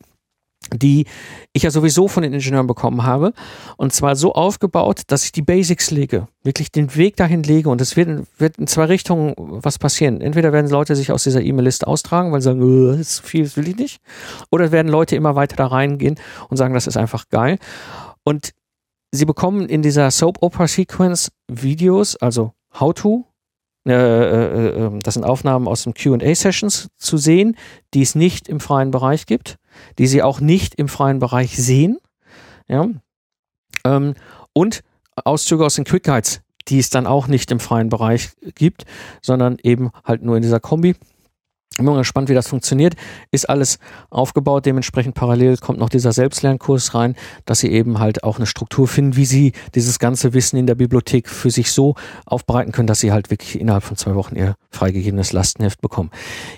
die 0.72 1.06
ich 1.52 1.64
ja 1.64 1.70
sowieso 1.70 2.08
von 2.08 2.22
den 2.22 2.32
Ingenieuren 2.32 2.66
bekommen 2.66 3.04
habe. 3.04 3.32
Und 3.76 3.92
zwar 3.92 4.16
so 4.16 4.34
aufgebaut, 4.34 5.02
dass 5.08 5.24
ich 5.24 5.32
die 5.32 5.42
Basics 5.42 5.90
lege, 5.90 6.28
wirklich 6.42 6.72
den 6.72 6.94
Weg 6.96 7.16
dahin 7.16 7.42
lege. 7.42 7.68
Und 7.68 7.80
es 7.80 7.96
wird, 7.96 8.26
wird 8.38 8.58
in 8.58 8.66
zwei 8.66 8.84
Richtungen 8.84 9.34
was 9.36 9.78
passieren. 9.78 10.20
Entweder 10.20 10.52
werden 10.52 10.70
Leute 10.70 10.96
sich 10.96 11.12
aus 11.12 11.24
dieser 11.24 11.42
E-Mail-Liste 11.42 11.86
austragen, 11.86 12.32
weil 12.32 12.40
sie 12.40 12.46
sagen, 12.46 12.88
das 12.88 13.00
ist 13.00 13.20
viel, 13.20 13.44
das 13.44 13.56
will 13.56 13.68
ich 13.68 13.76
nicht. 13.76 14.00
Oder 14.50 14.72
werden 14.72 14.88
Leute 14.88 15.16
immer 15.16 15.34
weiter 15.34 15.56
da 15.56 15.66
reingehen 15.66 16.16
und 16.48 16.56
sagen, 16.56 16.74
das 16.74 16.86
ist 16.86 16.96
einfach 16.96 17.28
geil. 17.28 17.58
Und 18.24 18.52
sie 19.12 19.24
bekommen 19.24 19.68
in 19.68 19.82
dieser 19.82 20.10
Soap 20.10 20.38
Opera 20.40 20.66
Sequence 20.66 21.30
Videos, 21.48 22.16
also 22.16 22.52
How-to, 22.78 23.24
äh, 23.86 23.92
äh, 23.92 24.86
äh, 24.86 24.98
das 25.02 25.14
sind 25.14 25.24
Aufnahmen 25.24 25.68
aus 25.68 25.84
dem 25.84 25.92
QA-Sessions 25.92 26.88
zu 26.96 27.18
sehen, 27.18 27.56
die 27.92 28.00
es 28.02 28.14
nicht 28.14 28.48
im 28.48 28.60
freien 28.60 28.90
Bereich 28.90 29.26
gibt, 29.26 29.56
die 29.98 30.06
sie 30.06 30.22
auch 30.22 30.40
nicht 30.40 30.74
im 30.74 30.88
freien 30.88 31.18
Bereich 31.18 31.56
sehen. 31.56 31.98
Ja? 32.68 32.88
Ähm, 33.84 34.14
und 34.52 34.82
Auszüge 35.24 35.64
aus 35.64 35.74
den 35.74 35.84
Quick 35.84 36.04
Guides, 36.04 36.40
die 36.68 36.78
es 36.78 36.90
dann 36.90 37.06
auch 37.06 37.26
nicht 37.26 37.50
im 37.50 37.60
freien 37.60 37.88
Bereich 37.88 38.30
gibt, 38.54 38.84
sondern 39.22 39.58
eben 39.62 39.90
halt 40.04 40.22
nur 40.22 40.36
in 40.36 40.42
dieser 40.42 40.60
Kombi. 40.60 40.96
Ich 41.74 41.78
bin 41.78 41.86
mal 41.86 41.98
gespannt, 41.98 42.28
wie 42.28 42.34
das 42.34 42.46
funktioniert. 42.46 42.94
Ist 43.32 43.50
alles 43.50 43.80
aufgebaut. 44.08 44.64
Dementsprechend 44.64 45.16
parallel 45.16 45.56
kommt 45.56 45.80
noch 45.80 45.88
dieser 45.88 46.12
Selbstlernkurs 46.12 46.94
rein, 46.94 47.16
dass 47.46 47.58
Sie 47.58 47.72
eben 47.72 47.98
halt 47.98 48.22
auch 48.22 48.36
eine 48.36 48.46
Struktur 48.46 48.86
finden, 48.86 49.16
wie 49.16 49.24
Sie 49.24 49.52
dieses 49.74 49.98
ganze 49.98 50.34
Wissen 50.34 50.56
in 50.56 50.68
der 50.68 50.76
Bibliothek 50.76 51.28
für 51.28 51.50
sich 51.50 51.72
so 51.72 51.96
aufbereiten 52.26 52.70
können, 52.70 52.86
dass 52.86 53.00
Sie 53.00 53.10
halt 53.10 53.32
wirklich 53.32 53.60
innerhalb 53.60 53.82
von 53.82 53.96
zwei 53.96 54.14
Wochen 54.14 54.36
Ihr 54.36 54.54
freigegebenes 54.70 55.32
Lastenheft 55.32 55.80
bekommen. 55.80 56.12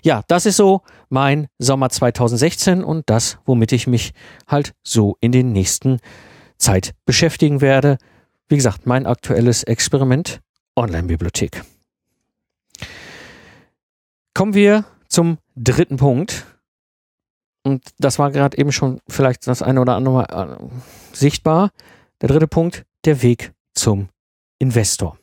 Ja, 0.04 0.20
das 0.28 0.44
ist 0.44 0.58
so 0.58 0.82
mein 1.08 1.46
Sommer 1.58 1.88
2016 1.88 2.84
und 2.84 3.08
das, 3.08 3.38
womit 3.46 3.72
ich 3.72 3.86
mich 3.86 4.12
halt 4.46 4.74
so 4.82 5.16
in 5.20 5.32
den 5.32 5.50
nächsten 5.50 5.98
Zeit 6.58 6.92
beschäftigen 7.06 7.62
werde. 7.62 7.96
Wie 8.48 8.56
gesagt, 8.56 8.84
mein 8.84 9.06
aktuelles 9.06 9.62
Experiment 9.62 10.42
Online-Bibliothek. 10.76 11.64
Kommen 14.34 14.52
wir 14.52 14.84
zum 15.16 15.38
dritten 15.56 15.96
Punkt. 15.96 16.44
Und 17.64 17.82
das 17.98 18.18
war 18.18 18.30
gerade 18.30 18.58
eben 18.58 18.70
schon 18.70 19.00
vielleicht 19.08 19.46
das 19.46 19.62
eine 19.62 19.80
oder 19.80 19.96
andere 19.96 20.14
Mal 20.14 20.58
äh, 20.60 21.16
sichtbar. 21.16 21.70
Der 22.20 22.28
dritte 22.28 22.46
Punkt, 22.46 22.84
der 23.06 23.22
Weg 23.22 23.54
zum 23.74 24.10
Investor. 24.58 25.16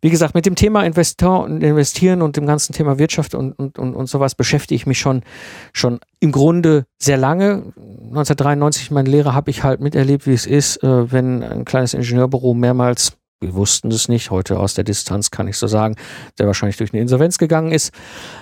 Wie 0.00 0.10
gesagt, 0.10 0.34
mit 0.34 0.46
dem 0.46 0.54
Thema 0.54 0.84
Investor 0.84 1.42
und 1.42 1.60
Investieren 1.60 2.22
und 2.22 2.36
dem 2.36 2.46
ganzen 2.46 2.72
Thema 2.72 3.00
Wirtschaft 3.00 3.34
und, 3.34 3.52
und, 3.58 3.80
und, 3.80 3.96
und 3.96 4.06
sowas 4.06 4.36
beschäftige 4.36 4.76
ich 4.76 4.86
mich 4.86 5.00
schon, 5.00 5.24
schon 5.72 5.98
im 6.20 6.30
Grunde 6.30 6.86
sehr 7.02 7.16
lange. 7.16 7.72
1993, 7.76 8.92
meine 8.92 9.10
Lehre, 9.10 9.34
habe 9.34 9.50
ich 9.50 9.64
halt 9.64 9.80
miterlebt, 9.80 10.28
wie 10.28 10.34
es 10.34 10.46
ist, 10.46 10.84
äh, 10.84 11.10
wenn 11.10 11.42
ein 11.42 11.64
kleines 11.64 11.94
Ingenieurbüro 11.94 12.54
mehrmals 12.54 13.18
wir 13.40 13.54
wussten 13.54 13.90
es 13.90 14.08
nicht, 14.08 14.30
heute 14.30 14.58
aus 14.58 14.74
der 14.74 14.84
Distanz 14.84 15.30
kann 15.30 15.48
ich 15.48 15.56
so 15.56 15.66
sagen, 15.66 15.96
der 16.38 16.46
wahrscheinlich 16.46 16.76
durch 16.76 16.92
eine 16.92 17.00
Insolvenz 17.00 17.38
gegangen 17.38 17.72
ist. 17.72 17.92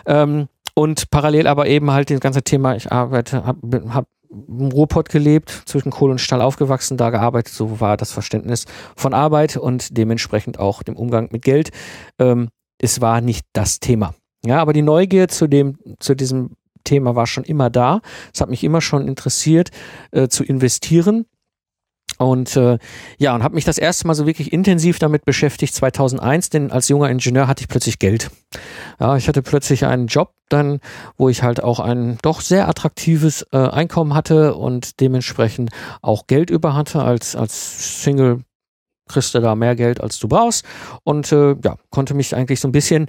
Ähm, 0.06 0.48
und 0.78 1.10
parallel 1.10 1.48
aber 1.48 1.66
eben 1.66 1.90
halt 1.90 2.08
das 2.08 2.20
ganze 2.20 2.44
Thema, 2.44 2.76
ich 2.76 2.92
arbeite, 2.92 3.44
habe 3.44 3.92
hab 3.92 4.06
im 4.30 4.68
Ruhrpott 4.70 5.08
gelebt, 5.08 5.50
zwischen 5.66 5.90
Kohle 5.90 6.12
und 6.12 6.20
Stahl 6.20 6.40
aufgewachsen, 6.40 6.96
da 6.96 7.10
gearbeitet, 7.10 7.52
so 7.52 7.80
war 7.80 7.96
das 7.96 8.12
Verständnis 8.12 8.64
von 8.94 9.12
Arbeit 9.12 9.56
und 9.56 9.98
dementsprechend 9.98 10.60
auch 10.60 10.84
dem 10.84 10.94
Umgang 10.94 11.30
mit 11.32 11.42
Geld. 11.42 11.70
Ähm, 12.20 12.50
es 12.80 13.00
war 13.00 13.20
nicht 13.20 13.44
das 13.54 13.80
Thema. 13.80 14.14
Ja, 14.46 14.60
aber 14.60 14.72
die 14.72 14.82
Neugier 14.82 15.26
zu 15.26 15.48
dem, 15.48 15.78
zu 15.98 16.14
diesem 16.14 16.54
Thema 16.84 17.16
war 17.16 17.26
schon 17.26 17.42
immer 17.42 17.70
da. 17.70 18.00
Es 18.32 18.40
hat 18.40 18.48
mich 18.48 18.62
immer 18.62 18.80
schon 18.80 19.08
interessiert, 19.08 19.70
äh, 20.12 20.28
zu 20.28 20.44
investieren. 20.44 21.26
Und 22.18 22.56
äh, 22.56 22.78
ja, 23.18 23.34
und 23.34 23.42
habe 23.42 23.54
mich 23.54 23.64
das 23.64 23.78
erste 23.78 24.06
Mal 24.06 24.14
so 24.14 24.26
wirklich 24.26 24.52
intensiv 24.52 24.98
damit 24.98 25.24
beschäftigt 25.24 25.74
2001, 25.74 26.50
denn 26.50 26.70
als 26.70 26.88
junger 26.88 27.08
Ingenieur 27.10 27.46
hatte 27.46 27.62
ich 27.62 27.68
plötzlich 27.68 27.98
Geld. 27.98 28.30
Ja, 28.98 29.16
ich 29.16 29.28
hatte 29.28 29.42
plötzlich 29.42 29.86
einen 29.86 30.08
Job 30.08 30.32
dann, 30.48 30.80
wo 31.16 31.28
ich 31.28 31.42
halt 31.42 31.62
auch 31.62 31.78
ein 31.78 32.18
doch 32.22 32.40
sehr 32.40 32.68
attraktives 32.68 33.46
äh, 33.52 33.58
Einkommen 33.58 34.14
hatte 34.14 34.54
und 34.54 35.00
dementsprechend 35.00 35.70
auch 36.02 36.26
Geld 36.26 36.50
über 36.50 36.74
hatte 36.74 37.02
als 37.02 37.36
als 37.36 38.02
Single 38.02 38.40
kriegst 39.08 39.34
du 39.34 39.40
da 39.40 39.54
mehr 39.54 39.74
Geld, 39.74 40.00
als 40.00 40.18
du 40.18 40.28
brauchst. 40.28 40.64
Und 41.02 41.32
äh, 41.32 41.56
ja, 41.64 41.76
konnte 41.90 42.14
mich 42.14 42.34
eigentlich 42.36 42.60
so 42.60 42.68
ein 42.68 42.72
bisschen 42.72 43.08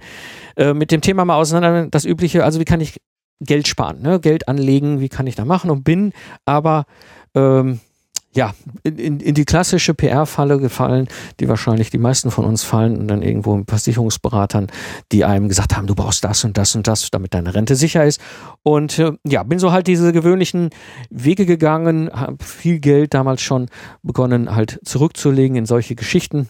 äh, 0.56 0.74
mit 0.74 0.92
dem 0.92 1.02
Thema 1.02 1.26
mal 1.26 1.36
auseinander, 1.36 1.88
das 1.90 2.06
übliche, 2.06 2.46
also 2.46 2.60
wie 2.60 2.66
kann 2.66 2.80
ich 2.80 3.02
Geld 3.42 3.68
sparen, 3.68 4.02
ne? 4.02 4.20
Geld 4.20 4.48
anlegen, 4.48 5.00
wie 5.00 5.10
kann 5.10 5.28
ich 5.28 5.36
da 5.36 5.46
machen 5.46 5.70
und 5.70 5.84
bin 5.84 6.14
aber 6.46 6.86
ähm, 7.36 7.80
ja, 8.36 8.54
in, 8.84 9.20
in 9.20 9.34
die 9.34 9.46
klassische 9.46 9.94
PR-Falle 9.94 10.60
gefallen, 10.60 11.08
die 11.40 11.50
wahrscheinlich 11.50 11.90
die 11.90 11.98
meisten 11.98 12.30
von 12.30 12.46
uns 12.46 12.64
fallen 12.64 12.98
und 12.98 13.08
dann 13.08 13.24
irgendwo 13.24 13.56
mit 13.56 13.70
Versicherungsberatern, 13.70 14.68
die 15.12 15.26
einem 15.26 15.50
gesagt 15.50 15.76
haben, 15.76 15.88
du 15.88 15.96
brauchst 15.96 16.24
das 16.24 16.44
und 16.44 16.58
das 16.58 16.76
und 16.76 16.88
das, 16.88 17.10
damit 17.10 17.34
deine 17.34 17.56
Rente 17.56 17.76
sicher 17.76 18.06
ist. 18.06 18.22
Und 18.62 19.00
äh, 19.00 19.14
ja, 19.26 19.42
bin 19.44 19.58
so 19.58 19.72
halt 19.72 19.88
diese 19.88 20.14
gewöhnlichen 20.14 20.70
Wege 21.10 21.46
gegangen, 21.46 22.10
habe 22.14 22.44
viel 22.44 22.80
Geld 22.80 23.14
damals 23.16 23.42
schon 23.42 23.68
begonnen 24.04 24.54
halt 24.54 24.80
zurückzulegen 24.84 25.58
in 25.58 25.66
solche 25.66 25.96
Geschichten. 25.96 26.50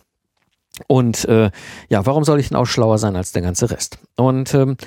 Und 0.88 1.26
äh, 1.26 1.50
ja, 1.90 2.06
warum 2.06 2.24
soll 2.24 2.40
ich 2.40 2.50
denn 2.50 2.58
auch 2.58 2.66
schlauer 2.66 2.98
sein 2.98 3.16
als 3.16 3.32
der 3.32 3.42
ganze 3.42 3.70
Rest? 3.72 4.00
Und 4.16 4.54
ähm, 4.54 4.78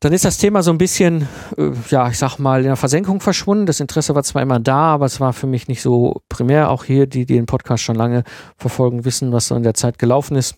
dann 0.00 0.14
ist 0.14 0.24
das 0.24 0.38
Thema 0.38 0.62
so 0.62 0.70
ein 0.70 0.78
bisschen, 0.78 1.28
äh, 1.58 1.72
ja, 1.90 2.08
ich 2.08 2.18
sag 2.18 2.38
mal, 2.38 2.60
in 2.60 2.66
der 2.66 2.76
Versenkung 2.76 3.20
verschwunden. 3.20 3.66
Das 3.66 3.80
Interesse 3.80 4.14
war 4.14 4.22
zwar 4.22 4.40
immer 4.40 4.58
da, 4.58 4.94
aber 4.94 5.04
es 5.04 5.20
war 5.20 5.34
für 5.34 5.46
mich 5.46 5.68
nicht 5.68 5.82
so 5.82 6.22
primär. 6.30 6.70
Auch 6.70 6.84
hier, 6.84 7.06
die, 7.06 7.26
die 7.26 7.34
den 7.34 7.46
Podcast 7.46 7.84
schon 7.84 7.96
lange 7.96 8.24
verfolgen, 8.56 9.04
wissen, 9.04 9.30
was 9.30 9.48
so 9.48 9.54
in 9.54 9.62
der 9.62 9.74
Zeit 9.74 9.98
gelaufen 9.98 10.36
ist. 10.36 10.56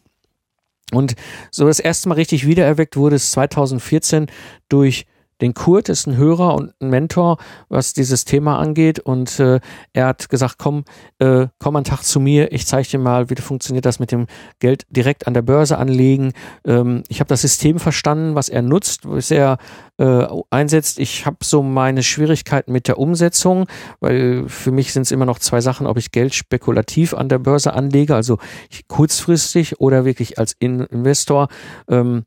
Und 0.93 1.17
so 1.51 1.67
das 1.67 1.81
erste 1.81 2.09
Mal 2.09 2.15
richtig 2.15 2.47
wiedererweckt 2.47 2.97
wurde 2.97 3.17
es 3.17 3.33
2014 3.33 4.27
durch 4.69 5.07
den 5.43 5.55
Kurt 5.55 5.89
ist 5.89 6.07
ein 6.07 6.17
Hörer 6.17 6.55
und 6.55 6.73
ein 6.81 6.89
Mentor, 6.89 7.37
was 7.69 7.93
dieses 7.93 8.25
Thema 8.25 8.59
angeht. 8.59 9.01
Und 9.01 9.41
äh, 9.41 9.61
er 9.93 10.07
hat 10.07 10.29
gesagt, 10.29 10.57
komm, 10.59 10.85
äh, 11.19 11.49
komm 11.59 11.77
einen 11.77 11.85
Tag 11.85 12.03
zu 12.03 12.21
mir, 12.21 12.53
ich 12.53 12.67
zeige 12.67 12.89
dir 12.89 12.99
mal, 12.99 13.29
wie 13.29 13.35
funktioniert 13.35 13.85
das 13.85 13.99
mit 13.99 14.13
dem 14.13 14.27
Geld 14.61 14.87
direkt 14.89 15.27
an 15.27 15.35
der 15.35 15.43
Börse 15.43 15.79
anlegen. 15.79 16.33
Ähm, 16.65 17.03
ich 17.09 17.21
habe 17.21 17.29
das 17.29 17.43
System 17.43 17.79
verstanden, 17.79 18.35
was 18.37 18.49
er 18.49 18.63
nutzt, 18.63 19.09
was 19.09 19.31
er 19.31 19.59
äh, 19.99 20.27
einsetzt. 20.51 21.01
Ich 21.01 21.27
habe 21.27 21.39
so 21.43 21.63
meine 21.63 22.03
Schwierigkeiten 22.03 22.73
mit 22.73 22.87
der 22.87 22.99
Umsetzung, 22.99 23.67
weil 24.01 24.49
für 24.49 24.71
mich 24.71 24.93
sind 24.93 25.03
es 25.03 25.11
immer 25.11 25.27
noch 25.27 25.41
zwei 25.41 25.61
Sachen, 25.61 25.87
ob 25.87 25.99
ich 25.99 26.13
Geld 26.13 26.35
spekulativ 26.35 27.15
an 27.15 27.29
der 27.29 27.39
Börse 27.39 27.73
anlege, 27.75 28.15
also 28.15 28.39
kurzfristig 28.87 29.81
oder 29.81 30.05
wirklich 30.05 30.39
als 30.39 30.55
Investor. 30.61 31.49
Ähm, 31.89 32.25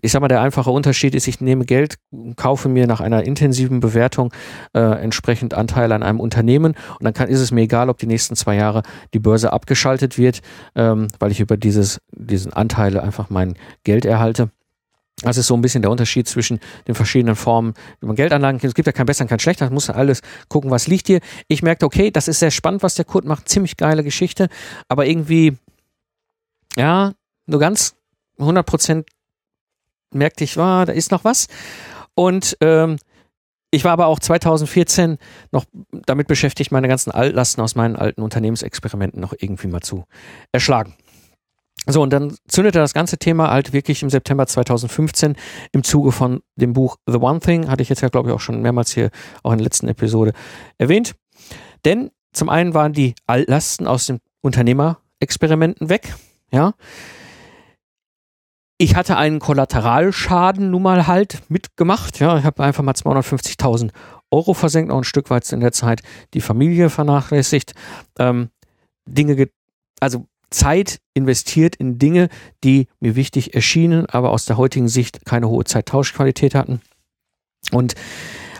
ich 0.00 0.12
sag 0.12 0.20
mal, 0.20 0.28
der 0.28 0.40
einfache 0.40 0.70
Unterschied 0.70 1.14
ist, 1.14 1.26
ich 1.26 1.40
nehme 1.40 1.64
Geld, 1.64 1.96
kaufe 2.36 2.68
mir 2.68 2.86
nach 2.86 3.00
einer 3.00 3.24
intensiven 3.24 3.80
Bewertung 3.80 4.32
äh, 4.72 4.80
entsprechend 4.80 5.54
Anteile 5.54 5.94
an 5.94 6.02
einem 6.02 6.20
Unternehmen 6.20 6.74
und 6.98 7.04
dann 7.04 7.12
kann, 7.12 7.28
ist 7.28 7.40
es 7.40 7.50
mir 7.50 7.62
egal, 7.62 7.88
ob 7.90 7.98
die 7.98 8.06
nächsten 8.06 8.36
zwei 8.36 8.54
Jahre 8.54 8.82
die 9.14 9.18
Börse 9.18 9.52
abgeschaltet 9.52 10.16
wird, 10.16 10.42
ähm, 10.74 11.08
weil 11.18 11.32
ich 11.32 11.40
über 11.40 11.56
dieses, 11.56 12.00
diesen 12.12 12.52
Anteile 12.52 13.02
einfach 13.02 13.30
mein 13.30 13.54
Geld 13.84 14.04
erhalte. 14.04 14.50
Das 15.22 15.36
ist 15.36 15.46
so 15.46 15.54
ein 15.54 15.60
bisschen 15.60 15.82
der 15.82 15.90
Unterschied 15.90 16.26
zwischen 16.26 16.58
den 16.88 16.94
verschiedenen 16.94 17.36
Formen, 17.36 17.74
wie 18.00 18.06
man 18.06 18.16
Geldanlagen 18.16 18.58
kennt. 18.60 18.70
Es 18.70 18.74
gibt 18.74 18.86
ja 18.86 18.92
kein 18.92 19.06
besser 19.06 19.22
und 19.22 19.28
kein 19.28 19.38
schlechter. 19.38 19.66
Man 19.66 19.74
muss 19.74 19.88
alles 19.88 20.20
gucken, 20.48 20.70
was 20.70 20.88
liegt 20.88 21.06
hier. 21.06 21.20
Ich 21.46 21.62
merkte, 21.62 21.86
okay, 21.86 22.10
das 22.10 22.26
ist 22.26 22.40
sehr 22.40 22.50
spannend, 22.50 22.82
was 22.82 22.96
der 22.96 23.04
Kurt 23.04 23.24
macht. 23.24 23.48
Ziemlich 23.48 23.76
geile 23.76 24.02
Geschichte. 24.02 24.48
Aber 24.88 25.06
irgendwie, 25.06 25.56
ja, 26.76 27.12
nur 27.46 27.60
ganz 27.60 27.94
100 28.38 28.66
Prozent 28.66 29.06
merkte 30.14 30.44
ich, 30.44 30.56
war, 30.56 30.86
da 30.86 30.92
ist 30.92 31.10
noch 31.10 31.24
was. 31.24 31.48
Und 32.14 32.56
ähm, 32.60 32.96
ich 33.70 33.84
war 33.84 33.92
aber 33.92 34.06
auch 34.06 34.18
2014 34.18 35.16
noch 35.50 35.64
damit 35.92 36.28
beschäftigt, 36.28 36.72
meine 36.72 36.88
ganzen 36.88 37.10
Altlasten 37.10 37.62
aus 37.62 37.74
meinen 37.74 37.96
alten 37.96 38.20
Unternehmensexperimenten 38.20 39.20
noch 39.20 39.32
irgendwie 39.38 39.68
mal 39.68 39.80
zu 39.80 40.04
erschlagen. 40.52 40.94
So, 41.86 42.02
und 42.02 42.12
dann 42.12 42.36
zündete 42.46 42.78
das 42.78 42.94
ganze 42.94 43.18
Thema 43.18 43.50
halt 43.50 43.72
wirklich 43.72 44.02
im 44.02 44.10
September 44.10 44.46
2015 44.46 45.36
im 45.72 45.82
Zuge 45.82 46.12
von 46.12 46.42
dem 46.54 46.74
Buch 46.74 46.96
The 47.06 47.16
One 47.16 47.40
Thing, 47.40 47.68
hatte 47.68 47.82
ich 47.82 47.88
jetzt 47.88 48.02
ja, 48.02 48.08
glaube 48.08 48.28
ich, 48.28 48.34
auch 48.34 48.40
schon 48.40 48.60
mehrmals 48.62 48.92
hier 48.92 49.10
auch 49.42 49.52
in 49.52 49.58
der 49.58 49.64
letzten 49.64 49.88
Episode 49.88 50.32
erwähnt. 50.78 51.14
Denn 51.84 52.10
zum 52.32 52.50
einen 52.50 52.74
waren 52.74 52.92
die 52.92 53.14
Altlasten 53.26 53.86
aus 53.86 54.06
den 54.06 54.20
Unternehmerexperimenten 54.42 55.88
weg, 55.88 56.14
ja. 56.52 56.74
Ich 58.82 58.96
hatte 58.96 59.16
einen 59.16 59.38
Kollateralschaden 59.38 60.72
nun 60.72 60.82
mal 60.82 61.06
halt 61.06 61.40
mitgemacht, 61.48 62.18
ja. 62.18 62.36
Ich 62.36 62.44
habe 62.44 62.64
einfach 62.64 62.82
mal 62.82 62.94
250.000 62.94 63.90
Euro 64.32 64.54
versenkt, 64.54 64.90
auch 64.90 64.98
ein 64.98 65.04
Stück 65.04 65.30
weit 65.30 65.52
in 65.52 65.60
der 65.60 65.70
Zeit 65.70 66.02
die 66.34 66.40
Familie 66.40 66.90
vernachlässigt, 66.90 67.74
ähm, 68.18 68.48
Dinge, 69.06 69.48
also 70.00 70.26
Zeit 70.50 70.98
investiert 71.14 71.76
in 71.76 72.00
Dinge, 72.00 72.28
die 72.64 72.88
mir 72.98 73.14
wichtig 73.14 73.54
erschienen, 73.54 74.06
aber 74.06 74.30
aus 74.30 74.46
der 74.46 74.56
heutigen 74.56 74.88
Sicht 74.88 75.24
keine 75.26 75.48
hohe 75.48 75.62
Zeittauschqualität 75.62 76.56
hatten. 76.56 76.80
Und 77.70 77.94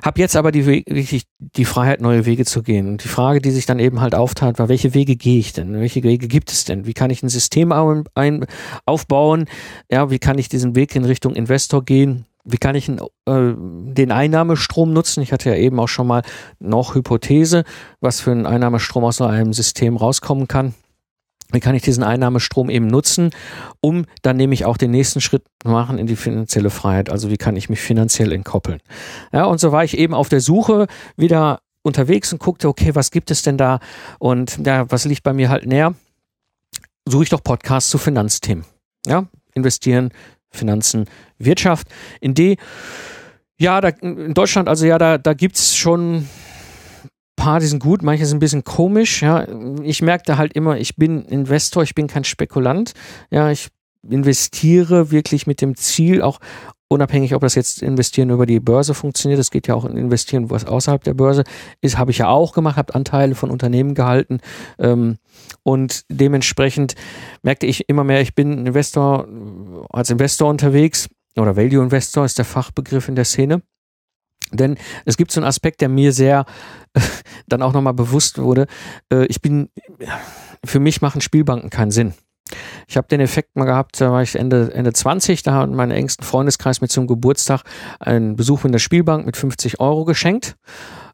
habe 0.02 0.20
jetzt 0.20 0.36
aber 0.36 0.52
die, 0.52 0.66
wirklich 0.66 1.24
die 1.38 1.64
Freiheit, 1.64 2.00
neue 2.00 2.26
Wege 2.26 2.44
zu 2.44 2.62
gehen. 2.62 2.88
Und 2.88 3.04
die 3.04 3.08
Frage, 3.08 3.40
die 3.40 3.50
sich 3.50 3.66
dann 3.66 3.78
eben 3.78 4.00
halt 4.00 4.14
auftat, 4.14 4.58
war, 4.58 4.68
welche 4.68 4.94
Wege 4.94 5.16
gehe 5.16 5.38
ich 5.38 5.52
denn? 5.52 5.74
Welche 5.74 6.02
Wege 6.02 6.28
gibt 6.28 6.50
es 6.50 6.64
denn? 6.64 6.86
Wie 6.86 6.94
kann 6.94 7.10
ich 7.10 7.22
ein 7.22 7.28
System 7.28 7.72
ein, 7.72 8.46
aufbauen? 8.84 9.46
Ja, 9.90 10.10
wie 10.10 10.18
kann 10.18 10.38
ich 10.38 10.48
diesen 10.48 10.74
Weg 10.74 10.94
in 10.96 11.04
Richtung 11.04 11.34
Investor 11.34 11.84
gehen? 11.84 12.26
Wie 12.44 12.56
kann 12.58 12.74
ich 12.74 12.88
äh, 12.88 12.96
den 13.26 14.10
Einnahmestrom 14.10 14.92
nutzen? 14.92 15.22
Ich 15.22 15.32
hatte 15.32 15.50
ja 15.50 15.56
eben 15.56 15.78
auch 15.78 15.88
schon 15.88 16.08
mal 16.08 16.22
noch 16.58 16.96
Hypothese, 16.96 17.62
was 18.00 18.20
für 18.20 18.32
ein 18.32 18.46
Einnahmestrom 18.46 19.04
aus 19.04 19.18
so 19.18 19.24
einem 19.24 19.52
System 19.52 19.96
rauskommen 19.96 20.48
kann 20.48 20.74
wie 21.52 21.60
kann 21.60 21.74
ich 21.74 21.82
diesen 21.82 22.02
Einnahmestrom 22.02 22.70
eben 22.70 22.86
nutzen, 22.86 23.30
um 23.80 24.06
dann 24.22 24.36
nämlich 24.36 24.64
auch 24.64 24.76
den 24.76 24.90
nächsten 24.90 25.20
Schritt 25.20 25.44
machen 25.64 25.98
in 25.98 26.06
die 26.06 26.16
finanzielle 26.16 26.70
Freiheit. 26.70 27.10
Also 27.10 27.30
wie 27.30 27.36
kann 27.36 27.56
ich 27.56 27.68
mich 27.68 27.80
finanziell 27.80 28.32
entkoppeln. 28.32 28.80
Ja, 29.32 29.44
und 29.44 29.58
so 29.58 29.72
war 29.72 29.84
ich 29.84 29.96
eben 29.96 30.14
auf 30.14 30.28
der 30.28 30.40
Suche 30.40 30.86
wieder 31.16 31.60
unterwegs 31.82 32.32
und 32.32 32.38
guckte, 32.38 32.68
okay, 32.68 32.94
was 32.94 33.10
gibt 33.10 33.30
es 33.30 33.42
denn 33.42 33.58
da? 33.58 33.80
Und 34.18 34.58
ja, 34.64 34.90
was 34.90 35.04
liegt 35.04 35.22
bei 35.22 35.32
mir 35.32 35.48
halt 35.48 35.66
näher? 35.66 35.94
Suche 37.06 37.24
ich 37.24 37.30
doch 37.30 37.42
Podcasts 37.42 37.90
zu 37.90 37.98
Finanzthemen. 37.98 38.64
Ja, 39.06 39.26
investieren, 39.54 40.10
Finanzen, 40.50 41.06
Wirtschaft. 41.38 41.88
In 42.20 42.34
die, 42.34 42.56
ja, 43.58 43.80
da, 43.80 43.88
in 43.88 44.34
Deutschland, 44.34 44.68
also 44.68 44.86
ja, 44.86 44.98
da, 44.98 45.18
da 45.18 45.34
gibt's 45.34 45.76
schon 45.76 46.28
die 47.60 47.66
sind 47.66 47.82
gut, 47.82 48.02
manche 48.02 48.26
sind 48.26 48.38
ein 48.38 48.40
bisschen 48.40 48.64
komisch. 48.64 49.22
Ja, 49.22 49.46
ich 49.82 50.02
merkte 50.02 50.38
halt 50.38 50.52
immer, 50.54 50.78
ich 50.78 50.96
bin 50.96 51.24
Investor, 51.24 51.82
ich 51.82 51.94
bin 51.94 52.06
kein 52.06 52.24
Spekulant. 52.24 52.92
Ja, 53.30 53.50
ich 53.50 53.68
investiere 54.08 55.10
wirklich 55.10 55.46
mit 55.46 55.60
dem 55.60 55.76
Ziel, 55.76 56.22
auch 56.22 56.38
unabhängig, 56.88 57.34
ob 57.34 57.40
das 57.40 57.54
jetzt 57.54 57.82
investieren 57.82 58.30
über 58.30 58.46
die 58.46 58.60
Börse 58.60 58.94
funktioniert, 58.94 59.40
es 59.40 59.50
geht 59.50 59.66
ja 59.66 59.74
auch 59.74 59.84
in 59.84 59.96
investieren, 59.96 60.50
was 60.50 60.64
außerhalb 60.64 61.02
der 61.02 61.14
Börse 61.14 61.44
ist, 61.80 61.98
habe 61.98 62.10
ich 62.10 62.18
ja 62.18 62.28
auch 62.28 62.52
gemacht, 62.52 62.76
habe 62.76 62.94
Anteile 62.94 63.34
von 63.34 63.50
Unternehmen 63.50 63.94
gehalten 63.94 64.40
ähm, 64.78 65.16
und 65.62 66.02
dementsprechend 66.08 66.94
merkte 67.42 67.66
ich 67.66 67.88
immer 67.88 68.04
mehr, 68.04 68.20
ich 68.20 68.34
bin 68.34 68.66
Investor 68.66 69.26
als 69.90 70.10
Investor 70.10 70.50
unterwegs 70.50 71.08
oder 71.36 71.56
Value 71.56 71.82
Investor 71.82 72.24
ist 72.24 72.38
der 72.38 72.44
Fachbegriff 72.44 73.08
in 73.08 73.14
der 73.14 73.24
Szene 73.24 73.62
denn 74.52 74.76
es 75.04 75.16
gibt 75.16 75.32
so 75.32 75.40
einen 75.40 75.46
Aspekt, 75.46 75.80
der 75.80 75.88
mir 75.88 76.12
sehr 76.12 76.44
dann 77.48 77.62
auch 77.62 77.72
nochmal 77.72 77.94
bewusst 77.94 78.38
wurde. 78.38 78.66
Äh, 79.12 79.26
ich 79.26 79.40
bin, 79.40 79.68
für 80.64 80.80
mich 80.80 81.02
machen 81.02 81.20
Spielbanken 81.20 81.70
keinen 81.70 81.90
Sinn. 81.90 82.14
Ich 82.86 82.96
habe 82.96 83.08
den 83.08 83.20
Effekt 83.20 83.56
mal 83.56 83.64
gehabt, 83.64 84.00
da 84.00 84.12
war 84.12 84.22
ich 84.22 84.36
Ende, 84.36 84.72
Ende 84.74 84.92
20, 84.92 85.42
da 85.42 85.54
hat 85.54 85.70
mein 85.70 85.90
engsten 85.90 86.24
Freundeskreis 86.24 86.82
mir 86.82 86.88
zum 86.88 87.06
Geburtstag 87.06 87.62
einen 87.98 88.36
Besuch 88.36 88.64
in 88.64 88.72
der 88.72 88.78
Spielbank 88.78 89.24
mit 89.24 89.36
50 89.36 89.80
Euro 89.80 90.04
geschenkt 90.04 90.56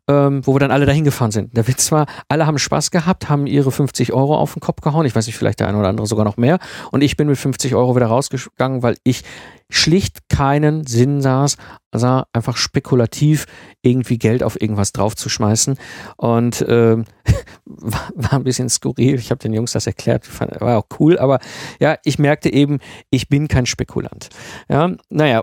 ähm, 0.09 0.45
wo 0.45 0.55
wir 0.55 0.59
dann 0.59 0.71
alle 0.71 0.87
dahin 0.87 1.05
gefahren 1.05 1.31
sind. 1.31 1.57
Der 1.57 1.69
Witz 1.69 1.93
war, 1.93 2.07
alle 2.29 2.47
haben 2.47 2.59
Spaß 2.59 2.91
gehabt, 2.91 3.29
haben 3.29 3.47
ihre 3.47 3.71
50 3.71 4.13
Euro 4.13 4.37
auf 4.37 4.55
den 4.55 4.61
Kopf 4.61 4.81
gehauen. 4.81 5.07
Ich 5.07 5.15
weiß 5.15 5.27
nicht, 5.27 5.37
vielleicht 5.37 5.61
der 5.61 5.69
eine 5.69 5.79
oder 5.79 5.89
andere 5.89 6.07
sogar 6.07 6.25
noch 6.25 6.39
mehr. 6.39 6.59
Und 6.91 7.03
ich 7.03 7.17
bin 7.17 7.29
mit 7.29 7.37
50 7.37 7.75
Euro 7.75 7.95
wieder 7.95 8.07
rausgegangen, 8.07 8.83
weil 8.83 8.97
ich 9.05 9.23
schlicht 9.71 10.29
keinen 10.31 10.87
Sinn 10.87 11.21
saß, 11.21 11.57
sah 11.93 12.27
einfach 12.33 12.57
spekulativ 12.57 13.47
irgendwie 13.83 14.19
Geld 14.19 14.43
auf 14.43 14.61
irgendwas 14.61 14.93
draufzuschmeißen. 14.93 15.79
Und 16.17 16.65
ähm, 16.69 17.05
war, 17.65 18.11
war 18.15 18.33
ein 18.35 18.45
bisschen 18.45 18.69
skurril. 18.69 19.15
Ich 19.17 19.31
habe 19.31 19.39
den 19.39 19.53
Jungs 19.53 19.73
das 19.73 19.87
erklärt, 19.87 20.27
fand, 20.27 20.61
war 20.61 20.79
auch 20.79 20.87
cool, 21.01 21.19
aber 21.19 21.39
ja, 21.81 21.97
ich 22.05 22.19
merkte 22.19 22.53
eben, 22.53 22.79
ich 23.11 23.29
bin 23.29 23.49
kein 23.49 23.67
Spekulant. 23.67 24.29
Ja, 24.69 24.93
naja, 25.09 25.43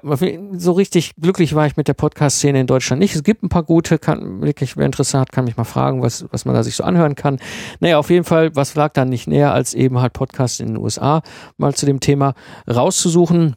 so 0.53 0.73
richtig 0.73 1.15
glücklich 1.15 1.55
war 1.55 1.65
ich 1.65 1.77
mit 1.77 1.87
der 1.87 1.93
Podcast-Szene 1.93 2.61
in 2.61 2.67
Deutschland 2.67 2.99
nicht. 2.99 3.15
Es 3.15 3.23
gibt 3.23 3.43
ein 3.43 3.49
paar 3.49 3.63
gute, 3.63 3.97
kann, 3.97 4.41
wirklich, 4.41 4.77
wer 4.77 4.85
Interesse 4.85 5.19
hat, 5.19 5.31
kann 5.31 5.45
mich 5.45 5.57
mal 5.57 5.63
fragen, 5.63 6.01
was, 6.01 6.25
was 6.31 6.45
man 6.45 6.55
da 6.55 6.63
sich 6.63 6.75
so 6.75 6.83
anhören 6.83 7.15
kann. 7.15 7.39
Naja, 7.79 7.97
auf 7.97 8.09
jeden 8.09 8.25
Fall, 8.25 8.55
was 8.55 8.75
lag 8.75 8.93
dann 8.93 9.09
nicht 9.09 9.27
näher, 9.27 9.53
als 9.53 9.73
eben 9.73 9.99
halt 9.99 10.13
Podcasts 10.13 10.59
in 10.59 10.67
den 10.67 10.77
USA 10.77 11.21
mal 11.57 11.73
zu 11.73 11.85
dem 11.85 11.99
Thema 11.99 12.33
rauszusuchen 12.69 13.55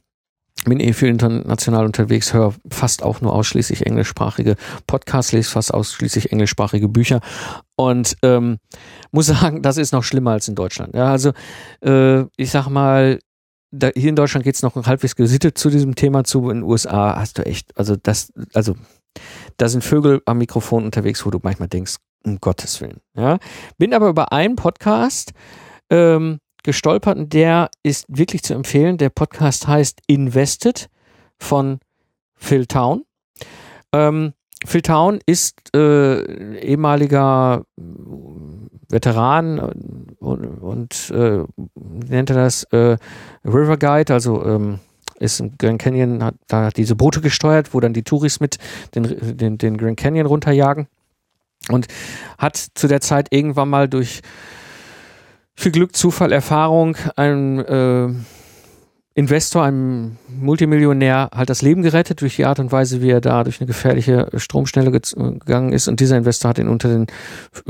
bin 0.65 0.81
eh 0.81 0.93
viel 0.93 1.09
international 1.09 1.85
unterwegs, 1.85 2.33
höre 2.33 2.55
fast 2.71 3.03
auch 3.03 3.21
nur 3.21 3.33
ausschließlich 3.33 3.87
englischsprachige 3.87 4.57
Podcasts, 4.87 5.33
lese 5.33 5.51
fast 5.51 5.73
ausschließlich 5.73 6.33
englischsprachige 6.33 6.89
Bücher 6.89 7.21
und 7.77 8.17
ähm, 8.23 8.59
muss 9.13 9.27
sagen, 9.41 9.63
das 9.63 9.77
ist 9.77 9.93
noch 9.93 10.05
schlimmer 10.05 10.33
als 10.33 10.49
in 10.49 10.55
Deutschland. 10.55 10.95
Ja, 10.95 11.11
also 11.11 11.33
äh, 11.85 12.23
ich 12.37 12.51
sag 12.51 12.69
mal, 12.69 13.19
da, 13.71 13.91
hier 13.95 14.09
in 14.09 14.17
Deutschland 14.17 14.45
geht's 14.45 14.63
noch 14.63 14.75
halbwegs 14.87 15.15
gesittet 15.15 15.59
zu 15.59 15.71
diesem 15.71 15.95
Thema 15.95 16.25
zu. 16.25 16.51
In 16.51 16.59
den 16.59 16.63
USA 16.63 17.17
hast 17.17 17.39
du 17.39 17.45
echt, 17.45 17.77
also 17.77 17.97
das, 17.97 18.33
also 18.55 18.75
da 19.57 19.69
sind 19.69 19.85
Vögel 19.85 20.23
am 20.27 20.39
Mikrofon 20.39 20.85
unterwegs, 20.85 21.25
wo 21.27 21.31
du 21.31 21.39
manchmal 21.43 21.69
denkst, 21.69 21.97
um 22.25 22.41
Gottes 22.41 22.81
Willen. 22.81 23.01
Ja, 23.15 23.39
bin 23.77 23.95
aber 23.95 24.09
über 24.09 24.33
einen 24.33 24.57
Podcast 24.57 25.33
ähm, 25.91 26.39
gestolpert 26.63 27.19
und 27.19 27.33
der 27.33 27.71
ist 27.83 28.07
wirklich 28.09 28.43
zu 28.43 28.55
empfehlen. 28.55 28.99
Der 28.99 29.11
Podcast 29.11 29.67
heißt 29.67 30.01
Invested 30.07 30.89
von 31.39 31.79
Phil 32.35 32.67
Town. 32.67 33.05
Ähm, 33.93 34.35
Phil 34.65 34.83
Town 34.83 35.21
ist 35.25 35.75
äh, 35.75 36.59
ehemaliger 36.59 37.65
Veteran 38.89 39.59
und, 40.19 40.45
und 40.45 41.11
äh, 41.11 41.45
nennt 41.75 42.31
er 42.31 42.37
das 42.37 42.65
äh, 42.65 42.97
River 43.45 43.77
Guide, 43.77 44.13
also 44.13 44.45
ähm, 44.45 44.81
ist 45.21 45.41
im 45.41 45.57
Grand 45.59 45.81
Canyon, 45.81 46.23
hat 46.23 46.35
da 46.49 46.71
diese 46.71 46.97
Boote 46.97 47.21
gesteuert, 47.21 47.75
wo 47.75 47.81
dann 47.81 47.93
die 47.93 48.03
Touris 48.03 48.41
mit 48.41 48.59
den, 48.95 49.37
den, 49.37 49.59
den 49.59 49.77
Grand 49.77 49.99
Canyon 49.99 50.27
runterjagen 50.27 50.89
und 51.69 51.87
hat 52.39 52.57
zu 52.57 52.89
der 52.89 53.01
Zeit 53.01 53.29
irgendwann 53.31 53.69
mal 53.69 53.89
durch 53.89 54.23
viel 55.59 55.73
Glück, 55.73 55.97
Zufall, 55.97 56.31
Erfahrung, 56.31 56.97
einem 57.17 57.59
äh, 57.59 58.15
Investor, 59.15 59.65
einem 59.65 60.17
Multimillionär 60.29 61.31
halt 61.35 61.51
das 61.51 61.63
Leben 61.63 61.83
gerettet 61.83 62.21
durch 62.21 62.37
die 62.37 62.45
Art 62.45 62.61
und 62.61 62.71
Weise, 62.71 63.03
wie 63.03 63.11
er 63.11 63.21
da 63.21 63.43
durch 63.43 63.61
eine 63.61 63.67
gefährliche 63.67 64.29
Stromschnelle 64.37 64.93
gegangen 64.93 65.73
ist. 65.73 65.89
Und 65.89 65.99
dieser 65.99 66.17
Investor 66.17 66.51
hat 66.51 66.59
ihn 66.61 66.69
unter 66.69 66.89
den 66.89 67.09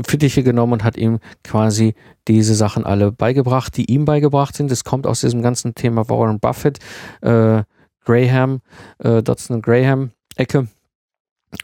Fittiche 0.05 0.43
genommen 0.43 0.73
und 0.73 0.83
hat 0.83 0.97
ihm 0.97 1.17
quasi 1.43 1.95
diese 2.27 2.53
Sachen 2.53 2.85
alle 2.85 3.11
beigebracht, 3.11 3.75
die 3.75 3.91
ihm 3.91 4.05
beigebracht 4.05 4.55
sind. 4.55 4.69
Das 4.69 4.83
kommt 4.83 5.07
aus 5.07 5.21
diesem 5.21 5.41
ganzen 5.41 5.73
Thema 5.73 6.07
Warren 6.09 6.39
Buffett, 6.39 6.77
äh, 7.21 7.63
Graham, 8.05 8.61
äh, 8.99 9.23
Dodson 9.23 9.63
Graham 9.63 10.11
Ecke. 10.35 10.67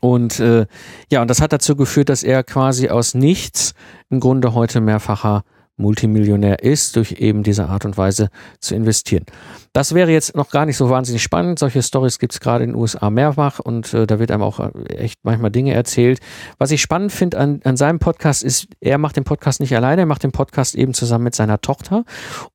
Und 0.01 0.39
äh, 0.39 0.65
ja, 1.11 1.21
und 1.21 1.29
das 1.29 1.39
hat 1.39 1.53
dazu 1.53 1.75
geführt, 1.75 2.09
dass 2.09 2.23
er 2.23 2.43
quasi 2.43 2.89
aus 2.89 3.13
nichts 3.13 3.75
im 4.09 4.19
Grunde 4.19 4.55
heute 4.55 4.81
mehrfacher 4.81 5.43
Multimillionär 5.77 6.63
ist, 6.63 6.95
durch 6.95 7.13
eben 7.13 7.43
diese 7.43 7.67
Art 7.67 7.85
und 7.85 7.97
Weise 7.97 8.29
zu 8.59 8.75
investieren. 8.75 9.25
Das 9.73 9.93
wäre 9.93 10.11
jetzt 10.11 10.35
noch 10.35 10.49
gar 10.49 10.65
nicht 10.65 10.77
so 10.77 10.89
wahnsinnig 10.89 11.21
spannend. 11.21 11.59
Solche 11.59 11.83
Stories 11.83 12.19
gibt 12.19 12.33
es 12.33 12.39
gerade 12.39 12.63
in 12.63 12.71
den 12.71 12.79
USA 12.79 13.09
mehrfach 13.09 13.59
und 13.59 13.93
äh, 13.93 14.07
da 14.07 14.19
wird 14.19 14.31
einem 14.31 14.43
auch 14.43 14.59
äh, 14.59 14.71
echt 14.95 15.19
manchmal 15.23 15.51
Dinge 15.51 15.73
erzählt. 15.73 16.19
Was 16.57 16.71
ich 16.71 16.81
spannend 16.81 17.11
finde 17.11 17.37
an, 17.37 17.59
an 17.63 17.75
seinem 17.75 17.99
Podcast 17.99 18.43
ist, 18.43 18.67
er 18.79 18.97
macht 18.97 19.17
den 19.17 19.25
Podcast 19.25 19.59
nicht 19.59 19.75
alleine, 19.75 20.03
er 20.03 20.07
macht 20.07 20.23
den 20.23 20.31
Podcast 20.31 20.75
eben 20.75 20.93
zusammen 20.93 21.25
mit 21.25 21.35
seiner 21.35 21.59
Tochter 21.59 22.05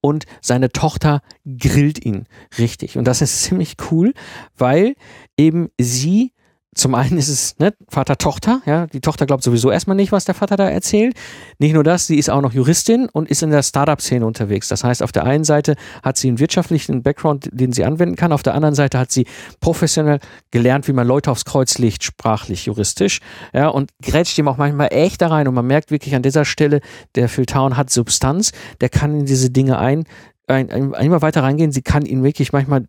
und 0.01 0.25
seine 0.41 0.71
Tochter 0.71 1.21
grillt 1.45 2.05
ihn 2.05 2.27
richtig. 2.59 2.97
Und 2.97 3.05
das 3.05 3.21
ist 3.21 3.43
ziemlich 3.43 3.77
cool, 3.91 4.15
weil 4.57 4.95
eben 5.37 5.69
sie 5.79 6.33
zum 6.81 6.95
einen 6.95 7.19
ist 7.19 7.29
es 7.29 7.59
ne, 7.59 7.75
Vater-Tochter, 7.89 8.63
ja, 8.67 8.87
die 8.87 9.01
Tochter 9.01 9.27
glaubt 9.27 9.43
sowieso 9.43 9.71
erstmal 9.71 9.97
nicht, 9.97 10.13
was 10.13 10.25
der 10.25 10.35
Vater 10.35 10.57
da 10.57 10.69
erzählt. 10.69 11.15
Nicht 11.59 11.75
nur 11.75 11.85
das, 11.85 12.07
sie 12.07 12.19
ist 12.19 12.31
auch 12.31 12.41
noch 12.41 12.53
Juristin 12.53 13.09
und 13.13 13.31
ist 13.31 13.43
in 13.43 13.51
der 13.51 13.63
Startup-Szene 13.63 14.25
unterwegs. 14.25 14.69
Das 14.69 14.83
heißt, 14.83 15.03
auf 15.03 15.13
der 15.13 15.25
einen 15.25 15.45
Seite 15.45 15.77
hat 16.03 16.17
sie 16.17 16.29
einen 16.29 16.39
wirtschaftlichen 16.39 17.03
Background, 17.03 17.51
den 17.53 17.73
sie 17.73 17.85
anwenden 17.85 18.17
kann, 18.17 18.33
auf 18.33 18.43
der 18.43 18.55
anderen 18.55 18.75
Seite 18.75 18.99
hat 18.99 19.13
sie 19.13 19.27
professionell 19.61 20.21
gelernt, 20.51 20.89
wie 20.89 20.93
man 20.93 21.07
Leute 21.07 21.31
aufs 21.31 21.45
Kreuz 21.45 21.79
legt, 21.79 22.03
sprachlich, 22.03 22.67
juristisch, 22.67 23.21
ja, 23.53 23.69
und 23.69 23.91
grätscht 24.03 24.39
ihm 24.39 24.49
auch 24.49 24.57
manchmal 24.57 24.89
echt 24.91 25.21
da 25.21 25.29
rein 25.29 25.47
und 25.49 25.55
man 25.55 25.67
merkt 25.67 25.91
wirklich 25.91 26.15
an 26.15 26.23
dieser 26.23 26.45
Stelle, 26.45 26.81
der 27.15 27.29
Phil 27.29 27.47
Town 27.47 27.77
hat 27.77 27.91
Substanz, 27.91 28.53
der 28.81 28.89
kann 28.89 29.21
in 29.21 29.27
diese 29.27 29.51
Dinge 29.51 29.79
ein, 29.79 30.05
ein, 30.47 30.71
ein 30.71 30.93
immer 30.95 31.23
weiter 31.23 31.43
reingehen, 31.43 31.73
sie 31.73 31.83
kann 31.83 32.07
ihn 32.07 32.25
wirklich 32.25 32.53
manchmal 32.53 32.87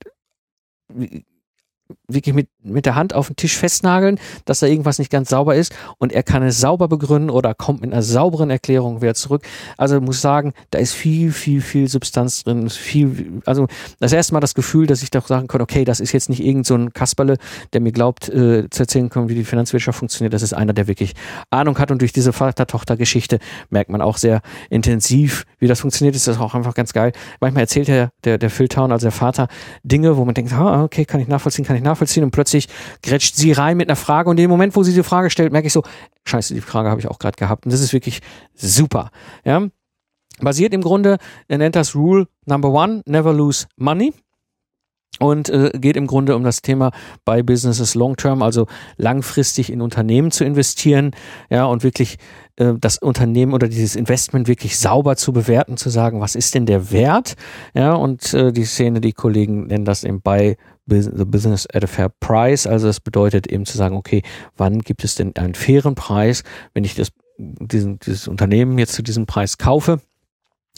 wirklich 2.14 2.36
mit, 2.36 2.50
mit 2.64 2.86
der 2.86 2.96
Hand 2.96 3.14
auf 3.14 3.28
den 3.28 3.36
Tisch 3.36 3.58
festnageln, 3.58 4.20
dass 4.46 4.60
da 4.60 4.68
irgendwas 4.68 5.00
nicht 5.00 5.12
ganz 5.12 5.30
sauber 5.30 5.56
ist 5.56 5.74
und 5.98 6.12
er 6.12 6.24
kann 6.24 6.44
es 6.44 6.60
sauber 6.60 6.88
begründen 6.88 7.30
oder 7.30 7.54
kommt 7.54 7.82
mit 7.82 7.92
einer 7.92 8.02
sauberen 8.02 8.50
Erklärung 8.50 9.02
wieder 9.02 9.14
zurück. 9.14 9.44
Also 9.78 10.00
muss 10.02 10.22
sagen, 10.22 10.54
da 10.70 10.80
ist 10.80 10.94
viel, 10.94 11.32
viel, 11.32 11.62
viel 11.62 11.88
Substanz 11.88 12.44
drin. 12.44 12.70
Viel, 12.70 13.42
also 13.46 13.68
das 14.00 14.14
erste 14.14 14.34
Mal 14.34 14.40
das 14.40 14.54
Gefühl, 14.54 14.88
dass 14.88 15.04
ich 15.04 15.12
doch 15.12 15.28
sagen 15.28 15.48
kann, 15.48 15.62
okay, 15.62 15.86
das 15.86 16.00
ist 16.00 16.12
jetzt 16.12 16.30
nicht 16.30 16.44
irgend 16.44 16.66
so 16.66 16.76
ein 16.76 16.94
Kasperle, 16.94 17.38
der 17.74 17.82
mir 17.82 17.92
glaubt, 17.92 18.30
äh, 18.30 18.70
zu 18.70 18.84
erzählen 18.84 19.10
kann, 19.10 19.30
wie 19.30 19.36
die 19.36 19.44
Finanzwirtschaft 19.44 20.00
funktioniert. 20.00 20.34
Das 20.34 20.42
ist 20.42 20.54
einer, 20.54 20.74
der 20.74 20.88
wirklich 20.88 21.14
Ahnung 21.50 21.78
hat 21.80 21.92
und 21.92 22.02
durch 22.02 22.14
diese 22.14 22.34
Vater-Tochter-Geschichte 22.34 23.40
merkt 23.70 23.90
man 23.90 24.02
auch 24.02 24.18
sehr 24.18 24.42
intensiv, 24.70 25.46
wie 25.60 25.68
das 25.68 25.80
funktioniert. 25.80 26.16
Ist 26.16 26.28
das 26.28 26.40
auch 26.40 26.54
einfach 26.54 26.74
ganz 26.74 26.94
geil. 26.94 27.12
Manchmal 27.40 27.64
erzählt 27.64 27.88
der, 27.88 28.12
der, 28.24 28.38
der 28.38 28.50
Phil 28.50 28.68
Town, 28.68 28.92
also 28.92 29.06
der 29.06 29.12
Vater, 29.12 29.48
Dinge, 29.84 30.18
wo 30.18 30.26
man 30.26 30.34
denkt, 30.34 30.54
ah, 30.54 30.84
okay, 30.84 31.06
kann 31.06 31.20
ich 31.20 31.28
nachvollziehen, 31.28 31.66
kann 31.66 31.76
ich 31.76 31.84
nachvollziehen 31.84 32.01
und 32.24 32.32
plötzlich 32.32 32.68
grätscht 33.04 33.36
sie 33.36 33.52
rein 33.52 33.78
mit 33.78 33.90
einer 33.90 33.96
Frage 33.96 34.30
und 34.30 34.38
in 34.38 34.44
dem 34.44 34.50
Moment, 34.50 34.76
wo 34.76 34.84
sie 34.84 34.94
die 34.94 35.04
Frage 35.04 35.30
stellt, 35.30 35.52
merke 35.52 35.68
ich 35.68 35.74
so, 35.74 35.84
scheiße, 36.26 36.54
die 36.54 36.62
Frage 36.62 36.90
habe 36.90 37.00
ich 37.00 37.08
auch 37.08 37.20
gerade 37.20 37.36
gehabt 37.36 37.66
und 37.66 37.72
das 37.74 37.82
ist 37.82 37.94
wirklich 37.94 38.22
super. 38.56 39.12
Ja, 39.46 39.68
basiert 40.40 40.74
im 40.74 40.82
Grunde, 40.82 41.18
er 41.48 41.58
nennt 41.58 41.76
das 41.76 41.96
Rule 41.96 42.28
Number 42.46 42.70
One, 42.70 43.04
Never 43.06 43.34
Lose 43.34 43.68
Money 43.78 44.14
und 45.20 45.50
äh, 45.50 45.72
geht 45.76 45.98
im 45.98 46.08
Grunde 46.08 46.36
um 46.36 46.44
das 46.44 46.62
Thema 46.62 46.92
bei 47.26 47.44
Businesses 47.44 47.96
Long 47.96 48.16
Term, 48.16 48.42
also 48.42 48.68
langfristig 48.98 49.72
in 49.72 49.82
Unternehmen 49.82 50.32
zu 50.32 50.44
investieren, 50.44 51.12
ja, 51.50 51.66
und 51.66 51.84
wirklich 51.84 52.18
äh, 52.56 52.74
das 52.80 52.98
Unternehmen 52.98 53.54
oder 53.54 53.68
dieses 53.68 53.96
Investment 53.96 54.48
wirklich 54.48 54.80
sauber 54.80 55.16
zu 55.18 55.34
bewerten, 55.34 55.78
zu 55.78 55.90
sagen, 55.90 56.22
was 56.22 56.36
ist 56.36 56.56
denn 56.56 56.66
der 56.66 56.92
Wert, 56.92 57.36
ja, 57.76 57.94
und 57.94 58.34
äh, 58.34 58.52
die 58.52 58.66
Szene, 58.66 59.02
die 59.02 59.14
Kollegen 59.14 59.68
nennen 59.68 59.86
das 59.86 60.04
eben 60.04 60.22
bei 60.22 60.58
business 60.92 61.68
at 61.74 61.84
a 61.84 61.88
fair 61.88 62.10
price, 62.10 62.68
also 62.68 62.88
das 62.88 63.00
bedeutet 63.00 63.48
eben 63.48 63.66
zu 63.66 63.78
sagen, 63.78 63.96
okay, 63.96 64.22
wann 64.58 64.80
gibt 64.80 65.04
es 65.04 65.16
denn 65.16 65.36
einen 65.36 65.56
fairen 65.56 65.96
Preis, 65.96 66.44
wenn 66.74 66.84
ich 66.84 66.96
das 66.96 67.12
diesen, 67.38 68.00
dieses 68.00 68.28
Unternehmen 68.28 68.78
jetzt 68.78 68.94
zu 68.94 69.02
diesem 69.02 69.26
Preis 69.26 69.58
kaufe 69.58 70.00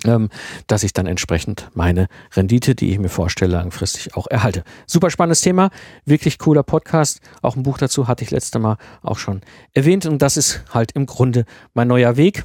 ähm, 0.06 0.30
dass 0.68 0.84
ich 0.84 0.94
dann 0.94 1.06
entsprechend 1.06 1.70
meine 1.74 2.08
Rendite, 2.34 2.76
die 2.76 2.92
ich 2.92 3.00
mir 3.00 3.10
vorstelle, 3.10 3.54
langfristig 3.54 4.16
auch 4.16 4.28
erhalte. 4.28 4.64
Super 4.86 5.10
spannendes 5.10 5.42
Thema, 5.42 5.70
wirklich 6.06 6.40
cooler 6.40 6.64
Podcast. 6.64 7.22
Auch 7.42 7.56
ein 7.56 7.64
Buch 7.64 7.78
dazu 7.78 8.08
hatte 8.08 8.24
ich 8.24 8.32
letzte 8.32 8.60
Mal 8.60 8.78
auch 9.02 9.18
schon 9.18 9.42
erwähnt 9.74 10.06
und 10.06 10.22
das 10.22 10.38
ist 10.38 10.64
halt 10.74 10.92
im 10.94 11.06
Grunde 11.06 11.46
mein 11.74 11.88
neuer 11.88 12.18
Weg. 12.18 12.44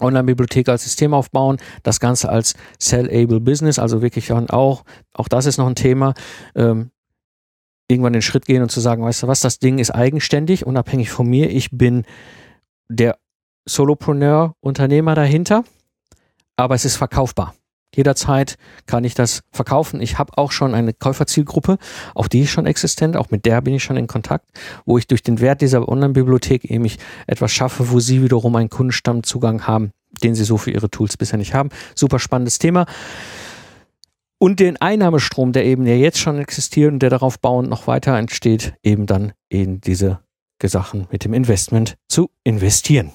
Online-Bibliothek 0.00 0.68
als 0.68 0.84
System 0.84 1.14
aufbauen, 1.14 1.58
das 1.82 2.00
Ganze 2.00 2.28
als 2.28 2.54
Sell-Able 2.78 3.40
Business, 3.40 3.78
also 3.78 4.02
wirklich 4.02 4.28
dann 4.28 4.50
auch, 4.50 4.84
auch 5.14 5.28
das 5.28 5.46
ist 5.46 5.58
noch 5.58 5.66
ein 5.66 5.74
Thema, 5.74 6.14
ähm, 6.54 6.90
irgendwann 7.88 8.12
den 8.12 8.22
Schritt 8.22 8.46
gehen 8.46 8.62
und 8.62 8.70
zu 8.70 8.80
sagen, 8.80 9.02
weißt 9.02 9.24
du 9.24 9.26
was, 9.26 9.40
das 9.40 9.58
Ding 9.58 9.78
ist 9.78 9.90
eigenständig, 9.90 10.66
unabhängig 10.66 11.10
von 11.10 11.26
mir, 11.26 11.50
ich 11.50 11.70
bin 11.70 12.04
der 12.88 13.18
Solopreneur, 13.66 14.54
Unternehmer 14.60 15.14
dahinter 15.14 15.64
aber 16.60 16.74
es 16.74 16.84
ist 16.84 16.96
verkaufbar. 16.96 17.54
Jederzeit 17.94 18.56
kann 18.86 19.04
ich 19.04 19.14
das 19.14 19.42
verkaufen. 19.50 20.00
Ich 20.00 20.18
habe 20.18 20.36
auch 20.38 20.52
schon 20.52 20.74
eine 20.74 20.92
Käuferzielgruppe, 20.92 21.78
auch 22.14 22.28
die 22.28 22.42
ist 22.42 22.50
schon 22.50 22.66
existent, 22.66 23.16
auch 23.16 23.30
mit 23.30 23.44
der 23.44 23.60
bin 23.62 23.74
ich 23.74 23.82
schon 23.82 23.96
in 23.96 24.06
Kontakt, 24.06 24.48
wo 24.84 24.98
ich 24.98 25.06
durch 25.06 25.22
den 25.22 25.40
Wert 25.40 25.60
dieser 25.60 25.88
Online-Bibliothek 25.88 26.64
eben 26.64 26.84
ich 26.84 26.98
etwas 27.26 27.52
schaffe, 27.52 27.90
wo 27.90 28.00
sie 28.00 28.22
wiederum 28.22 28.54
einen 28.56 28.70
Kundenstammzugang 28.70 29.66
haben, 29.66 29.90
den 30.22 30.34
sie 30.34 30.44
so 30.44 30.56
für 30.56 30.70
ihre 30.70 30.90
Tools 30.90 31.16
bisher 31.16 31.38
nicht 31.38 31.54
haben. 31.54 31.70
Super 31.94 32.18
spannendes 32.18 32.58
Thema. 32.58 32.86
Und 34.38 34.60
den 34.60 34.78
Einnahmestrom, 34.78 35.52
der 35.52 35.66
eben 35.66 35.86
ja 35.86 35.94
jetzt 35.94 36.18
schon 36.18 36.38
existiert 36.38 36.92
und 36.92 37.00
der 37.00 37.10
darauf 37.10 37.40
bauend 37.40 37.68
noch 37.68 37.86
weiter 37.86 38.16
entsteht, 38.16 38.74
eben 38.82 39.06
dann 39.06 39.32
in 39.48 39.80
diese 39.80 40.20
Sachen 40.62 41.06
mit 41.10 41.24
dem 41.24 41.34
Investment 41.34 41.96
zu 42.08 42.30
investieren. 42.44 43.12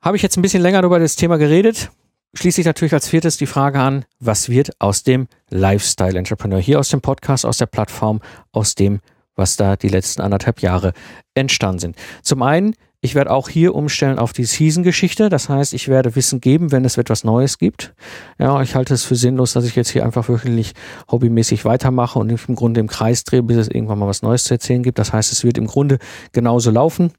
Habe 0.00 0.16
ich 0.16 0.22
jetzt 0.22 0.36
ein 0.36 0.42
bisschen 0.42 0.62
länger 0.62 0.82
über 0.82 0.98
das 0.98 1.16
Thema 1.16 1.38
geredet. 1.38 1.90
Schließe 2.34 2.60
ich 2.60 2.66
natürlich 2.66 2.92
als 2.92 3.08
viertes 3.08 3.36
die 3.36 3.46
Frage 3.46 3.78
an, 3.78 4.04
was 4.18 4.48
wird 4.48 4.72
aus 4.80 5.04
dem 5.04 5.28
Lifestyle 5.50 6.18
Entrepreneur 6.18 6.60
hier 6.60 6.80
aus 6.80 6.88
dem 6.88 7.00
Podcast, 7.00 7.46
aus 7.46 7.58
der 7.58 7.66
Plattform, 7.66 8.20
aus 8.52 8.74
dem, 8.74 9.00
was 9.36 9.56
da 9.56 9.76
die 9.76 9.88
letzten 9.88 10.20
anderthalb 10.20 10.60
Jahre 10.60 10.92
entstanden 11.34 11.78
sind. 11.78 11.96
Zum 12.22 12.42
einen, 12.42 12.74
ich 13.00 13.14
werde 13.14 13.30
auch 13.30 13.50
hier 13.50 13.74
umstellen 13.74 14.18
auf 14.18 14.32
die 14.32 14.44
Season-Geschichte. 14.44 15.28
Das 15.28 15.50
heißt, 15.50 15.74
ich 15.74 15.88
werde 15.88 16.16
Wissen 16.16 16.40
geben, 16.40 16.72
wenn 16.72 16.86
es 16.86 16.96
etwas 16.96 17.22
Neues 17.22 17.58
gibt. 17.58 17.94
Ja, 18.38 18.62
ich 18.62 18.74
halte 18.74 18.94
es 18.94 19.04
für 19.04 19.14
sinnlos, 19.14 19.52
dass 19.52 19.66
ich 19.66 19.76
jetzt 19.76 19.90
hier 19.90 20.04
einfach 20.04 20.28
wirklich 20.28 20.72
hobbymäßig 21.10 21.64
weitermache 21.64 22.18
und 22.18 22.30
im 22.30 22.56
Grunde 22.56 22.80
im 22.80 22.88
Kreis 22.88 23.24
drehe, 23.24 23.42
bis 23.42 23.58
es 23.58 23.68
irgendwann 23.68 23.98
mal 23.98 24.08
was 24.08 24.22
Neues 24.22 24.44
zu 24.44 24.54
erzählen 24.54 24.82
gibt. 24.82 24.98
Das 24.98 25.12
heißt, 25.12 25.32
es 25.32 25.44
wird 25.44 25.58
im 25.58 25.66
Grunde 25.66 25.98
genauso 26.32 26.70
laufen. 26.70 27.12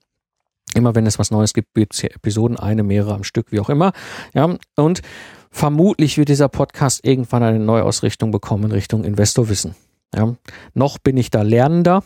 Immer 0.75 0.93
wenn 0.93 1.05
es 1.05 1.17
was 1.17 1.31
Neues 1.31 1.53
gibt, 1.53 1.73
gibt 1.73 1.93
es 1.93 2.01
hier 2.01 2.13
Episoden, 2.13 2.59
eine, 2.59 2.83
mehrere 2.83 3.15
am 3.15 3.23
Stück, 3.23 3.51
wie 3.51 3.61
auch 3.61 3.69
immer. 3.69 3.93
Ja, 4.33 4.55
und 4.75 5.01
vermutlich 5.49 6.17
wird 6.17 6.27
dieser 6.27 6.49
Podcast 6.49 7.05
irgendwann 7.05 7.43
eine 7.43 7.59
Neuausrichtung 7.59 8.31
bekommen 8.31 8.65
in 8.65 8.71
Richtung 8.73 9.05
Investorwissen. 9.05 9.73
Ja, 10.13 10.35
noch 10.73 10.97
bin 10.97 11.15
ich 11.15 11.31
da 11.31 11.43
Lernender. 11.43 12.03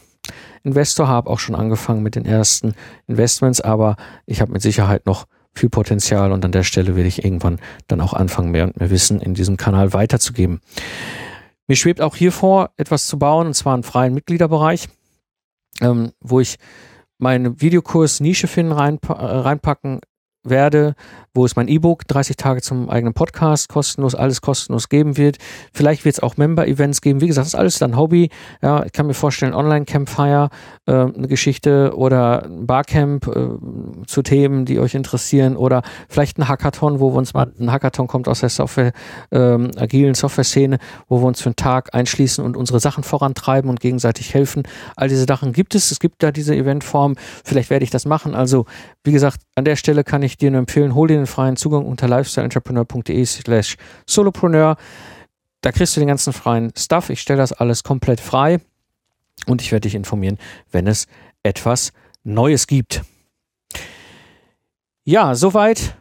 Investor 0.63 1.07
habe 1.07 1.32
auch 1.32 1.39
schon 1.39 1.55
angefangen 1.55 2.03
mit 2.03 2.13
den 2.13 2.26
ersten 2.26 2.76
Investments, 3.07 3.59
aber 3.59 3.95
ich 4.28 4.39
habe 4.39 4.51
mit 4.51 4.61
Sicherheit 4.61 5.07
noch 5.07 5.26
viel 5.53 5.70
Potenzial 5.70 6.32
und 6.32 6.45
an 6.45 6.51
der 6.51 6.63
Stelle 6.63 6.95
will 6.95 7.07
ich 7.07 7.24
irgendwann 7.24 7.59
dann 7.88 8.01
auch 8.01 8.13
anfangen, 8.13 8.51
mehr 8.51 8.65
und 8.65 8.80
mehr 8.80 8.91
Wissen 8.91 9.20
in 9.20 9.34
diesem 9.34 9.57
Kanal 9.57 9.93
weiterzugeben. 9.93 10.61
Mir 11.67 11.76
schwebt 11.76 12.01
auch 12.01 12.15
hier 12.15 12.32
vor, 12.32 12.70
etwas 12.78 13.07
zu 13.07 13.17
bauen, 13.17 13.47
und 13.47 13.53
zwar 13.55 13.74
einen 13.74 13.84
freien 13.84 14.13
Mitgliederbereich, 14.13 14.89
ähm, 15.82 16.11
wo 16.20 16.39
ich 16.39 16.57
meinen 17.20 17.61
Videokurs 17.61 18.20
Nische 18.20 18.47
finden 18.47 18.72
reinpa 18.72 19.13
äh, 19.13 19.39
reinpacken 19.39 20.01
werde, 20.49 20.95
wo 21.33 21.45
es 21.45 21.55
mein 21.55 21.67
E-Book 21.67 22.07
30 22.07 22.37
Tage 22.37 22.61
zum 22.61 22.89
eigenen 22.89 23.13
Podcast 23.13 23.69
kostenlos, 23.69 24.15
alles 24.15 24.41
kostenlos 24.41 24.89
geben 24.89 25.17
wird. 25.17 25.37
Vielleicht 25.73 26.05
wird 26.05 26.15
es 26.15 26.19
auch 26.21 26.37
Member-Events 26.37 27.01
geben. 27.01 27.21
Wie 27.21 27.27
gesagt, 27.27 27.45
das 27.45 27.53
ist 27.53 27.59
alles 27.59 27.79
dann 27.79 27.95
Hobby. 27.95 28.29
Ja, 28.61 28.83
ich 28.85 28.91
kann 28.91 29.07
mir 29.07 29.13
vorstellen, 29.13 29.53
Online-Campfire, 29.53 30.49
äh, 30.85 30.91
eine 30.91 31.27
Geschichte 31.27 31.95
oder 31.95 32.43
ein 32.43 32.65
Barcamp 32.65 33.27
äh, 33.27 34.05
zu 34.07 34.21
Themen, 34.21 34.65
die 34.65 34.79
euch 34.79 34.95
interessieren 34.95 35.55
oder 35.55 35.83
vielleicht 36.09 36.37
ein 36.39 36.47
Hackathon, 36.47 36.99
wo 36.99 37.13
wir 37.13 37.17
uns 37.17 37.33
mal, 37.33 37.51
ein 37.59 37.71
Hackathon 37.71 38.07
kommt 38.07 38.27
aus 38.27 38.39
der 38.39 38.49
Software, 38.49 38.91
ähm, 39.31 39.71
agilen 39.77 40.15
Software-Szene, 40.15 40.79
wo 41.07 41.21
wir 41.21 41.27
uns 41.27 41.41
für 41.41 41.49
einen 41.49 41.55
Tag 41.55 41.93
einschließen 41.93 42.43
und 42.43 42.57
unsere 42.57 42.79
Sachen 42.79 43.03
vorantreiben 43.03 43.69
und 43.69 43.79
gegenseitig 43.79 44.33
helfen. 44.33 44.63
All 44.95 45.09
diese 45.09 45.25
Sachen 45.25 45.53
gibt 45.53 45.75
es. 45.75 45.91
Es 45.91 45.99
gibt 45.99 46.23
da 46.23 46.31
diese 46.31 46.55
Eventform. 46.55 47.15
Vielleicht 47.43 47.69
werde 47.69 47.83
ich 47.83 47.91
das 47.91 48.05
machen. 48.05 48.33
Also, 48.33 48.65
wie 49.03 49.11
gesagt, 49.11 49.41
an 49.55 49.65
der 49.65 49.75
Stelle 49.75 50.03
kann 50.03 50.23
ich 50.23 50.37
dir 50.39 50.51
nur 50.51 50.59
empfehlen, 50.59 50.95
hol 50.95 51.07
dir 51.07 51.17
den 51.17 51.27
freien 51.27 51.55
Zugang 51.55 51.85
unter 51.85 52.07
lifestyleentrepreneur.de 52.07 53.25
slash 53.25 53.77
solopreneur. 54.07 54.77
Da 55.61 55.71
kriegst 55.71 55.95
du 55.95 56.01
den 56.01 56.07
ganzen 56.07 56.33
freien 56.33 56.71
Stuff. 56.77 57.09
Ich 57.09 57.21
stelle 57.21 57.37
das 57.37 57.53
alles 57.53 57.83
komplett 57.83 58.19
frei 58.19 58.59
und 59.45 59.61
ich 59.61 59.71
werde 59.71 59.81
dich 59.81 59.95
informieren, 59.95 60.37
wenn 60.71 60.87
es 60.87 61.07
etwas 61.43 61.93
Neues 62.23 62.67
gibt. 62.67 63.01
Ja, 65.03 65.35
soweit 65.35 65.95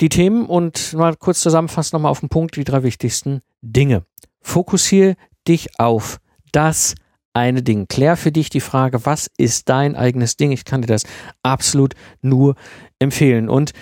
die 0.00 0.08
Themen 0.08 0.46
und 0.46 0.94
mal 0.94 1.16
kurz 1.16 1.40
zusammenfassen 1.40 1.96
nochmal 1.96 2.10
auf 2.10 2.20
den 2.20 2.28
Punkt 2.28 2.56
die 2.56 2.64
drei 2.64 2.82
wichtigsten 2.82 3.40
Dinge. 3.60 4.04
Fokussiere 4.40 5.16
dich 5.46 5.78
auf 5.78 6.18
das 6.52 6.94
eine 7.34 7.62
Ding. 7.62 7.88
Klär 7.88 8.16
für 8.16 8.32
dich 8.32 8.50
die 8.50 8.60
Frage, 8.60 9.04
was 9.06 9.30
ist 9.36 9.68
dein 9.68 9.96
eigenes 9.96 10.36
Ding? 10.36 10.52
Ich 10.52 10.64
kann 10.64 10.82
dir 10.82 10.88
das 10.88 11.04
absolut 11.42 11.94
nur 12.20 12.54
empfehlen. 12.98 13.48
Und 13.48 13.72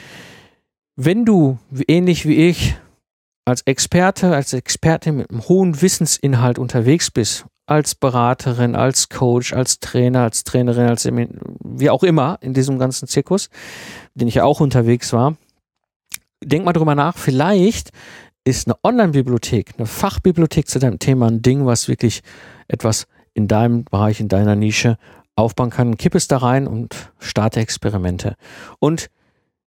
wenn 0.96 1.24
du 1.24 1.59
ähnlich 1.88 2.26
wie 2.26 2.48
ich 2.48 2.76
als 3.44 3.62
Experte, 3.62 4.34
als 4.34 4.53
Expertin 4.53 5.16
mit 5.16 5.30
einem 5.30 5.48
hohen 5.48 5.80
Wissensinhalt 5.82 6.59
unterwegs 6.59 7.11
bist, 7.11 7.46
als 7.66 7.94
Beraterin, 7.94 8.74
als 8.74 9.09
Coach, 9.09 9.53
als 9.53 9.78
Trainer, 9.80 10.22
als 10.22 10.44
Trainerin, 10.44 10.88
als 10.88 11.07
wie 11.07 11.90
auch 11.90 12.03
immer 12.03 12.38
in 12.40 12.53
diesem 12.53 12.78
ganzen 12.78 13.07
Zirkus, 13.09 13.48
den 14.14 14.28
ich 14.28 14.34
ja 14.34 14.44
auch 14.44 14.61
unterwegs 14.61 15.12
war, 15.12 15.36
denk 16.42 16.64
mal 16.64 16.72
drüber 16.72 16.94
nach, 16.94 17.16
vielleicht 17.16 17.90
ist 18.44 18.66
eine 18.66 18.76
Online-Bibliothek, 18.82 19.74
eine 19.76 19.86
Fachbibliothek 19.86 20.66
zu 20.66 20.78
deinem 20.78 20.98
Thema 20.98 21.28
ein 21.28 21.42
Ding, 21.42 21.66
was 21.66 21.88
wirklich 21.88 22.22
etwas 22.68 23.07
in 23.35 23.49
deinem 23.49 23.85
Bereich, 23.85 24.20
in 24.20 24.28
deiner 24.28 24.57
Nische 24.57 24.97
aufbauen 25.37 25.70
kann. 25.70 25.97
Kipp 25.97 26.14
es 26.14 26.28
da 26.28 26.39
rein 26.39 26.66
und 26.66 27.12
starte 27.18 27.61
Experimente. 27.61 28.37
Und 28.78 29.11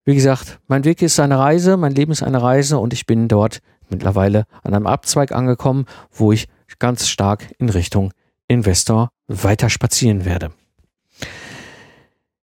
wie 0.05 0.15
gesagt, 0.15 0.61
mein 0.69 0.85
Weg 0.85 1.03
ist 1.03 1.19
eine 1.19 1.39
Reise, 1.39 1.77
mein 1.77 1.95
Leben 1.95 2.13
ist 2.13 2.23
eine 2.23 2.41
Reise 2.41 2.79
und 2.79 2.93
ich 2.93 3.07
bin 3.07 3.29
dort 3.29 3.61
mittlerweile 3.89 4.47
an 4.63 4.75
einem 4.75 4.87
Abzweig 4.87 5.33
angekommen, 5.33 5.87
wo 6.13 6.33
ich 6.33 6.49
ganz 6.79 7.09
stark 7.09 7.53
in 7.59 7.69
Richtung 7.69 8.13
Investor 8.49 9.11
weiter 9.27 9.71
spazieren 9.71 10.25
werde. 10.25 10.53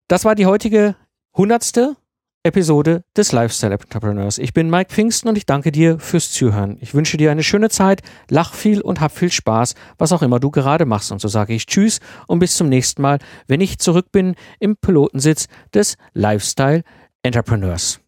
Das 0.08 0.24
war 0.24 0.34
die 0.34 0.46
heutige 0.46 0.96
hundertste 1.36 1.96
Episode 2.44 3.04
des 3.16 3.32
Lifestyle 3.32 3.72
Entrepreneurs. 3.72 4.36
Ich 4.36 4.52
bin 4.52 4.68
Mike 4.68 4.92
Pfingsten 4.92 5.28
und 5.28 5.38
ich 5.38 5.46
danke 5.46 5.72
dir 5.72 5.98
fürs 5.98 6.30
Zuhören. 6.30 6.76
Ich 6.80 6.94
wünsche 6.94 7.16
dir 7.16 7.30
eine 7.30 7.42
schöne 7.42 7.70
Zeit, 7.70 8.02
lach 8.28 8.52
viel 8.52 8.82
und 8.82 9.00
hab 9.00 9.12
viel 9.12 9.32
Spaß, 9.32 9.74
was 9.96 10.12
auch 10.12 10.20
immer 10.20 10.38
du 10.38 10.50
gerade 10.50 10.84
machst. 10.84 11.10
Und 11.10 11.22
so 11.22 11.28
sage 11.28 11.54
ich 11.54 11.64
Tschüss 11.64 12.00
und 12.26 12.40
bis 12.40 12.54
zum 12.56 12.68
nächsten 12.68 13.00
Mal, 13.00 13.18
wenn 13.46 13.62
ich 13.62 13.78
zurück 13.78 14.12
bin 14.12 14.34
im 14.60 14.76
Pilotensitz 14.76 15.46
des 15.72 15.96
Lifestyle 16.12 16.82
Entrepreneurs. 17.22 18.00